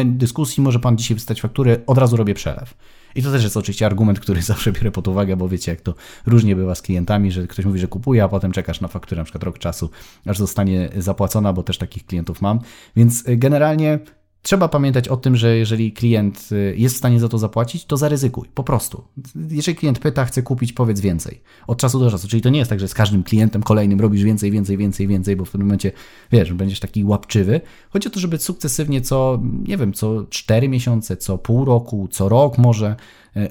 dyskusji, 0.05 0.63
może 0.63 0.79
pan 0.79 0.97
dzisiaj 0.97 1.15
wystać 1.15 1.41
faktury, 1.41 1.83
od 1.87 1.97
razu 1.97 2.17
robię 2.17 2.33
przelew. 2.33 2.73
I 3.15 3.23
to 3.23 3.31
też 3.31 3.43
jest 3.43 3.57
oczywiście 3.57 3.85
argument, 3.85 4.19
który 4.19 4.41
zawsze 4.51 4.71
biorę 4.71 4.91
pod 4.91 5.07
uwagę, 5.07 5.37
bo 5.37 5.49
wiecie, 5.49 5.71
jak 5.71 5.81
to 5.81 5.93
różnie 6.25 6.55
bywa 6.55 6.75
z 6.75 6.81
klientami, 6.81 7.31
że 7.31 7.47
ktoś 7.47 7.65
mówi, 7.65 7.79
że 7.79 7.87
kupuje, 7.87 8.23
a 8.23 8.27
potem 8.27 8.51
czekasz 8.51 8.81
na 8.81 8.87
fakturę 8.87 9.19
na 9.19 9.23
przykład 9.23 9.43
rok 9.43 9.59
czasu, 9.59 9.89
aż 10.25 10.37
zostanie 10.37 10.89
zapłacona, 10.97 11.53
bo 11.53 11.63
też 11.63 11.77
takich 11.77 12.05
klientów 12.05 12.41
mam. 12.41 12.59
Więc 12.95 13.27
y, 13.27 13.37
generalnie 13.37 13.99
Trzeba 14.41 14.67
pamiętać 14.67 15.07
o 15.07 15.17
tym, 15.17 15.35
że 15.35 15.57
jeżeli 15.57 15.91
klient 15.91 16.49
y, 16.51 16.75
jest 16.77 16.95
w 16.95 16.97
stanie 16.97 17.19
za 17.19 17.29
to 17.29 17.37
zapłacić, 17.37 17.85
to 17.85 17.97
zaryzykuj, 17.97 18.49
po 18.53 18.63
prostu. 18.63 19.03
Jeżeli 19.49 19.75
klient 19.75 19.99
pyta, 19.99 20.25
chce 20.25 20.43
kupić, 20.43 20.73
powiedz 20.73 20.99
więcej. 20.99 21.41
Od 21.67 21.77
czasu 21.77 21.99
do 21.99 22.11
czasu. 22.11 22.27
Czyli 22.27 22.41
to 22.41 22.49
nie 22.49 22.59
jest 22.59 22.69
tak, 22.69 22.79
że 22.79 22.87
z 22.87 22.93
każdym 22.93 23.23
klientem 23.23 23.63
kolejnym 23.63 24.01
robisz 24.01 24.23
więcej, 24.23 24.51
więcej, 24.51 24.77
więcej, 24.77 25.07
więcej, 25.07 25.35
bo 25.35 25.45
w 25.45 25.51
tym 25.51 25.61
momencie, 25.61 25.91
wiesz, 26.31 26.53
będziesz 26.53 26.79
taki 26.79 27.03
łapczywy. 27.03 27.61
Chodzi 27.89 28.07
o 28.07 28.11
to, 28.11 28.19
żeby 28.19 28.37
sukcesywnie 28.37 29.01
co, 29.01 29.41
nie 29.67 29.77
wiem, 29.77 29.93
co 29.93 30.25
4 30.29 30.69
miesiące, 30.69 31.17
co 31.17 31.37
pół 31.37 31.65
roku, 31.65 32.07
co 32.11 32.29
rok 32.29 32.57
może 32.57 32.95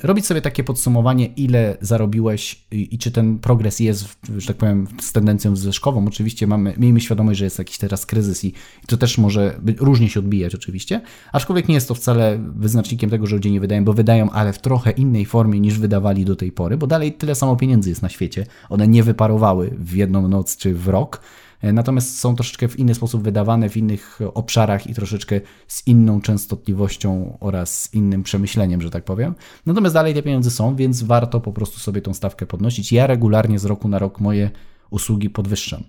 robić 0.03 0.27
sobie 0.27 0.43
takie 0.43 0.65
podsumowanie, 0.65 1.27
ile 1.27 1.77
zarobiłeś 1.81 2.67
i, 2.71 2.95
i, 2.95 2.99
czy 2.99 3.11
ten 3.11 3.39
progres 3.39 3.81
jest, 3.81 4.19
że 4.37 4.47
tak 4.47 4.57
powiem, 4.57 4.87
z 5.01 5.13
tendencją 5.13 5.57
zwyżkową. 5.57 6.07
Oczywiście 6.07 6.47
mamy, 6.47 6.75
miejmy 6.79 7.01
świadomość, 7.01 7.39
że 7.39 7.45
jest 7.45 7.59
jakiś 7.59 7.79
teraz 7.79 8.07
kryzys 8.07 8.45
i, 8.45 8.53
to 8.87 8.97
też 8.97 9.19
może 9.19 9.59
być, 9.63 9.77
różnie 9.81 10.09
się 10.09 10.21
odbijać 10.21 10.55
oczywiście, 10.55 11.01
aczkolwiek 11.33 11.69
nie 11.69 11.75
jest 11.75 11.89
to 11.89 11.95
wcale 11.95 12.39
wyznacznikiem 12.57 13.11
tego, 13.11 13.27
że 13.27 13.37
ludzie 13.37 13.51
nie 13.51 13.61
wydają, 13.61 13.85
bo 13.85 13.93
wydają, 13.93 14.31
ale 14.31 14.53
w 14.53 14.59
trochę 14.59 14.91
innej 14.91 15.27
formie 15.27 15.61
niż 15.61 15.79
wydawali 15.79 16.25
do 16.25 16.37
tej 16.37 16.53
pory, 16.53 16.77
bo 16.77 16.87
dalej 16.87 17.13
tyle 17.13 17.35
samo 17.35 17.57
pieniędzy 17.57 17.89
jest 17.89 18.03
na 18.03 18.09
świecie. 18.09 18.47
One 18.69 18.89
nie 18.89 19.03
wyparowały 19.03 19.75
w 19.79 19.97
jedną 19.97 20.29
noc 20.29 20.57
czy 20.57 20.75
w 20.75 20.89
rok, 20.89 21.21
E, 21.21 21.46
natomiast 21.63 22.19
są 22.19 22.35
troszeczkę 22.35 22.69
w 22.69 22.79
inny 22.79 22.95
sposób 22.95 23.23
wydawane, 23.23 23.69
w 23.69 23.77
innych 23.77 24.19
obszarach 24.35 24.87
i 24.87 24.95
troszeczkę 24.95 25.41
z 25.69 25.87
inną 25.87 26.21
częstotliwością 26.21 27.39
oraz 27.41 27.83
z 27.83 27.95
innym 27.95 28.23
przemyśleniem, 28.23 28.83
że 28.83 28.91
tak 28.91 29.05
powiem. 29.05 29.35
Natomiast 29.67 29.95
dalej 29.95 30.15
te 30.15 30.23
pieniądze 30.23 30.51
są, 30.51 30.77
więc 30.77 31.03
warto 31.03 31.41
po 31.41 31.53
prostu 31.53 31.81
sobie 31.81 32.03
tą 32.03 32.15
stawkę 32.15 32.47
podnosić. 32.47 32.93
Ja 32.93 33.07
regularnie 33.07 33.59
z 33.59 33.65
roku 33.65 33.89
na 33.89 33.99
rok 33.99 34.21
moje 34.21 34.51
usługi 34.91 35.31
podwyższam. 35.31 35.83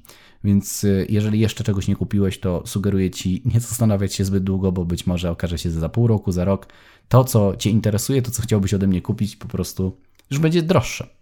Więc 0.43 0.83
e, 0.83 0.87
jeżeli 1.09 1.39
jeszcze 1.39 1.63
czegoś 1.63 1.87
nie 1.87 1.95
kupiłeś, 1.95 2.39
to 2.39 2.63
sugeruję 2.65 3.11
Ci 3.11 3.41
nie 3.53 3.59
zastanawiać 3.59 4.13
się 4.13 4.25
zbyt 4.25 4.43
długo, 4.43 4.71
bo 4.71 4.85
być 4.85 5.07
może 5.07 5.31
okaże 5.31 5.57
się 5.57 5.71
za 5.71 5.89
pół 5.89 6.07
roku, 6.07 6.31
za 6.31 6.45
rok. 6.45 6.67
To, 7.09 7.23
co 7.23 7.55
Cię 7.55 7.69
interesuje, 7.69 8.21
to, 8.21 8.31
co 8.31 8.41
chciałbyś 8.41 8.73
ode 8.73 8.87
mnie 8.87 9.01
kupić, 9.01 9.35
po 9.35 9.47
prostu 9.47 9.97
już 10.31 10.39
będzie 10.39 10.61
droższe. 10.61 11.16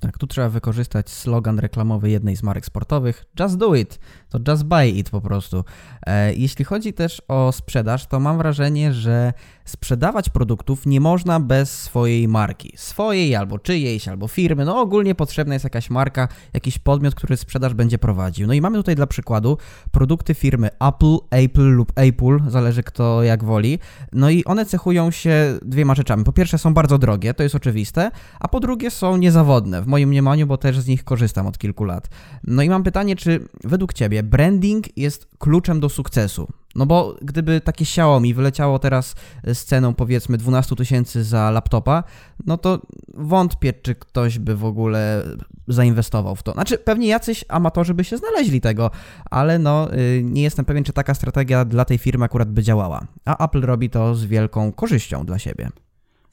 Tak, 0.00 0.18
tu 0.18 0.26
trzeba 0.26 0.48
wykorzystać 0.48 1.10
slogan 1.10 1.58
reklamowy 1.58 2.10
jednej 2.10 2.36
z 2.36 2.42
marek 2.42 2.66
sportowych: 2.66 3.24
Just 3.40 3.56
do 3.56 3.74
it, 3.74 3.98
to 4.28 4.52
just 4.52 4.64
buy 4.64 4.88
it 4.88 5.10
po 5.10 5.20
prostu. 5.20 5.64
E, 6.06 6.34
jeśli 6.34 6.64
chodzi 6.64 6.92
też 6.92 7.22
o 7.28 7.52
sprzedaż, 7.52 8.06
to 8.06 8.20
mam 8.20 8.38
wrażenie, 8.38 8.92
że 8.92 9.32
sprzedawać 9.64 10.28
produktów 10.28 10.86
nie 10.86 11.00
można 11.00 11.40
bez 11.40 11.82
swojej 11.82 12.28
marki. 12.28 12.72
Swojej 12.76 13.36
albo 13.36 13.58
czyjejś, 13.58 14.08
albo 14.08 14.28
firmy. 14.28 14.64
No 14.64 14.80
ogólnie 14.80 15.14
potrzebna 15.14 15.54
jest 15.54 15.64
jakaś 15.64 15.90
marka, 15.90 16.28
jakiś 16.52 16.78
podmiot, 16.78 17.14
który 17.14 17.36
sprzedaż 17.36 17.74
będzie 17.74 17.98
prowadził. 17.98 18.46
No 18.46 18.52
i 18.52 18.60
mamy 18.60 18.76
tutaj 18.76 18.96
dla 18.96 19.06
przykładu 19.06 19.58
produkty 19.90 20.34
firmy 20.34 20.68
Apple, 20.80 21.16
Apple 21.30 21.70
lub 21.70 21.92
Apple, 21.94 22.38
zależy 22.48 22.82
kto 22.82 23.22
jak 23.22 23.44
woli. 23.44 23.78
No 24.12 24.30
i 24.30 24.44
one 24.44 24.66
cechują 24.66 25.10
się 25.10 25.58
dwiema 25.62 25.94
rzeczami. 25.94 26.24
Po 26.24 26.32
pierwsze 26.32 26.58
są 26.58 26.74
bardzo 26.74 26.98
drogie, 26.98 27.34
to 27.34 27.42
jest 27.42 27.54
oczywiste, 27.54 28.10
a 28.40 28.48
po 28.48 28.60
drugie 28.60 28.90
są 28.90 29.16
niezawodne, 29.16 29.82
w 29.82 29.86
moim 29.86 30.08
mniemaniu, 30.08 30.46
bo 30.46 30.56
też 30.56 30.80
z 30.80 30.86
nich 30.86 31.04
korzystam 31.04 31.46
od 31.46 31.58
kilku 31.58 31.84
lat. 31.84 32.08
No 32.44 32.62
i 32.62 32.68
mam 32.68 32.82
pytanie, 32.82 33.16
czy 33.16 33.48
według 33.64 33.92
Ciebie 33.92 34.15
branding 34.22 34.98
jest 34.98 35.28
kluczem 35.38 35.80
do 35.80 35.88
sukcesu? 35.88 36.48
No 36.76 36.86
bo 36.86 37.16
gdyby 37.22 37.60
takie 37.60 37.82
Xiaomi 37.82 38.34
wyleciało 38.34 38.78
teraz 38.78 39.14
z 39.54 39.64
ceną 39.64 39.94
powiedzmy 39.94 40.38
12 40.38 40.76
tysięcy 40.76 41.24
za 41.24 41.50
laptopa, 41.50 42.04
no 42.46 42.58
to 42.58 42.80
wątpię, 43.14 43.72
czy 43.72 43.94
ktoś 43.94 44.38
by 44.38 44.56
w 44.56 44.64
ogóle 44.64 45.22
zainwestował 45.68 46.36
w 46.36 46.42
to. 46.42 46.52
Znaczy, 46.52 46.78
pewnie 46.78 47.08
jacyś 47.08 47.44
amatorzy 47.48 47.94
by 47.94 48.04
się 48.04 48.16
znaleźli 48.16 48.60
tego, 48.60 48.90
ale 49.30 49.58
no 49.58 49.94
y, 49.94 50.22
nie 50.24 50.42
jestem 50.42 50.64
pewien, 50.64 50.84
czy 50.84 50.92
taka 50.92 51.14
strategia 51.14 51.64
dla 51.64 51.84
tej 51.84 51.98
firmy 51.98 52.24
akurat 52.24 52.50
by 52.50 52.62
działała. 52.62 53.06
A 53.24 53.44
Apple 53.44 53.60
robi 53.60 53.90
to 53.90 54.14
z 54.14 54.24
wielką 54.24 54.72
korzyścią 54.72 55.26
dla 55.26 55.38
siebie. 55.38 55.70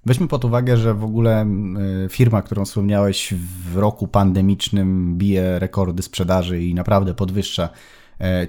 Weźmy 0.05 0.27
pod 0.27 0.45
uwagę, 0.45 0.77
że 0.77 0.93
w 0.93 1.03
ogóle 1.03 1.45
y, 2.05 2.09
firma, 2.09 2.41
którą 2.41 2.65
wspomniałeś 2.65 3.33
w 3.71 3.77
roku 3.77 4.07
pandemicznym 4.07 5.17
bije 5.17 5.59
rekordy 5.59 6.03
sprzedaży 6.03 6.63
i 6.63 6.73
naprawdę 6.73 7.13
podwyższa 7.13 7.69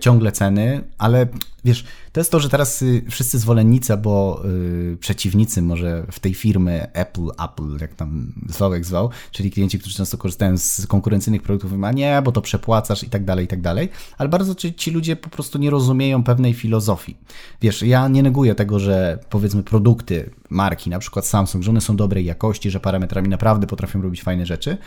ciągle 0.00 0.32
ceny, 0.32 0.84
ale 0.98 1.26
wiesz, 1.64 1.84
to 2.12 2.20
jest 2.20 2.30
to, 2.30 2.40
że 2.40 2.48
teraz 2.48 2.82
y, 2.82 3.04
wszyscy 3.10 3.38
zwolennicy, 3.38 3.96
bo 3.96 4.42
y, 4.44 4.96
przeciwnicy 5.00 5.62
może 5.62 6.06
w 6.10 6.20
tej 6.20 6.34
firmy 6.34 6.92
Apple, 6.92 7.28
Apple, 7.44 7.78
jak 7.80 7.94
tam 7.94 8.32
zwał, 8.48 8.72
jak 8.72 8.84
zwał, 8.84 9.10
czyli 9.30 9.50
klienci, 9.50 9.78
którzy 9.78 9.96
często 9.96 10.18
korzystają 10.18 10.58
z 10.58 10.86
konkurencyjnych 10.86 11.42
produktów, 11.42 11.72
mówią, 11.72 11.84
a 11.84 11.92
nie, 11.92 12.22
bo 12.24 12.32
to 12.32 12.42
przepłacasz 12.42 13.02
i 13.02 13.10
tak 13.10 13.24
dalej, 13.24 13.44
i 13.44 13.48
tak 13.48 13.60
dalej, 13.60 13.88
ale 14.18 14.28
bardzo 14.28 14.54
ci, 14.54 14.74
ci 14.74 14.90
ludzie 14.90 15.16
po 15.16 15.30
prostu 15.30 15.58
nie 15.58 15.70
rozumieją 15.70 16.24
pewnej 16.24 16.54
filozofii. 16.54 17.16
Wiesz, 17.62 17.82
ja 17.82 18.08
nie 18.08 18.22
neguję 18.22 18.54
tego, 18.54 18.78
że 18.78 19.18
powiedzmy 19.30 19.62
produkty, 19.62 20.30
marki, 20.50 20.90
na 20.90 20.98
przykład 20.98 21.26
Samsung, 21.26 21.64
że 21.64 21.70
one 21.70 21.80
są 21.80 21.96
dobrej 21.96 22.24
jakości, 22.24 22.70
że 22.70 22.80
parametrami 22.80 23.28
naprawdę 23.28 23.66
potrafią 23.66 24.02
robić 24.02 24.22
fajne 24.22 24.46
rzeczy, 24.46 24.78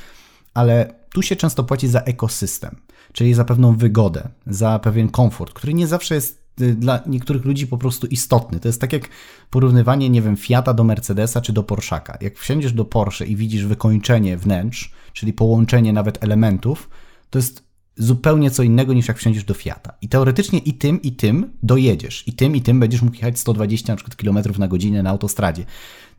ale 0.58 0.94
tu 1.14 1.22
się 1.22 1.36
często 1.36 1.64
płaci 1.64 1.88
za 1.88 2.02
ekosystem, 2.02 2.76
czyli 3.14 3.34
za 3.34 3.46
pewną 3.46 3.76
wygodę, 3.76 4.30
za 4.48 4.80
pewien 4.80 5.10
komfort, 5.10 5.54
który 5.54 5.74
nie 5.74 5.88
zawsze 5.88 6.16
jest 6.16 6.42
y, 6.62 6.76
dla 6.76 7.00
niektórych 7.06 7.46
ludzi 7.46 7.68
po 7.68 7.78
prostu 7.78 8.08
istotny. 8.08 8.60
To 8.60 8.68
jest 8.68 8.82
tak 8.82 8.94
jak 8.94 9.10
porównywanie, 9.50 10.10
nie 10.10 10.22
wiem, 10.22 10.38
Fiata 10.38 10.74
do 10.74 10.84
Mercedesa 10.84 11.42
czy 11.42 11.54
do 11.54 11.64
Porszaka. 11.64 12.18
Jak 12.22 12.38
wsiądziesz 12.38 12.74
do 12.74 12.86
Porsche 12.86 13.26
i 13.26 13.36
widzisz 13.36 13.66
wykończenie 13.66 14.38
wnętrz, 14.38 14.92
czyli 15.14 15.34
połączenie 15.34 15.94
nawet 15.94 16.24
elementów, 16.24 16.90
to 17.30 17.40
jest 17.40 17.64
zupełnie 17.98 18.52
co 18.52 18.64
innego 18.64 18.94
niż 18.94 19.08
jak 19.08 19.18
wsiądziesz 19.18 19.44
do 19.44 19.54
Fiata. 19.54 19.94
I 20.02 20.10
teoretycznie 20.10 20.60
i 20.60 20.74
tym, 20.74 21.02
i 21.02 21.12
tym 21.12 21.52
dojedziesz. 21.64 22.28
I 22.28 22.34
tym, 22.34 22.56
i 22.56 22.62
tym 22.62 22.80
będziesz 22.80 23.02
mógł 23.02 23.16
jechać 23.16 23.40
120 23.40 23.94
na 23.94 23.98
przykład 23.98 24.18
kilometrów 24.18 24.60
na 24.60 24.68
godzinę 24.68 25.04
na 25.04 25.10
autostradzie 25.10 25.66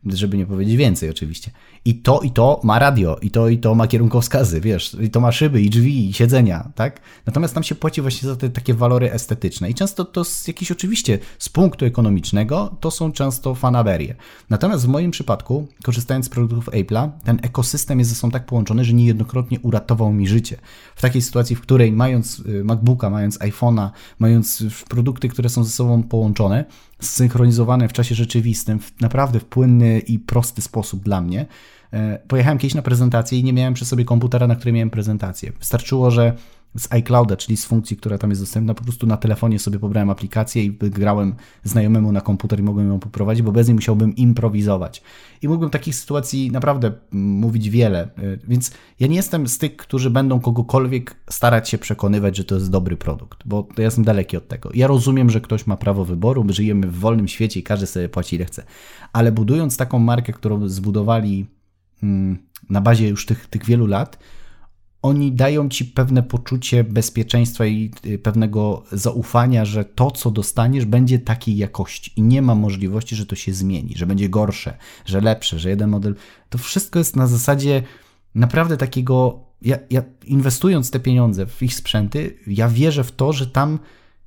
żeby 0.05 0.37
nie 0.37 0.45
powiedzieć 0.45 0.75
więcej 0.75 1.09
oczywiście. 1.09 1.51
I 1.85 1.95
to 1.95 2.19
i 2.19 2.31
to 2.31 2.61
ma 2.63 2.79
radio, 2.79 3.17
i 3.21 3.31
to 3.31 3.49
i 3.49 3.57
to 3.57 3.75
ma 3.75 3.87
kierunkowskazy, 3.87 4.61
wiesz, 4.61 4.97
i 5.01 5.09
to 5.09 5.19
ma 5.19 5.31
szyby, 5.31 5.61
i 5.61 5.69
drzwi, 5.69 6.09
i 6.09 6.13
siedzenia, 6.13 6.71
tak? 6.75 7.01
Natomiast 7.25 7.53
tam 7.53 7.63
się 7.63 7.75
płaci 7.75 8.01
właśnie 8.01 8.29
za 8.29 8.35
te 8.35 8.49
takie 8.49 8.73
walory 8.73 9.11
estetyczne. 9.11 9.69
I 9.69 9.73
często 9.73 10.05
to 10.05 10.23
z 10.23 10.47
jakiś 10.47 10.71
oczywiście 10.71 11.19
z 11.39 11.49
punktu 11.49 11.85
ekonomicznego 11.85 12.75
to 12.79 12.91
są 12.91 13.11
często 13.11 13.55
fanaberie. 13.55 14.15
Natomiast 14.49 14.85
w 14.85 14.87
moim 14.87 15.11
przypadku, 15.11 15.67
korzystając 15.83 16.25
z 16.25 16.29
produktów 16.29 16.73
Apple'a, 16.73 17.09
ten 17.23 17.39
ekosystem 17.41 17.99
jest 17.99 18.11
ze 18.11 18.15
sobą 18.15 18.31
tak 18.31 18.45
połączony, 18.45 18.85
że 18.85 18.93
niejednokrotnie 18.93 19.59
uratował 19.59 20.13
mi 20.13 20.27
życie. 20.27 20.57
W 20.95 21.01
takiej 21.01 21.21
sytuacji, 21.21 21.55
w 21.55 21.61
której 21.61 21.91
mając 21.91 22.39
y, 22.39 22.63
MacBooka, 22.63 23.09
mając 23.09 23.39
iPhone'a, 23.39 23.89
mając 24.19 24.63
produkty, 24.89 25.29
które 25.29 25.49
są 25.49 25.63
ze 25.63 25.71
sobą 25.71 26.03
połączone, 26.03 26.65
zsynchronizowane 26.99 27.87
w 27.87 27.93
czasie 27.93 28.15
rzeczywistym, 28.15 28.79
w 28.79 29.01
naprawdę 29.01 29.39
w 29.39 29.45
płynny 29.45 29.99
i 29.99 30.19
prosty 30.19 30.61
sposób 30.61 31.03
dla 31.03 31.21
mnie. 31.21 31.45
E, 31.93 32.19
pojechałem 32.27 32.57
kiedyś 32.57 32.75
na 32.75 32.81
prezentację 32.81 33.39
i 33.39 33.43
nie 33.43 33.53
miałem 33.53 33.73
przy 33.73 33.85
sobie 33.85 34.05
komputera, 34.05 34.47
na 34.47 34.55
którym 34.55 34.75
miałem 34.75 34.89
prezentację. 34.89 35.51
Wystarczyło, 35.59 36.11
że 36.11 36.33
z 36.77 36.93
iClouda, 36.93 37.37
czyli 37.37 37.57
z 37.57 37.65
funkcji, 37.65 37.97
która 37.97 38.17
tam 38.17 38.29
jest 38.29 38.41
dostępna, 38.41 38.73
po 38.73 38.83
prostu 38.83 39.07
na 39.07 39.17
telefonie 39.17 39.59
sobie 39.59 39.79
pobrałem 39.79 40.09
aplikację 40.09 40.63
i 40.63 40.71
grałem 40.71 41.35
znajomemu 41.63 42.11
na 42.11 42.21
komputer 42.21 42.59
i 42.59 42.63
mogłem 42.63 42.87
ją 42.87 42.99
poprowadzić, 42.99 43.43
bo 43.43 43.51
bez 43.51 43.67
niej 43.67 43.75
musiałbym 43.75 44.15
improwizować. 44.15 45.01
I 45.41 45.47
mógłbym 45.47 45.69
takich 45.69 45.95
sytuacji 45.95 46.51
naprawdę 46.51 46.91
mówić 47.11 47.69
wiele, 47.69 48.09
y, 48.19 48.39
więc 48.47 48.71
ja 48.99 49.07
nie 49.07 49.15
jestem 49.15 49.47
z 49.47 49.57
tych, 49.57 49.77
którzy 49.77 50.09
będą 50.09 50.39
kogokolwiek 50.39 51.15
starać 51.29 51.69
się 51.69 51.77
przekonywać, 51.77 52.37
że 52.37 52.43
to 52.43 52.55
jest 52.55 52.71
dobry 52.71 52.97
produkt, 52.97 53.39
bo 53.45 53.67
ja 53.77 53.83
jestem 53.83 54.03
daleki 54.03 54.37
od 54.37 54.47
tego. 54.47 54.69
Ja 54.73 54.87
rozumiem, 54.87 55.29
że 55.29 55.41
ktoś 55.41 55.67
ma 55.67 55.77
prawo 55.77 56.05
wyboru, 56.05 56.43
my 56.43 56.53
żyjemy 56.53 56.87
w 56.87 56.99
wolnym 56.99 57.27
świecie 57.27 57.59
i 57.59 57.63
każdy 57.63 57.87
sobie 57.87 58.09
płaci 58.09 58.35
ile 58.35 58.45
chce, 58.45 58.63
ale 59.13 59.31
budując 59.31 59.77
taką 59.77 59.99
markę, 59.99 60.33
którą 60.33 60.67
zbudowali 60.67 61.45
mm, 62.03 62.37
na 62.69 62.81
bazie 62.81 63.07
już 63.07 63.25
tych, 63.25 63.47
tych 63.47 63.65
wielu 63.65 63.87
lat, 63.87 64.19
oni 65.01 65.31
dają 65.31 65.69
ci 65.69 65.85
pewne 65.85 66.23
poczucie 66.23 66.83
bezpieczeństwa 66.83 67.65
i 67.65 67.91
y, 68.05 68.19
pewnego 68.19 68.83
zaufania, 68.91 69.65
że 69.65 69.85
to, 69.85 70.11
co 70.11 70.31
dostaniesz, 70.31 70.85
będzie 70.85 71.19
takiej 71.19 71.57
jakości 71.57 72.11
i 72.15 72.21
nie 72.21 72.41
ma 72.41 72.55
możliwości, 72.55 73.15
że 73.15 73.25
to 73.25 73.35
się 73.35 73.53
zmieni, 73.53 73.93
że 73.97 74.05
będzie 74.05 74.29
gorsze, 74.29 74.77
że 75.05 75.21
lepsze, 75.21 75.59
że 75.59 75.69
jeden 75.69 75.89
model. 75.89 76.15
To 76.49 76.57
wszystko 76.57 76.99
jest 76.99 77.15
na 77.15 77.27
zasadzie 77.27 77.83
naprawdę 78.35 78.77
takiego. 78.77 79.39
Ja, 79.61 79.77
ja 79.89 80.03
inwestując 80.25 80.91
te 80.91 80.99
pieniądze 80.99 81.45
w 81.45 81.63
ich 81.63 81.75
sprzęty, 81.75 82.37
ja 82.47 82.69
wierzę 82.69 83.03
w 83.03 83.11
to, 83.11 83.33
że 83.33 83.47
tam 83.47 83.79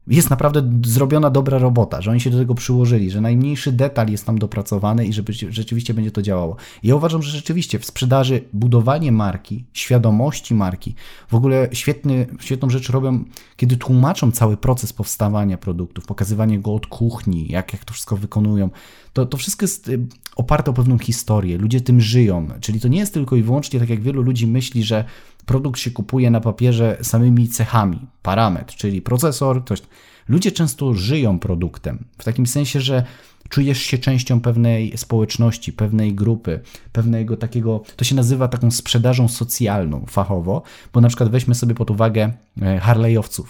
jest 0.07 0.31
naprawdę 0.31 0.71
zrobiona 0.87 1.31
dobra 1.31 1.59
robota, 1.59 2.01
że 2.01 2.11
oni 2.11 2.21
się 2.21 2.31
do 2.31 2.39
tego 2.39 2.55
przyłożyli, 2.55 3.11
że 3.11 3.21
najmniejszy 3.21 3.73
detal 3.73 4.09
jest 4.09 4.27
tam 4.27 4.39
dopracowany 4.39 5.07
i 5.07 5.13
że 5.13 5.23
rzeczywiście 5.49 5.95
będzie 5.95 6.11
to 6.11 6.23
działało. 6.23 6.57
Ja 6.83 6.97
uważam, 6.97 7.23
że 7.23 7.31
rzeczywiście 7.31 7.79
w 7.79 7.85
sprzedaży 7.85 8.45
budowanie 8.53 9.13
marki, 9.13 9.65
świadomości 9.73 10.55
marki, 10.55 10.95
w 11.29 11.35
ogóle 11.35 11.69
świetny, 11.73 12.27
świetną 12.41 12.71
rzecz 12.71 12.91
robią, 12.91 13.25
kiedy 13.57 13.77
tłumaczą 13.77 14.33
cały 14.33 14.57
proces 14.57 14.93
powstawania 14.93 15.59
produktów, 15.59 16.07
pokazywanie 16.07 16.59
go 16.59 16.75
od 16.75 16.87
kuchni, 16.87 17.47
jak, 17.49 17.73
jak 17.73 17.85
to 17.85 17.93
wszystko 17.93 18.17
wykonują. 18.17 18.71
To, 19.13 19.27
to 19.27 19.37
wszystko 19.37 19.65
jest 19.65 19.89
y, 19.89 19.99
oparte 20.37 20.71
o 20.71 20.75
pewną 20.75 20.99
historię, 20.99 21.59
ludzie 21.59 21.81
tym 21.81 22.01
żyją, 22.01 22.49
czyli 22.61 22.81
to 22.81 22.89
nie 22.89 22.99
jest 22.99 23.15
tylko 23.15 23.37
i 23.37 23.43
wyłącznie 23.43 23.81
tak, 23.81 23.89
jak 23.89 24.01
wielu 24.01 24.23
ludzi 24.23 24.47
myśli, 24.47 24.83
że 24.83 25.05
produkt 25.47 25.81
się 25.81 25.91
kupuje 25.91 26.31
na 26.31 26.41
papierze 26.41 26.97
samymi 27.03 27.49
cechami, 27.49 27.99
parametr, 28.23 28.75
czyli 28.75 29.03
procesor, 29.03 29.65
coś. 29.65 29.83
Ludzie 30.29 30.53
często 30.53 30.95
żyją 30.95 31.39
produktem, 31.39 32.05
w 32.19 32.25
takim 32.25 32.47
sensie, 32.47 32.81
że 32.81 33.05
czujesz 33.49 33.79
się 33.79 33.99
częścią 33.99 34.41
pewnej 34.41 34.99
społeczności, 34.99 35.73
pewnej 35.73 36.15
grupy, 36.15 36.61
pewnego 36.93 37.37
takiego, 37.37 37.83
to 37.97 38.05
się 38.05 38.15
nazywa 38.15 38.49
taką 38.49 38.71
sprzedażą 38.71 39.29
socjalną 39.29 40.07
fachowo, 40.07 40.63
bo 40.93 41.01
na 41.01 41.09
przykład 41.09 41.31
weźmy 41.31 41.55
sobie 41.55 41.75
pod 41.75 41.91
uwagę 41.91 42.33
e, 42.63 42.81
Harley'owców. 42.81 43.45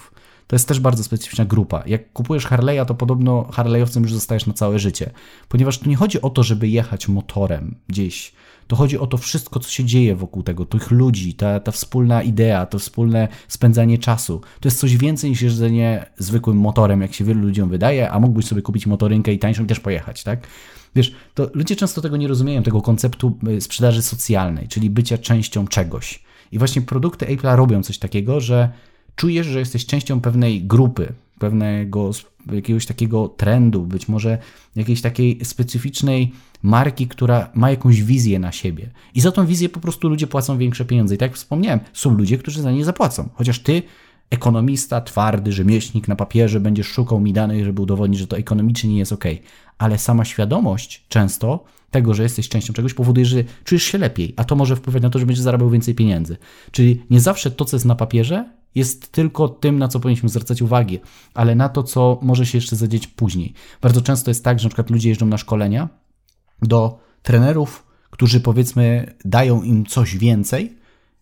To 0.53 0.55
jest 0.55 0.67
też 0.67 0.79
bardzo 0.79 1.03
specyficzna 1.03 1.45
grupa. 1.45 1.83
Jak 1.85 2.13
kupujesz 2.13 2.47
Harley'a, 2.47 2.85
to 2.85 2.95
podobno 2.95 3.47
Harley'owcem 3.51 4.01
już 4.01 4.13
zostajesz 4.13 4.45
na 4.45 4.53
całe 4.53 4.79
życie, 4.79 5.11
ponieważ 5.49 5.79
tu 5.79 5.89
nie 5.89 5.95
chodzi 5.95 6.21
o 6.21 6.29
to, 6.29 6.43
żeby 6.43 6.67
jechać 6.67 7.07
motorem 7.07 7.75
gdzieś 7.87 8.33
to 8.67 8.75
chodzi 8.75 8.97
o 8.97 9.07
to 9.07 9.17
wszystko, 9.17 9.59
co 9.59 9.69
się 9.69 9.85
dzieje 9.85 10.15
wokół 10.15 10.43
tego, 10.43 10.65
tych 10.65 10.91
ludzi, 10.91 11.33
ta, 11.33 11.59
ta 11.59 11.71
wspólna 11.71 12.23
idea, 12.23 12.65
to 12.65 12.79
wspólne 12.79 13.27
spędzanie 13.47 13.97
czasu. 13.97 14.41
To 14.59 14.67
jest 14.67 14.79
coś 14.79 14.97
więcej 14.97 15.29
niż 15.29 15.41
jeżdżenie 15.41 16.05
zwykłym 16.17 16.57
motorem, 16.57 17.01
jak 17.01 17.13
się 17.13 17.25
wielu 17.25 17.41
ludziom 17.41 17.69
wydaje, 17.69 18.11
a 18.11 18.19
mógłbyś 18.19 18.45
sobie 18.45 18.61
kupić 18.61 18.87
motorynkę 18.87 19.33
i 19.33 19.39
tańszą 19.39 19.63
i 19.63 19.67
też 19.67 19.79
pojechać, 19.79 20.23
tak? 20.23 20.47
Wiesz, 20.95 21.15
to 21.33 21.49
ludzie 21.53 21.75
często 21.75 22.01
tego 22.01 22.17
nie 22.17 22.27
rozumieją, 22.27 22.63
tego 22.63 22.81
konceptu 22.81 23.37
y, 23.47 23.61
sprzedaży 23.61 24.01
socjalnej, 24.01 24.67
czyli 24.67 24.89
bycia 24.89 25.17
częścią 25.17 25.67
czegoś. 25.67 26.23
I 26.51 26.57
właśnie 26.57 26.81
produkty 26.81 27.25
Apple'a 27.25 27.55
robią 27.55 27.83
coś 27.83 27.97
takiego, 27.97 28.39
że 28.39 28.69
czujesz, 29.15 29.47
że 29.47 29.59
jesteś 29.59 29.85
częścią 29.85 30.21
pewnej 30.21 30.63
grupy, 30.63 31.13
pewnego 31.39 32.11
jakiegoś 32.51 32.85
takiego 32.85 33.27
trendu, 33.27 33.85
być 33.85 34.07
może 34.07 34.37
jakiejś 34.75 35.01
takiej 35.01 35.45
specyficznej 35.45 36.31
marki, 36.63 37.07
która 37.07 37.49
ma 37.53 37.69
jakąś 37.69 38.03
wizję 38.03 38.39
na 38.39 38.51
siebie. 38.51 38.89
I 39.15 39.21
za 39.21 39.31
tą 39.31 39.45
wizję 39.45 39.69
po 39.69 39.79
prostu 39.79 40.09
ludzie 40.09 40.27
płacą 40.27 40.57
większe 40.57 40.85
pieniądze. 40.85 41.15
I 41.15 41.17
tak 41.17 41.29
jak 41.29 41.37
wspomniałem, 41.37 41.79
są 41.93 42.17
ludzie, 42.17 42.37
którzy 42.37 42.61
za 42.61 42.71
nie 42.71 42.85
zapłacą. 42.85 43.29
Chociaż 43.33 43.59
ty, 43.59 43.81
ekonomista, 44.29 45.01
twardy, 45.01 45.51
rzemieślnik 45.51 46.07
na 46.07 46.15
papierze, 46.15 46.59
będziesz 46.59 46.87
szukał 46.87 47.19
mi 47.19 47.33
danych, 47.33 47.65
żeby 47.65 47.81
udowodnić, 47.81 48.19
że 48.19 48.27
to 48.27 48.37
ekonomicznie 48.37 48.89
nie 48.89 48.99
jest 48.99 49.11
ok. 49.11 49.25
Ale 49.77 49.99
sama 49.99 50.25
świadomość 50.25 51.05
często 51.09 51.63
tego, 51.91 52.13
że 52.13 52.23
jesteś 52.23 52.49
częścią 52.49 52.73
czegoś, 52.73 52.93
powoduje, 52.93 53.25
że 53.25 53.43
czujesz 53.63 53.83
się 53.83 53.97
lepiej, 53.97 54.33
a 54.37 54.43
to 54.43 54.55
może 54.55 54.75
wpływać 54.75 55.03
na 55.03 55.09
to, 55.09 55.19
że 55.19 55.25
będziesz 55.25 55.43
zarabiał 55.43 55.69
więcej 55.69 55.95
pieniędzy. 55.95 56.37
Czyli 56.71 57.01
nie 57.09 57.19
zawsze 57.19 57.51
to, 57.51 57.65
co 57.65 57.75
jest 57.75 57.85
na 57.85 57.95
papierze, 57.95 58.49
jest 58.75 59.11
tylko 59.11 59.49
tym, 59.49 59.79
na 59.79 59.87
co 59.87 59.99
powinniśmy 59.99 60.29
zwracać 60.29 60.61
uwagę, 60.61 60.97
ale 61.33 61.55
na 61.55 61.69
to, 61.69 61.83
co 61.83 62.19
może 62.21 62.45
się 62.45 62.57
jeszcze 62.57 62.75
zadzieć 62.75 63.07
później. 63.07 63.53
Bardzo 63.81 64.01
często 64.01 64.31
jest 64.31 64.43
tak, 64.43 64.59
że 64.59 64.69
przykład 64.69 64.89
ludzie 64.89 65.09
jeżdżą 65.09 65.25
na 65.25 65.37
szkolenia 65.37 65.89
do 66.61 66.99
trenerów, 67.21 67.85
którzy 68.09 68.39
powiedzmy 68.39 69.15
dają 69.25 69.63
im 69.63 69.85
coś 69.85 70.17
więcej, 70.17 70.77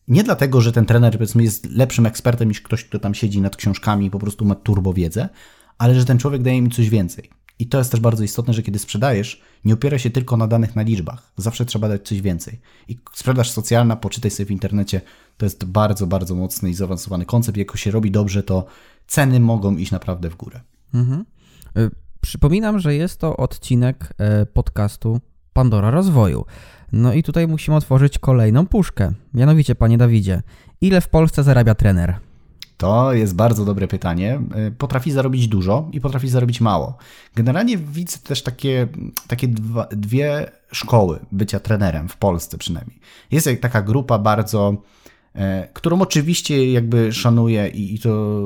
nie 0.07 0.23
dlatego, 0.23 0.61
że 0.61 0.71
ten 0.71 0.85
trener 0.85 1.13
powiedzmy 1.13 1.43
jest 1.43 1.65
lepszym 1.65 2.05
ekspertem 2.05 2.47
niż 2.47 2.61
ktoś, 2.61 2.85
kto 2.85 2.99
tam 2.99 3.13
siedzi 3.13 3.41
nad 3.41 3.55
książkami 3.55 4.05
i 4.05 4.09
po 4.09 4.19
prostu 4.19 4.45
ma 4.45 4.55
turbo 4.55 4.93
wiedzę, 4.93 5.29
ale 5.77 5.95
że 5.95 6.05
ten 6.05 6.17
człowiek 6.17 6.41
daje 6.41 6.57
im 6.57 6.71
coś 6.71 6.89
więcej. 6.89 7.29
I 7.59 7.67
to 7.67 7.77
jest 7.77 7.91
też 7.91 7.99
bardzo 7.99 8.23
istotne, 8.23 8.53
że 8.53 8.63
kiedy 8.63 8.79
sprzedajesz, 8.79 9.41
nie 9.65 9.73
opiera 9.73 9.99
się 9.99 10.09
tylko 10.09 10.37
na 10.37 10.47
danych 10.47 10.75
na 10.75 10.81
liczbach. 10.81 11.31
Zawsze 11.37 11.65
trzeba 11.65 11.89
dać 11.89 12.07
coś 12.07 12.21
więcej. 12.21 12.59
I 12.87 12.99
sprzedaż 13.13 13.51
socjalna, 13.51 13.95
poczytaj 13.95 14.31
sobie 14.31 14.47
w 14.47 14.51
internecie, 14.51 15.01
to 15.41 15.45
jest 15.45 15.65
bardzo, 15.65 16.07
bardzo 16.07 16.35
mocny 16.35 16.69
i 16.69 16.73
zaawansowany 16.73 17.25
koncept. 17.25 17.57
Jak 17.57 17.77
się 17.77 17.91
robi 17.91 18.11
dobrze, 18.11 18.43
to 18.43 18.65
ceny 19.07 19.39
mogą 19.39 19.77
iść 19.77 19.91
naprawdę 19.91 20.29
w 20.29 20.35
górę. 20.35 20.61
Mhm. 20.93 21.25
Y, 21.77 21.91
przypominam, 22.21 22.79
że 22.79 22.95
jest 22.95 23.19
to 23.19 23.37
odcinek 23.37 24.13
e, 24.17 24.45
podcastu 24.45 25.19
Pandora 25.53 25.91
Rozwoju. 25.91 26.45
No 26.91 27.13
i 27.13 27.23
tutaj 27.23 27.47
musimy 27.47 27.77
otworzyć 27.77 28.19
kolejną 28.19 28.67
puszkę. 28.67 29.13
Mianowicie, 29.33 29.75
panie 29.75 29.97
Dawidzie, 29.97 30.41
ile 30.81 31.01
w 31.01 31.09
Polsce 31.09 31.43
zarabia 31.43 31.75
trener? 31.75 32.19
To 32.77 33.13
jest 33.13 33.35
bardzo 33.35 33.65
dobre 33.65 33.87
pytanie. 33.87 34.41
Y, 34.67 34.71
potrafi 34.71 35.11
zarobić 35.11 35.47
dużo 35.47 35.89
i 35.91 36.01
potrafi 36.01 36.29
zarobić 36.29 36.61
mało. 36.61 36.97
Generalnie 37.35 37.77
widzę 37.77 38.17
też 38.17 38.43
takie, 38.43 38.87
takie 39.27 39.47
dwa, 39.47 39.87
dwie 39.91 40.51
szkoły 40.71 41.19
bycia 41.31 41.59
trenerem 41.59 42.09
w 42.09 42.17
Polsce 42.17 42.57
przynajmniej. 42.57 42.99
Jest 43.31 43.49
taka 43.61 43.81
grupa 43.81 44.19
bardzo 44.19 44.73
e, 44.73 44.75
którą 45.73 46.01
oczywiście 46.01 46.71
jakby 46.71 47.13
szanuję 47.13 47.67
i, 47.67 47.95
i 47.95 47.99
to 47.99 48.41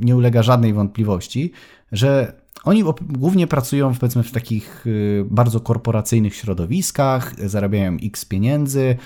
nie 0.00 0.16
ulega 0.16 0.42
żadnej 0.42 0.72
wątpliwości, 0.72 1.52
że 1.92 2.32
oni 2.64 2.84
głównie 3.00 3.46
pracują 3.46 3.94
powiedzmy 3.94 4.22
w 4.22 4.32
takich 4.32 4.86
y, 4.86 5.24
bardzo 5.30 5.60
korporacyjnych 5.60 6.34
środowiskach, 6.34 7.48
zarabiają 7.48 7.96
x 8.02 8.24
pieniędzy, 8.24 8.96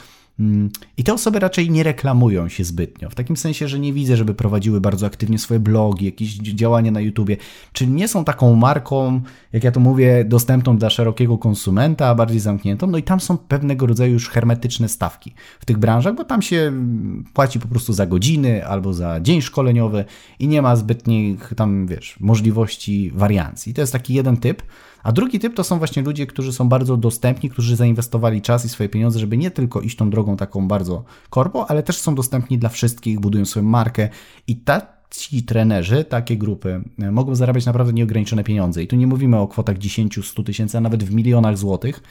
I 0.96 1.04
te 1.04 1.14
osoby 1.14 1.38
raczej 1.38 1.70
nie 1.70 1.82
reklamują 1.82 2.48
się 2.48 2.64
zbytnio. 2.64 3.10
W 3.10 3.14
takim 3.14 3.36
sensie, 3.36 3.68
że 3.68 3.78
nie 3.78 3.92
widzę, 3.92 4.16
żeby 4.16 4.34
prowadziły 4.34 4.80
bardzo 4.80 5.06
aktywnie 5.06 5.38
swoje 5.38 5.60
blogi, 5.60 6.04
jakieś 6.04 6.36
działania 6.36 6.90
na 6.90 7.00
YouTubie. 7.00 7.36
Czyli 7.72 7.90
nie 7.90 8.08
są 8.08 8.24
taką 8.24 8.54
marką, 8.54 9.20
jak 9.52 9.64
ja 9.64 9.72
to 9.72 9.80
mówię, 9.80 10.24
dostępną 10.24 10.76
dla 10.76 10.90
szerokiego 10.90 11.38
konsumenta, 11.38 12.06
a 12.06 12.14
bardziej 12.14 12.40
zamkniętą. 12.40 12.86
No 12.86 12.98
i 12.98 13.02
tam 13.02 13.20
są 13.20 13.38
pewnego 13.38 13.86
rodzaju 13.86 14.12
już 14.12 14.28
hermetyczne 14.28 14.88
stawki 14.88 15.34
w 15.60 15.64
tych 15.64 15.78
branżach, 15.78 16.14
bo 16.14 16.24
tam 16.24 16.42
się 16.42 16.72
płaci 17.34 17.60
po 17.60 17.68
prostu 17.68 17.92
za 17.92 18.06
godziny 18.06 18.66
albo 18.66 18.92
za 18.92 19.20
dzień 19.20 19.42
szkoleniowy 19.42 20.04
i 20.38 20.48
nie 20.48 20.62
ma 20.62 20.76
zbytnich 20.76 21.52
tam, 21.56 21.86
wiesz, 21.86 22.16
możliwości 22.20 23.10
wariancji. 23.14 23.74
To 23.74 23.80
jest 23.80 23.92
taki 23.92 24.14
jeden 24.14 24.36
typ. 24.36 24.62
A 25.02 25.12
drugi 25.12 25.38
typ 25.38 25.54
to 25.54 25.64
są 25.64 25.78
właśnie 25.78 26.02
ludzie, 26.02 26.26
którzy 26.26 26.52
są 26.52 26.68
bardzo 26.68 26.96
dostępni, 26.96 27.50
którzy 27.50 27.76
zainwestowali 27.76 28.42
czas 28.42 28.64
i 28.64 28.68
swoje 28.68 28.88
pieniądze, 28.88 29.18
żeby 29.18 29.36
nie 29.36 29.50
tylko 29.50 29.80
iść 29.80 29.96
tą 29.96 30.10
drogą 30.10 30.36
taką 30.36 30.68
bardzo 30.68 31.04
korpo, 31.30 31.70
ale 31.70 31.82
też 31.82 31.98
są 31.98 32.14
dostępni 32.14 32.58
dla 32.58 32.68
wszystkich, 32.68 33.20
budują 33.20 33.44
swoją 33.44 33.66
markę 33.66 34.08
i 34.46 34.56
ta 34.56 35.00
ci 35.10 35.42
trenerzy, 35.42 36.04
takie 36.04 36.36
grupy 36.36 36.84
e, 36.98 37.10
mogą 37.10 37.34
zarabiać 37.34 37.66
naprawdę 37.66 37.92
nieograniczone 37.92 38.44
pieniądze. 38.44 38.82
I 38.82 38.86
tu 38.86 38.96
nie 38.96 39.06
mówimy 39.06 39.38
o 39.38 39.48
kwotach 39.48 39.78
10, 39.78 40.26
100 40.26 40.42
tysięcy, 40.42 40.78
a 40.78 40.80
nawet 40.80 41.04
w 41.04 41.14
milionach 41.14 41.58
złotych. 41.58 42.02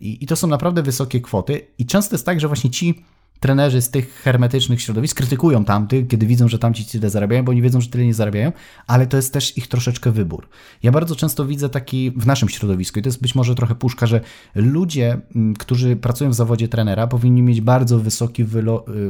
I, 0.00 0.24
I 0.24 0.26
to 0.26 0.36
są 0.36 0.46
naprawdę 0.46 0.82
wysokie 0.82 1.20
kwoty. 1.20 1.66
I 1.78 1.86
często 1.86 2.14
jest 2.14 2.26
tak, 2.26 2.40
że 2.40 2.48
właśnie 2.48 2.70
ci 2.70 3.04
trenerzy 3.40 3.82
z 3.82 3.90
tych 3.90 4.14
hermetycznych 4.14 4.82
środowisk 4.82 5.16
krytykują 5.16 5.64
tamtych, 5.64 6.08
kiedy 6.08 6.26
widzą, 6.26 6.48
że 6.48 6.58
tamci 6.58 6.84
tyle 6.84 7.10
zarabiają, 7.10 7.44
bo 7.44 7.50
oni 7.50 7.62
wiedzą, 7.62 7.80
że 7.80 7.88
tyle 7.88 8.04
nie 8.04 8.14
zarabiają, 8.14 8.52
ale 8.86 9.06
to 9.06 9.16
jest 9.16 9.32
też 9.32 9.58
ich 9.58 9.66
troszeczkę 9.66 10.10
wybór. 10.10 10.48
Ja 10.82 10.92
bardzo 10.92 11.16
często 11.16 11.44
widzę 11.44 11.68
taki 11.68 12.10
w 12.10 12.26
naszym 12.26 12.48
środowisku, 12.48 12.98
i 12.98 13.02
to 13.02 13.08
jest 13.08 13.22
być 13.22 13.34
może 13.34 13.54
trochę 13.54 13.74
puszka, 13.74 14.06
że 14.06 14.20
ludzie, 14.54 15.20
mm, 15.34 15.54
którzy 15.54 15.96
pracują 15.96 16.30
w 16.30 16.34
zawodzie 16.34 16.68
trenera, 16.68 17.06
powinni 17.06 17.42
mieć 17.42 17.60
bardzo 17.60 17.98
wysoki, 17.98 18.42
y, 18.42 18.46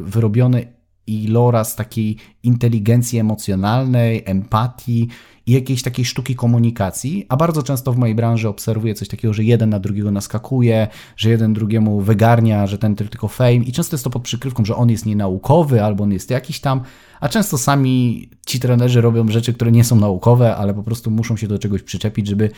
wyrobiony 0.01 0.78
iloraz 1.09 1.77
takiej 1.77 2.17
inteligencji 2.43 3.19
emocjonalnej, 3.19 4.23
empatii 4.27 5.09
i 5.47 5.53
jakiejś 5.53 5.83
takiej 5.83 6.05
sztuki 6.05 6.35
komunikacji, 6.35 7.27
a 7.29 7.37
bardzo 7.37 7.63
często 7.63 7.93
w 7.93 7.97
mojej 7.97 8.15
branży 8.15 8.49
obserwuję 8.49 8.95
coś 8.95 9.09
takiego, 9.09 9.35
że 9.35 9.45
jeden 9.45 9.71
na 9.71 9.79
drugiego 9.81 10.11
naskakuje, 10.11 10.89
że 11.17 11.31
jeden 11.31 11.53
drugiemu 11.53 12.01
wygarnia, 12.01 12.67
że 12.67 12.79
ten 12.79 12.97
tylko 12.97 13.29
fame. 13.29 13.55
I 13.55 13.73
często 13.73 13.95
jest 13.95 14.05
to 14.05 14.11
pod 14.11 14.23
przykrywką, 14.23 14.65
że 14.65 14.77
on 14.77 14.91
jest 14.91 15.07
nienaukowy 15.07 15.85
albo 15.85 16.05
on 16.05 16.13
jest 16.13 16.31
jakiś 16.31 16.61
tam, 16.61 16.81
a 17.21 17.29
często 17.29 17.59
sami 17.59 18.29
ci 18.47 18.61
trenerzy 18.61 19.01
robią 19.01 19.29
rzeczy, 19.29 19.55
które 19.55 19.73
nie 19.73 19.85
są 19.85 19.97
naukowe, 19.97 20.57
ale 20.57 20.75
po 20.75 20.83
prostu 20.83 21.11
muszą 21.11 21.37
się 21.37 21.49
do 21.49 21.59
czegoś 21.59 21.83
przyczepić, 21.83 22.27
żeby 22.27 22.51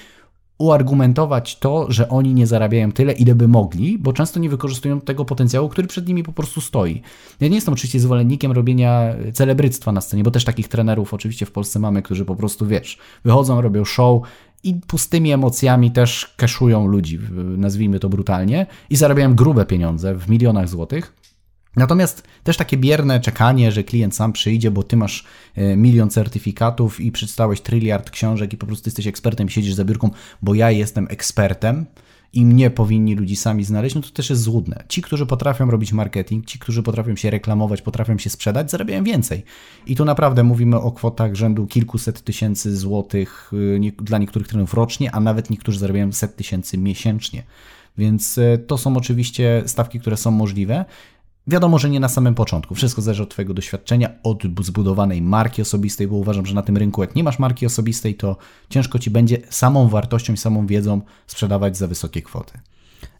uargumentować 0.61 1.59
to, 1.59 1.87
że 1.89 2.09
oni 2.09 2.35
nie 2.35 2.47
zarabiają 2.47 2.93
tyle, 2.93 3.13
ile 3.13 3.35
by 3.35 3.49
mogli, 3.49 3.99
bo 3.99 4.13
często 4.13 4.41
nie 4.41 4.49
wykorzystują 4.49 5.01
tego 5.01 5.25
potencjału, 5.25 5.69
który 5.69 5.89
przed 5.89 6.09
nimi 6.09 6.23
po 6.23 6.33
prostu 6.33 6.61
stoi. 6.61 7.03
Ja 7.41 7.49
nie 7.49 7.55
jestem 7.55 7.75
oczywiście 7.75 8.01
zwolennikiem 8.01 8.53
robienia 8.53 9.15
celebryctwa 9.33 9.93
na 9.93 10.01
scenie, 10.01 10.23
bo 10.23 10.31
też 10.31 10.45
takich 10.45 10.69
trenerów 10.69 11.15
oczywiście 11.15 11.47
w 11.47 11.53
Polsce 11.53 11.79
mamy, 11.79 12.03
którzy 12.03 12.25
po 12.25 12.37
prostu, 12.37 12.67
wiesz, 12.67 12.99
wychodzą, 13.25 13.61
robią 13.61 13.85
show 13.85 14.23
i 14.63 14.75
pustymi 14.75 15.33
emocjami 15.33 15.91
też 15.91 16.35
keszują 16.37 16.87
ludzi, 16.87 17.19
nazwijmy 17.57 18.01
to 18.01 18.09
brutalnie, 18.09 18.67
i 18.91 18.97
zarabiają 18.97 19.35
grube 19.35 19.67
pieniądze 19.67 20.15
w 20.15 20.29
milionach 20.29 20.69
złotych. 20.69 21.20
Natomiast 21.77 22.23
też 22.45 22.57
takie 22.57 22.77
bierne 22.77 23.21
czekanie, 23.21 23.73
że 23.73 23.85
klient 23.85 24.17
sam 24.17 24.33
przyjdzie, 24.33 24.71
bo 24.71 24.83
ty 24.83 24.97
masz 24.97 25.25
e, 25.55 25.77
milion 25.77 26.11
certyfikatów 26.11 27.01
i 27.01 27.13
przeczytałeś 27.13 27.61
tryliard 27.61 28.11
książek 28.11 28.53
i 28.53 28.57
po 28.57 28.67
prostu 28.67 28.89
jesteś 28.89 29.07
ekspertem, 29.07 29.49
siedzisz 29.49 29.75
za 29.75 29.85
biurką, 29.85 30.11
bo 30.43 30.55
ja 30.55 30.71
jestem 30.71 31.07
ekspertem 31.11 31.87
i 32.33 32.45
mnie 32.45 32.71
powinni 32.71 33.15
ludzi 33.15 33.37
sami 33.37 33.65
znaleźć, 33.65 33.95
no 33.95 34.03
to 34.03 34.11
też 34.11 34.31
jest 34.31 34.43
złudne. 34.43 34.85
Ci, 34.89 35.03
którzy 35.03 35.27
potrafią 35.27 35.71
robić 35.71 35.93
marketing, 35.93 36.47
ci, 36.47 36.59
którzy 36.59 36.83
potrafią 36.83 37.17
się 37.17 37.31
reklamować, 37.31 37.83
potrafią 37.83 38.19
się 38.19 38.31
sprzedać, 38.31 38.71
zarabiają 38.71 39.05
więcej. 39.05 39.45
I 39.87 39.97
tu 39.97 40.05
naprawdę 40.05 40.43
mówimy 40.43 40.81
o 40.81 40.93
kwotach 40.93 41.35
rzędu 41.35 41.67
kilkuset 41.67 42.23
tysięcy 42.23 42.77
złotych 42.77 43.51
y, 43.53 43.93
dla 44.03 44.19
niektórych 44.19 44.49
trenerów 44.49 44.75
rocznie, 44.75 45.15
a 45.15 45.21
nawet 45.21 45.51
niektórzy 45.51 45.79
zarabiają 45.79 46.13
set 46.13 46.37
tysięcy 46.37 46.79
miesięcznie. 46.79 47.43
Więc 47.99 48.39
e, 48.39 48.59
to 48.59 48.79
są 48.79 48.97
oczywiście 48.97 49.63
stawki, 49.67 50.01
które 50.01 50.17
są 50.17 50.31
możliwe. 50.31 50.85
Wiadomo, 51.47 51.79
że 51.79 51.91
nie 51.91 52.01
na 52.01 52.09
samym 52.09 52.35
początku. 52.35 52.75
Wszystko 52.75 53.03
zależy 53.03 53.23
od 53.23 53.31
Twojego 53.31 53.55
doświadczenia, 53.55 54.11
od 54.23 54.43
zbudowanej 54.63 55.23
marki 55.23 55.63
osobistej, 55.63 56.09
bo 56.09 56.17
uważam, 56.17 56.47
że 56.47 56.55
na 56.55 56.63
tym 56.63 56.77
rynku, 56.77 57.01
jak 57.01 57.15
nie 57.15 57.25
masz 57.25 57.39
marki 57.39 57.67
osobistej, 57.67 58.15
to 58.15 58.37
ciężko 58.71 58.99
Ci 58.99 59.11
będzie 59.11 59.39
samą 59.51 59.89
wartością 59.89 60.33
i 60.33 60.37
samą 60.37 60.67
wiedzą 60.67 61.01
sprzedawać 61.27 61.77
za 61.77 61.87
wysokie 61.87 62.23
kwoty. 62.23 62.59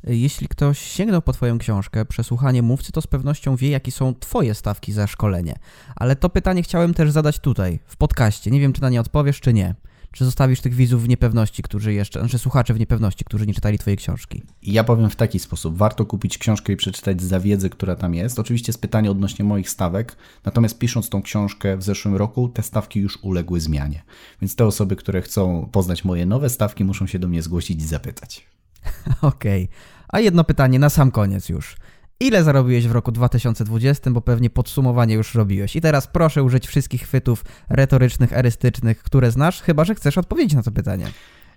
Jeśli 0.05 0.49
ktoś 0.49 0.79
sięgnął 0.79 1.23
po 1.23 1.33
Twoją 1.33 1.59
książkę, 1.59 2.05
przesłuchanie 2.05 2.63
mówcy, 2.63 2.93
to 2.93 3.01
z 3.01 3.07
pewnością 3.07 3.57
wie, 3.57 3.71
jakie 3.71 3.93
są 3.93 4.15
Twoje 4.15 4.55
stawki 4.55 4.93
za 4.93 5.07
szkolenie. 5.07 5.59
Ale 5.97 6.17
to 6.17 6.29
pytanie 6.29 6.63
chciałem 6.63 6.95
też 6.95 7.11
zadać 7.11 7.39
tutaj, 7.39 7.79
w 7.87 7.97
podcaście. 7.97 8.51
Nie 8.51 8.61
wiem, 8.61 8.73
czy 8.73 8.83
na 8.83 8.91
nie 8.91 9.01
odpowiesz, 9.01 9.41
czy 9.41 9.53
nie. 9.53 9.75
Czy 10.13 10.25
zostawisz 10.25 10.61
tych 10.61 10.75
widzów 10.75 11.03
w 11.03 11.09
niepewności, 11.09 11.63
którzy 11.63 11.93
jeszcze, 11.93 12.21
znaczy 12.21 12.39
słuchacze 12.39 12.75
w 12.75 12.79
niepewności, 12.79 13.25
którzy 13.25 13.47
nie 13.47 13.55
czytali 13.55 13.79
Twojej 13.79 13.97
książki? 13.97 14.43
Ja 14.63 14.85
powiem 14.85 15.11
w 15.11 15.17
taki 15.17 15.39
sposób. 15.39 15.77
Warto 15.77 16.07
kupić 16.07 16.39
książkę 16.39 16.73
i 16.73 16.77
przeczytać 16.77 17.23
za 17.23 17.41
wiedzę, 17.41 17.71
która 17.71 17.97
tam 17.97 18.15
jest. 18.15 18.39
Oczywiście 18.39 18.71
jest 18.71 18.81
pytanie 18.81 19.11
odnośnie 19.11 19.45
moich 19.45 19.71
stawek, 19.71 20.17
natomiast 20.45 20.79
pisząc 20.79 21.09
tą 21.09 21.23
książkę 21.23 21.77
w 21.77 21.83
zeszłym 21.83 22.17
roku, 22.17 22.49
te 22.49 22.63
stawki 22.63 23.01
już 23.01 23.19
uległy 23.23 23.61
zmianie. 23.61 24.03
Więc 24.41 24.57
te 24.57 24.67
osoby, 24.67 24.97
które 24.97 25.23
chcą 25.23 25.69
poznać 25.73 26.05
moje 26.05 26.27
nowe 26.27 26.51
stawki, 26.51 26.85
muszą 26.85 27.07
się 27.07 27.19
do 27.19 27.29
mnie 27.29 27.43
zgłosić 27.43 27.83
i 27.83 27.87
zapytać. 27.87 28.47
Okej. 29.23 29.65
Okay. 29.65 29.77
A 30.09 30.21
jedno 30.21 30.45
pytanie 30.45 30.79
na 30.79 30.91
sam 30.91 31.11
koniec 31.11 31.49
już. 31.49 31.77
Ile 32.23 32.45
zarobiłeś 32.45 32.89
w 32.89 32.93
roku 32.93 33.13
2020, 33.13 34.11
bo 34.11 34.21
pewnie 34.21 34.51
podsumowanie 34.51 35.15
już 35.15 35.35
robiłeś. 35.35 35.77
I 35.77 35.81
teraz 35.81 36.07
proszę 36.07 36.43
użyć 36.43 36.67
wszystkich 36.67 37.03
chwytów 37.03 37.45
retorycznych, 37.69 38.33
erystycznych, 38.33 39.03
które 39.03 39.31
znasz, 39.31 39.63
chyba 39.63 39.85
że 39.85 39.95
chcesz 39.95 40.19
odpowiedzieć 40.19 40.55
na 40.55 40.63
to 40.63 40.71
pytanie. 40.71 41.07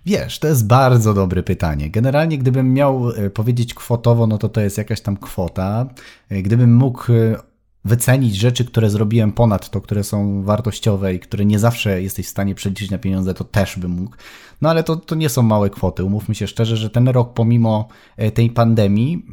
Wiesz, 0.06 0.38
to 0.38 0.48
jest 0.48 0.66
bardzo 0.66 1.14
dobre 1.14 1.42
pytanie. 1.42 1.90
Generalnie, 1.90 2.38
gdybym 2.38 2.72
miał 2.72 3.10
e, 3.10 3.30
powiedzieć 3.30 3.74
kwotowo, 3.74 4.26
no 4.26 4.38
to 4.38 4.48
to 4.48 4.60
jest 4.60 4.78
jakaś 4.78 5.00
tam 5.00 5.16
kwota. 5.16 5.86
E, 6.28 6.42
gdybym 6.42 6.76
mógł 6.76 7.12
e, 7.12 7.36
wycenić 7.84 8.36
rzeczy, 8.36 8.64
które 8.64 8.90
zrobiłem 8.90 9.32
ponad 9.32 9.70
to, 9.70 9.80
które 9.80 10.04
są 10.04 10.42
wartościowe 10.42 11.14
i 11.14 11.20
które 11.20 11.44
nie 11.44 11.58
zawsze 11.58 12.02
jesteś 12.02 12.26
w 12.26 12.30
stanie 12.30 12.54
przeliczyć 12.54 12.90
na 12.90 12.98
pieniądze, 12.98 13.34
to 13.34 13.44
też 13.44 13.78
bym 13.78 13.90
mógł. 13.90 14.16
No 14.60 14.70
ale 14.70 14.82
to, 14.82 14.96
to 14.96 15.14
nie 15.14 15.28
są 15.28 15.42
małe 15.42 15.70
kwoty. 15.70 16.04
Umówmy 16.04 16.34
się 16.34 16.46
szczerze, 16.46 16.76
że 16.76 16.90
ten 16.90 17.08
rok, 17.08 17.34
pomimo 17.34 17.88
tej 18.34 18.50
pandemii, 18.50 19.26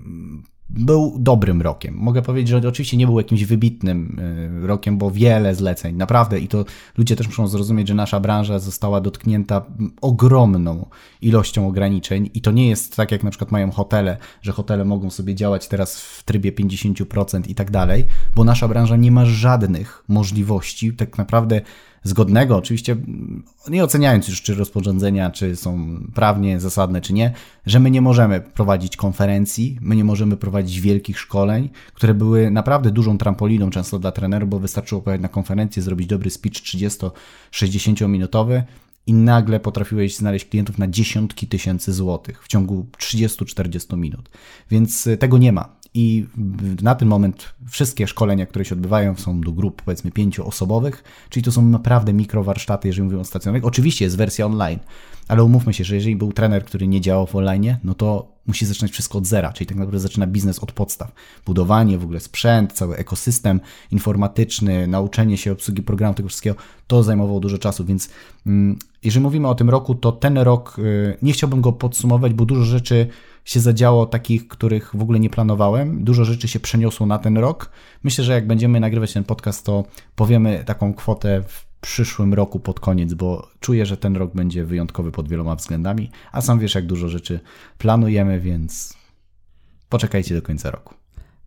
był 0.75 1.15
dobrym 1.19 1.61
rokiem. 1.61 1.95
Mogę 1.97 2.21
powiedzieć, 2.21 2.49
że 2.49 2.67
oczywiście 2.67 2.97
nie 2.97 3.05
był 3.05 3.17
jakimś 3.17 3.43
wybitnym 3.43 4.19
e, 4.63 4.67
rokiem, 4.67 4.97
bo 4.97 5.11
wiele 5.11 5.55
zleceń, 5.55 5.95
naprawdę, 5.95 6.39
i 6.39 6.47
to 6.47 6.65
ludzie 6.97 7.15
też 7.15 7.27
muszą 7.27 7.47
zrozumieć, 7.47 7.87
że 7.87 7.95
nasza 7.95 8.19
branża 8.19 8.59
została 8.59 9.01
dotknięta 9.01 9.65
ogromną 10.01 10.85
ilością 11.21 11.67
ograniczeń 11.67 12.29
i 12.33 12.41
to 12.41 12.51
nie 12.51 12.69
jest 12.69 12.95
tak, 12.95 13.11
jak 13.11 13.23
na 13.23 13.29
przykład 13.29 13.51
mają 13.51 13.71
hotele, 13.71 14.17
że 14.41 14.51
hotele 14.51 14.85
mogą 14.85 15.09
sobie 15.09 15.35
działać 15.35 15.67
teraz 15.67 16.01
w 16.01 16.23
trybie 16.23 16.51
50% 16.51 17.49
i 17.49 17.55
tak 17.55 17.71
dalej, 17.71 18.05
bo 18.35 18.43
nasza 18.43 18.67
branża 18.67 18.95
nie 18.95 19.11
ma 19.11 19.25
żadnych 19.25 20.03
możliwości 20.07 20.93
tak 20.93 21.17
naprawdę 21.17 21.61
zgodnego, 22.03 22.57
oczywiście 22.57 22.95
nie 23.69 23.83
oceniając 23.83 24.27
już, 24.27 24.41
czy 24.41 24.55
rozporządzenia, 24.55 25.31
czy 25.31 25.55
są 25.55 25.97
prawnie 26.13 26.59
zasadne, 26.59 27.01
czy 27.01 27.13
nie, 27.13 27.33
że 27.65 27.79
my 27.79 27.91
nie 27.91 28.01
możemy 28.01 28.41
prowadzić 28.41 28.97
konferencji, 28.97 29.77
my 29.81 29.95
nie 29.95 30.03
możemy 30.03 30.37
prowadzić 30.37 30.81
wielkich 30.81 31.19
szkoleń, 31.19 31.69
które 31.93 32.13
były 32.13 32.51
naprawdę 32.51 32.91
dużą 32.91 33.17
trampoliną 33.17 33.69
często 33.69 33.99
dla 33.99 34.11
trenerów, 34.11 34.49
bo 34.49 34.59
wystarczyło 34.59 35.01
pojechać 35.01 35.21
na 35.21 35.29
konferencję, 35.29 35.81
zrobić 35.81 36.07
dobry 36.07 36.29
speech 36.29 36.53
30-60 37.51 38.09
minutowy 38.09 38.63
i 39.07 39.13
nagle 39.13 39.59
potrafiłeś 39.59 40.15
znaleźć 40.15 40.45
klientów 40.45 40.77
na 40.77 40.87
dziesiątki 40.87 41.47
tysięcy 41.47 41.93
złotych 41.93 42.43
w 42.43 42.47
ciągu 42.47 42.85
30-40 42.97 43.97
minut. 43.97 44.29
Więc 44.71 45.09
tego 45.19 45.37
nie 45.37 45.51
ma. 45.51 45.80
I 45.93 46.27
na 46.81 46.95
ten 46.95 47.07
moment 47.07 47.53
wszystkie 47.69 48.07
szkolenia, 48.07 48.45
które 48.45 48.65
się 48.65 48.75
odbywają, 48.75 49.15
są 49.15 49.41
do 49.41 49.51
grup 49.51 49.81
powiedzmy 49.81 50.11
pięcioosobowych, 50.11 51.03
czyli 51.29 51.43
to 51.43 51.51
są 51.51 51.61
naprawdę 51.61 52.13
mikrowarsztaty, 52.13 52.87
jeżeli 52.87 53.03
mówimy 53.03 53.21
o 53.21 53.25
stacjonarnych. 53.25 53.65
Oczywiście 53.65 54.05
jest 54.05 54.17
wersja 54.17 54.45
online, 54.45 54.79
ale 55.27 55.43
umówmy 55.43 55.73
się, 55.73 55.83
że 55.83 55.95
jeżeli 55.95 56.15
był 56.15 56.33
trener, 56.33 56.65
który 56.65 56.87
nie 56.87 57.01
działał 57.01 57.27
w 57.27 57.35
online, 57.35 57.75
no 57.83 57.93
to 57.93 58.31
musi 58.47 58.65
zaczynać 58.65 58.91
wszystko 58.91 59.17
od 59.17 59.25
zera, 59.25 59.53
czyli 59.53 59.67
tak 59.67 59.77
naprawdę 59.77 59.99
zaczyna 59.99 60.27
biznes 60.27 60.59
od 60.59 60.71
podstaw. 60.71 61.11
Budowanie, 61.45 61.97
w 61.97 62.03
ogóle 62.03 62.19
sprzęt, 62.19 62.73
cały 62.73 62.97
ekosystem 62.97 63.59
informatyczny, 63.91 64.87
nauczenie 64.87 65.37
się 65.37 65.51
obsługi 65.51 65.81
programu, 65.81 66.13
tego 66.13 66.29
wszystkiego, 66.29 66.55
to 66.87 67.03
zajmowało 67.03 67.39
dużo 67.39 67.57
czasu, 67.57 67.85
więc 67.85 68.09
mm, 68.45 68.77
jeżeli 69.03 69.23
mówimy 69.23 69.47
o 69.47 69.55
tym 69.55 69.69
roku, 69.69 69.95
to 69.95 70.11
ten 70.11 70.37
rok, 70.37 70.79
y, 70.79 71.17
nie 71.21 71.33
chciałbym 71.33 71.61
go 71.61 71.71
podsumować, 71.71 72.33
bo 72.33 72.45
dużo 72.45 72.63
rzeczy 72.63 73.07
się 73.45 73.59
zadziało 73.59 74.05
takich, 74.05 74.47
których 74.47 74.95
w 74.95 75.01
ogóle 75.01 75.19
nie 75.19 75.29
planowałem. 75.29 76.03
Dużo 76.03 76.25
rzeczy 76.25 76.47
się 76.47 76.59
przeniosło 76.59 77.05
na 77.05 77.17
ten 77.19 77.37
rok. 77.37 77.71
Myślę, 78.03 78.23
że 78.23 78.33
jak 78.33 78.47
będziemy 78.47 78.79
nagrywać 78.79 79.13
ten 79.13 79.23
podcast, 79.23 79.65
to 79.65 79.85
powiemy 80.15 80.63
taką 80.65 80.93
kwotę 80.93 81.43
w 81.47 81.65
przyszłym 81.81 82.33
roku 82.33 82.59
pod 82.59 82.79
koniec, 82.79 83.13
bo 83.13 83.47
czuję, 83.59 83.85
że 83.85 83.97
ten 83.97 84.15
rok 84.15 84.33
będzie 84.33 84.65
wyjątkowy 84.65 85.11
pod 85.11 85.29
wieloma 85.29 85.55
względami, 85.55 86.11
a 86.31 86.41
sam 86.41 86.59
wiesz, 86.59 86.75
jak 86.75 86.85
dużo 86.85 87.09
rzeczy 87.09 87.39
planujemy, 87.77 88.39
więc 88.39 88.97
poczekajcie 89.89 90.35
do 90.35 90.41
końca 90.41 90.71
roku. 90.71 90.95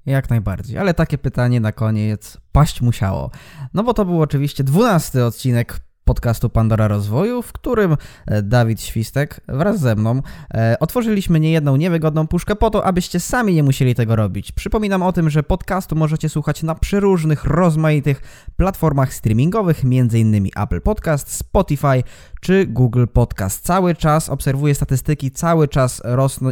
Jak 0.06 0.30
najbardziej, 0.30 0.78
ale 0.78 0.94
takie 0.94 1.18
pytanie 1.18 1.60
na 1.60 1.72
koniec 1.72 2.38
paść 2.52 2.80
musiało. 2.80 3.30
No 3.74 3.84
bo 3.84 3.94
to 3.94 4.04
był 4.04 4.22
oczywiście 4.22 4.64
dwunasty 4.64 5.24
odcinek 5.24 5.80
podcastu 6.04 6.50
Pandora 6.50 6.88
Rozwoju, 6.88 7.42
w 7.42 7.52
którym 7.52 7.96
e, 8.26 8.42
Dawid 8.42 8.82
Świstek 8.82 9.40
wraz 9.48 9.80
ze 9.80 9.96
mną 9.96 10.22
e, 10.54 10.76
otworzyliśmy 10.80 11.40
niejedną 11.40 11.76
niewygodną 11.76 12.26
puszkę 12.26 12.56
po 12.56 12.70
to, 12.70 12.84
abyście 12.84 13.20
sami 13.20 13.54
nie 13.54 13.62
musieli 13.62 13.94
tego 13.94 14.16
robić. 14.16 14.52
Przypominam 14.52 15.02
o 15.02 15.12
tym, 15.12 15.30
że 15.30 15.42
podcastu 15.42 15.96
możecie 15.96 16.28
słuchać 16.28 16.62
na 16.62 16.74
przeróżnych, 16.74 17.44
rozmaitych 17.44 18.20
platformach 18.56 19.14
streamingowych, 19.14 19.84
m.in. 19.84 20.48
Apple 20.56 20.80
Podcast, 20.80 21.32
Spotify 21.32 22.02
czy 22.40 22.66
Google 22.66 23.04
Podcast. 23.12 23.64
Cały 23.64 23.94
czas 23.94 24.28
obserwuję 24.28 24.74
statystyki, 24.74 25.30
cały 25.30 25.68
czas 25.68 26.02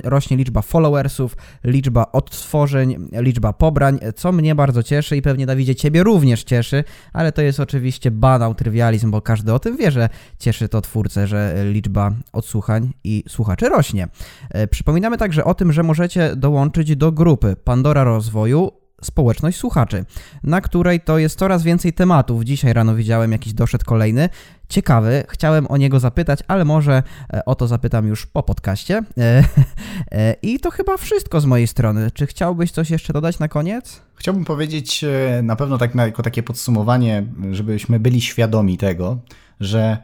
rośnie 0.05 0.37
liczba 0.37 0.63
followersów, 0.63 1.37
liczba 1.65 2.13
odtworzeń, 2.13 3.09
liczba 3.13 3.53
pobrań, 3.53 3.99
co 4.17 4.33
mnie 4.33 4.55
bardzo 4.55 4.83
cieszy 4.83 5.17
i 5.17 5.23
pewnie 5.23 5.47
Dawidzie 5.47 5.75
Ciebie 5.75 6.03
również 6.03 6.45
cieszy, 6.45 6.85
ale 7.13 7.33
to 7.33 7.43
jest 7.43 7.61
oczywiście 7.61 8.11
banał, 8.11 8.55
trywializm, 8.55 9.11
bo 9.11 9.23
każdy 9.23 9.42
o 9.51 9.59
tym 9.59 9.77
wie, 9.77 9.91
że 9.91 10.09
cieszy 10.39 10.69
to 10.69 10.81
twórcę, 10.81 11.27
że 11.27 11.55
liczba 11.73 12.11
odsłuchań 12.33 12.93
i 13.05 13.25
słuchaczy 13.29 13.69
rośnie. 13.69 14.09
E, 14.51 14.67
przypominamy 14.67 15.19
także 15.19 15.45
o 15.45 15.55
tym, 15.55 15.73
że 15.73 15.83
możecie 15.83 16.37
dołączyć 16.37 16.97
do 16.97 17.13
grupy 17.13 17.57
Pandora 17.65 18.05
Rozwoju 18.05 18.71
społeczność 19.03 19.59
słuchaczy, 19.59 20.05
na 20.43 20.61
której 20.61 21.01
to 21.01 21.19
jest 21.19 21.39
coraz 21.39 21.63
więcej 21.63 21.93
tematów. 21.93 22.45
Dzisiaj 22.45 22.73
rano 22.73 22.95
widziałem 22.95 23.33
jakiś 23.33 23.53
doszedł 23.53 23.85
kolejny, 23.85 24.29
ciekawy, 24.73 25.25
chciałem 25.29 25.67
o 25.67 25.77
niego 25.77 26.01
zapytać, 26.01 26.41
ale 26.49 26.65
może 26.65 27.03
e, 27.33 27.45
o 27.45 27.55
to 27.55 27.67
zapytam 27.67 28.07
już 28.07 28.27
po 28.27 28.43
podcaście. 28.43 29.03
E, 29.19 29.45
e, 30.13 30.37
I 30.43 30.61
to 30.61 30.71
chyba 30.71 30.97
wszystko 30.97 31.41
z 31.41 31.47
mojej 31.47 31.67
strony. 31.67 32.11
Czy 32.11 32.27
chciałbyś 32.27 32.71
coś 32.71 32.91
jeszcze 32.91 33.13
dodać 33.13 33.39
na 33.39 33.49
koniec? 33.49 34.03
Chciałbym 34.15 34.45
powiedzieć 34.45 35.05
na 35.43 35.57
pewno 35.57 35.79
tak 35.79 35.95
jako 35.95 36.23
takie 36.23 36.43
podsumowanie, 36.43 37.27
żebyśmy 37.51 38.01
byli 38.01 38.21
świadomi 38.21 38.79
tego, 38.79 39.19
że 39.61 39.99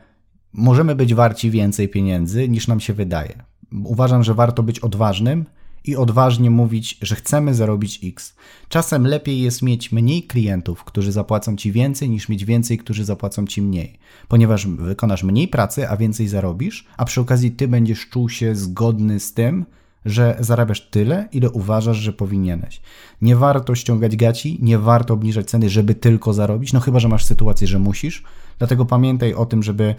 możemy 0.53 0.95
być 0.95 1.14
warci 1.14 1.51
więcej 1.51 1.89
pieniędzy 1.89 2.49
niż 2.49 2.69
nam 2.69 2.81
się 2.81 2.93
wydaje. 2.93 3.43
Uważam, 3.85 4.23
że 4.23 4.35
warto 4.35 4.62
być 4.62 4.81
odważnym 4.81 5.45
i 5.85 5.97
odważnie 5.97 6.51
mówić, 6.51 6.99
że 7.03 7.14
chcemy 7.14 7.55
zarobić 7.55 8.01
X. 8.05 8.35
Czasem 8.68 9.07
lepiej 9.07 9.41
jest 9.41 9.62
mieć 9.62 9.93
mniej 9.93 10.22
klientów, 10.22 10.85
którzy 10.85 11.12
zapłacą 11.12 11.57
ci 11.57 11.72
więcej, 11.72 12.11
niż 12.11 12.29
mieć 12.29 12.45
więcej, 12.45 12.79
którzy 12.79 13.05
zapłacą 13.05 13.47
ci 13.47 13.62
mniej, 13.62 13.99
ponieważ 14.29 14.66
wykonasz 14.66 15.22
mniej 15.22 15.49
pracy, 15.49 15.89
a 15.89 15.97
więcej 15.97 16.29
zarobisz, 16.29 16.87
a 16.97 17.05
przy 17.05 17.20
okazji 17.20 17.51
ty 17.51 17.68
będziesz 17.68 18.09
czuł 18.09 18.29
się 18.29 18.55
zgodny 18.55 19.20
z 19.20 19.35
tym, 19.35 19.64
że 20.05 20.37
zarabiasz 20.41 20.89
tyle, 20.91 21.29
ile 21.33 21.51
uważasz, 21.51 21.97
że 21.97 22.12
powinieneś. 22.12 22.81
Nie 23.22 23.37
warto 23.37 23.74
ściągać 23.74 24.16
gaci, 24.16 24.59
nie 24.62 24.79
warto 24.79 25.14
obniżać 25.14 25.51
ceny, 25.51 25.70
żeby 25.70 25.95
tylko 25.95 26.33
zarobić, 26.33 26.72
no 26.72 26.81
chyba, 26.81 27.01
że 27.01 27.09
masz 27.09 27.24
sytuację, 27.24 27.66
że 27.66 27.79
musisz. 27.79 28.22
Dlatego 28.59 28.85
pamiętaj 28.85 29.35
o 29.35 29.47
tym, 29.47 29.62
żeby 29.62 29.95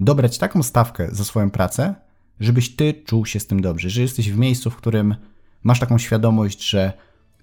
dobrać 0.00 0.38
taką 0.38 0.62
stawkę 0.62 1.08
za 1.12 1.24
swoją 1.24 1.50
pracę, 1.50 1.94
żebyś 2.40 2.76
ty 2.76 2.94
czuł 3.06 3.26
się 3.26 3.40
z 3.40 3.46
tym 3.46 3.62
dobrze, 3.62 3.90
że 3.90 4.02
jesteś 4.02 4.30
w 4.30 4.38
miejscu, 4.38 4.70
w 4.70 4.76
którym 4.76 5.14
masz 5.62 5.80
taką 5.80 5.98
świadomość, 5.98 6.70
że 6.70 6.92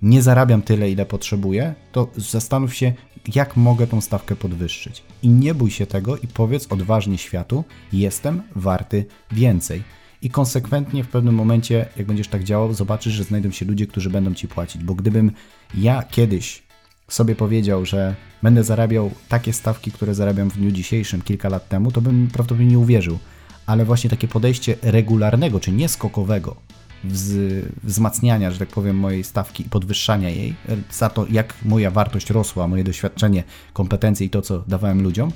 nie 0.02 0.22
zarabiam 0.22 0.62
tyle, 0.62 0.92
ile 0.92 1.06
potrzebuję, 1.06 1.74
to 1.92 2.08
zastanów 2.18 2.76
się, 2.76 2.94
jak 3.36 3.58
mogę 3.58 3.88
tą 3.88 4.02
stawkę 4.02 4.36
podwyższyć. 4.36 5.04
I 5.24 5.30
nie 5.30 5.54
bój 5.54 5.72
się 5.72 5.86
tego 5.86 6.18
i 6.18 6.28
powiedz 6.28 6.68
odważnie 6.72 7.18
światu: 7.18 7.64
jestem 7.94 8.42
warty 8.56 9.06
więcej. 9.32 9.84
I 10.22 10.30
konsekwentnie 10.30 11.04
w 11.04 11.08
pewnym 11.08 11.36
momencie, 11.36 11.86
jak 11.98 12.08
będziesz 12.08 12.28
tak 12.28 12.44
działał, 12.44 12.74
zobaczysz, 12.74 13.14
że 13.14 13.24
znajdą 13.24 13.52
się 13.52 13.66
ludzie, 13.66 13.88
którzy 13.88 14.10
będą 14.10 14.34
ci 14.34 14.48
płacić. 14.48 14.84
Bo 14.84 14.96
gdybym 14.96 15.32
ja 15.76 16.04
kiedyś 16.04 16.64
sobie 17.08 17.36
powiedział, 17.36 17.86
że 17.86 18.16
będę 18.44 18.64
zarabiał 18.64 19.12
takie 19.30 19.54
stawki, 19.54 19.92
które 19.92 20.16
zarabiam 20.16 20.50
w 20.50 20.58
dniu 20.58 20.72
dzisiejszym 20.72 21.22
kilka 21.22 21.50
lat 21.50 21.70
temu, 21.70 21.92
to 21.92 22.02
bym 22.02 22.28
prawdopodobnie 22.28 22.72
nie 22.72 22.80
uwierzył 22.80 23.20
ale 23.72 23.86
właśnie 23.86 24.10
takie 24.10 24.28
podejście 24.28 24.76
regularnego, 24.82 25.60
czy 25.60 25.72
nieskokowego 25.72 26.56
wzmacniania, 27.84 28.52
że 28.52 28.60
tak 28.60 28.70
powiem, 28.70 28.98
mojej 28.98 29.24
stawki 29.24 29.66
i 29.66 29.70
podwyższania 29.70 30.30
jej, 30.30 30.56
za 30.92 31.10
to, 31.10 31.26
jak 31.30 31.54
moja 31.66 31.92
wartość 31.92 32.30
rosła, 32.30 32.68
moje 32.68 32.84
doświadczenie, 32.84 33.44
kompetencje 33.74 34.28
i 34.28 34.30
to, 34.30 34.42
co 34.42 34.64
dawałem 34.68 35.04
ludziom, 35.04 35.32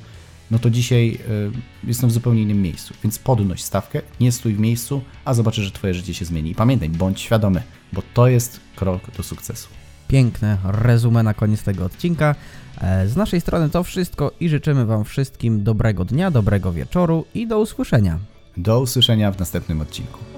no 0.51 0.59
to 0.59 0.69
dzisiaj 0.69 1.17
y, 1.29 1.87
jestem 1.87 2.09
w 2.09 2.13
zupełnie 2.13 2.41
innym 2.41 2.61
miejscu. 2.61 2.93
Więc 3.03 3.19
podnoś 3.19 3.63
stawkę, 3.63 4.01
nie 4.19 4.31
stój 4.31 4.53
w 4.53 4.59
miejscu, 4.59 5.01
a 5.25 5.33
zobaczysz, 5.33 5.65
że 5.65 5.71
Twoje 5.71 5.93
życie 5.93 6.13
się 6.13 6.25
zmieni. 6.25 6.51
I 6.51 6.55
pamiętaj, 6.55 6.89
bądź 6.89 7.21
świadomy, 7.21 7.61
bo 7.93 8.01
to 8.13 8.27
jest 8.27 8.59
krok 8.75 9.01
do 9.17 9.23
sukcesu. 9.23 9.67
Piękne 10.07 10.57
resume 10.63 11.23
na 11.23 11.33
koniec 11.33 11.63
tego 11.63 11.85
odcinka. 11.85 12.35
E, 12.81 13.07
z 13.07 13.15
naszej 13.15 13.41
strony 13.41 13.69
to 13.69 13.83
wszystko 13.83 14.31
i 14.39 14.49
życzymy 14.49 14.85
Wam 14.85 15.03
wszystkim 15.03 15.63
dobrego 15.63 16.05
dnia, 16.05 16.31
dobrego 16.31 16.73
wieczoru 16.73 17.25
i 17.33 17.47
do 17.47 17.59
usłyszenia. 17.59 18.19
Do 18.57 18.79
usłyszenia 18.79 19.31
w 19.31 19.39
następnym 19.39 19.81
odcinku. 19.81 20.34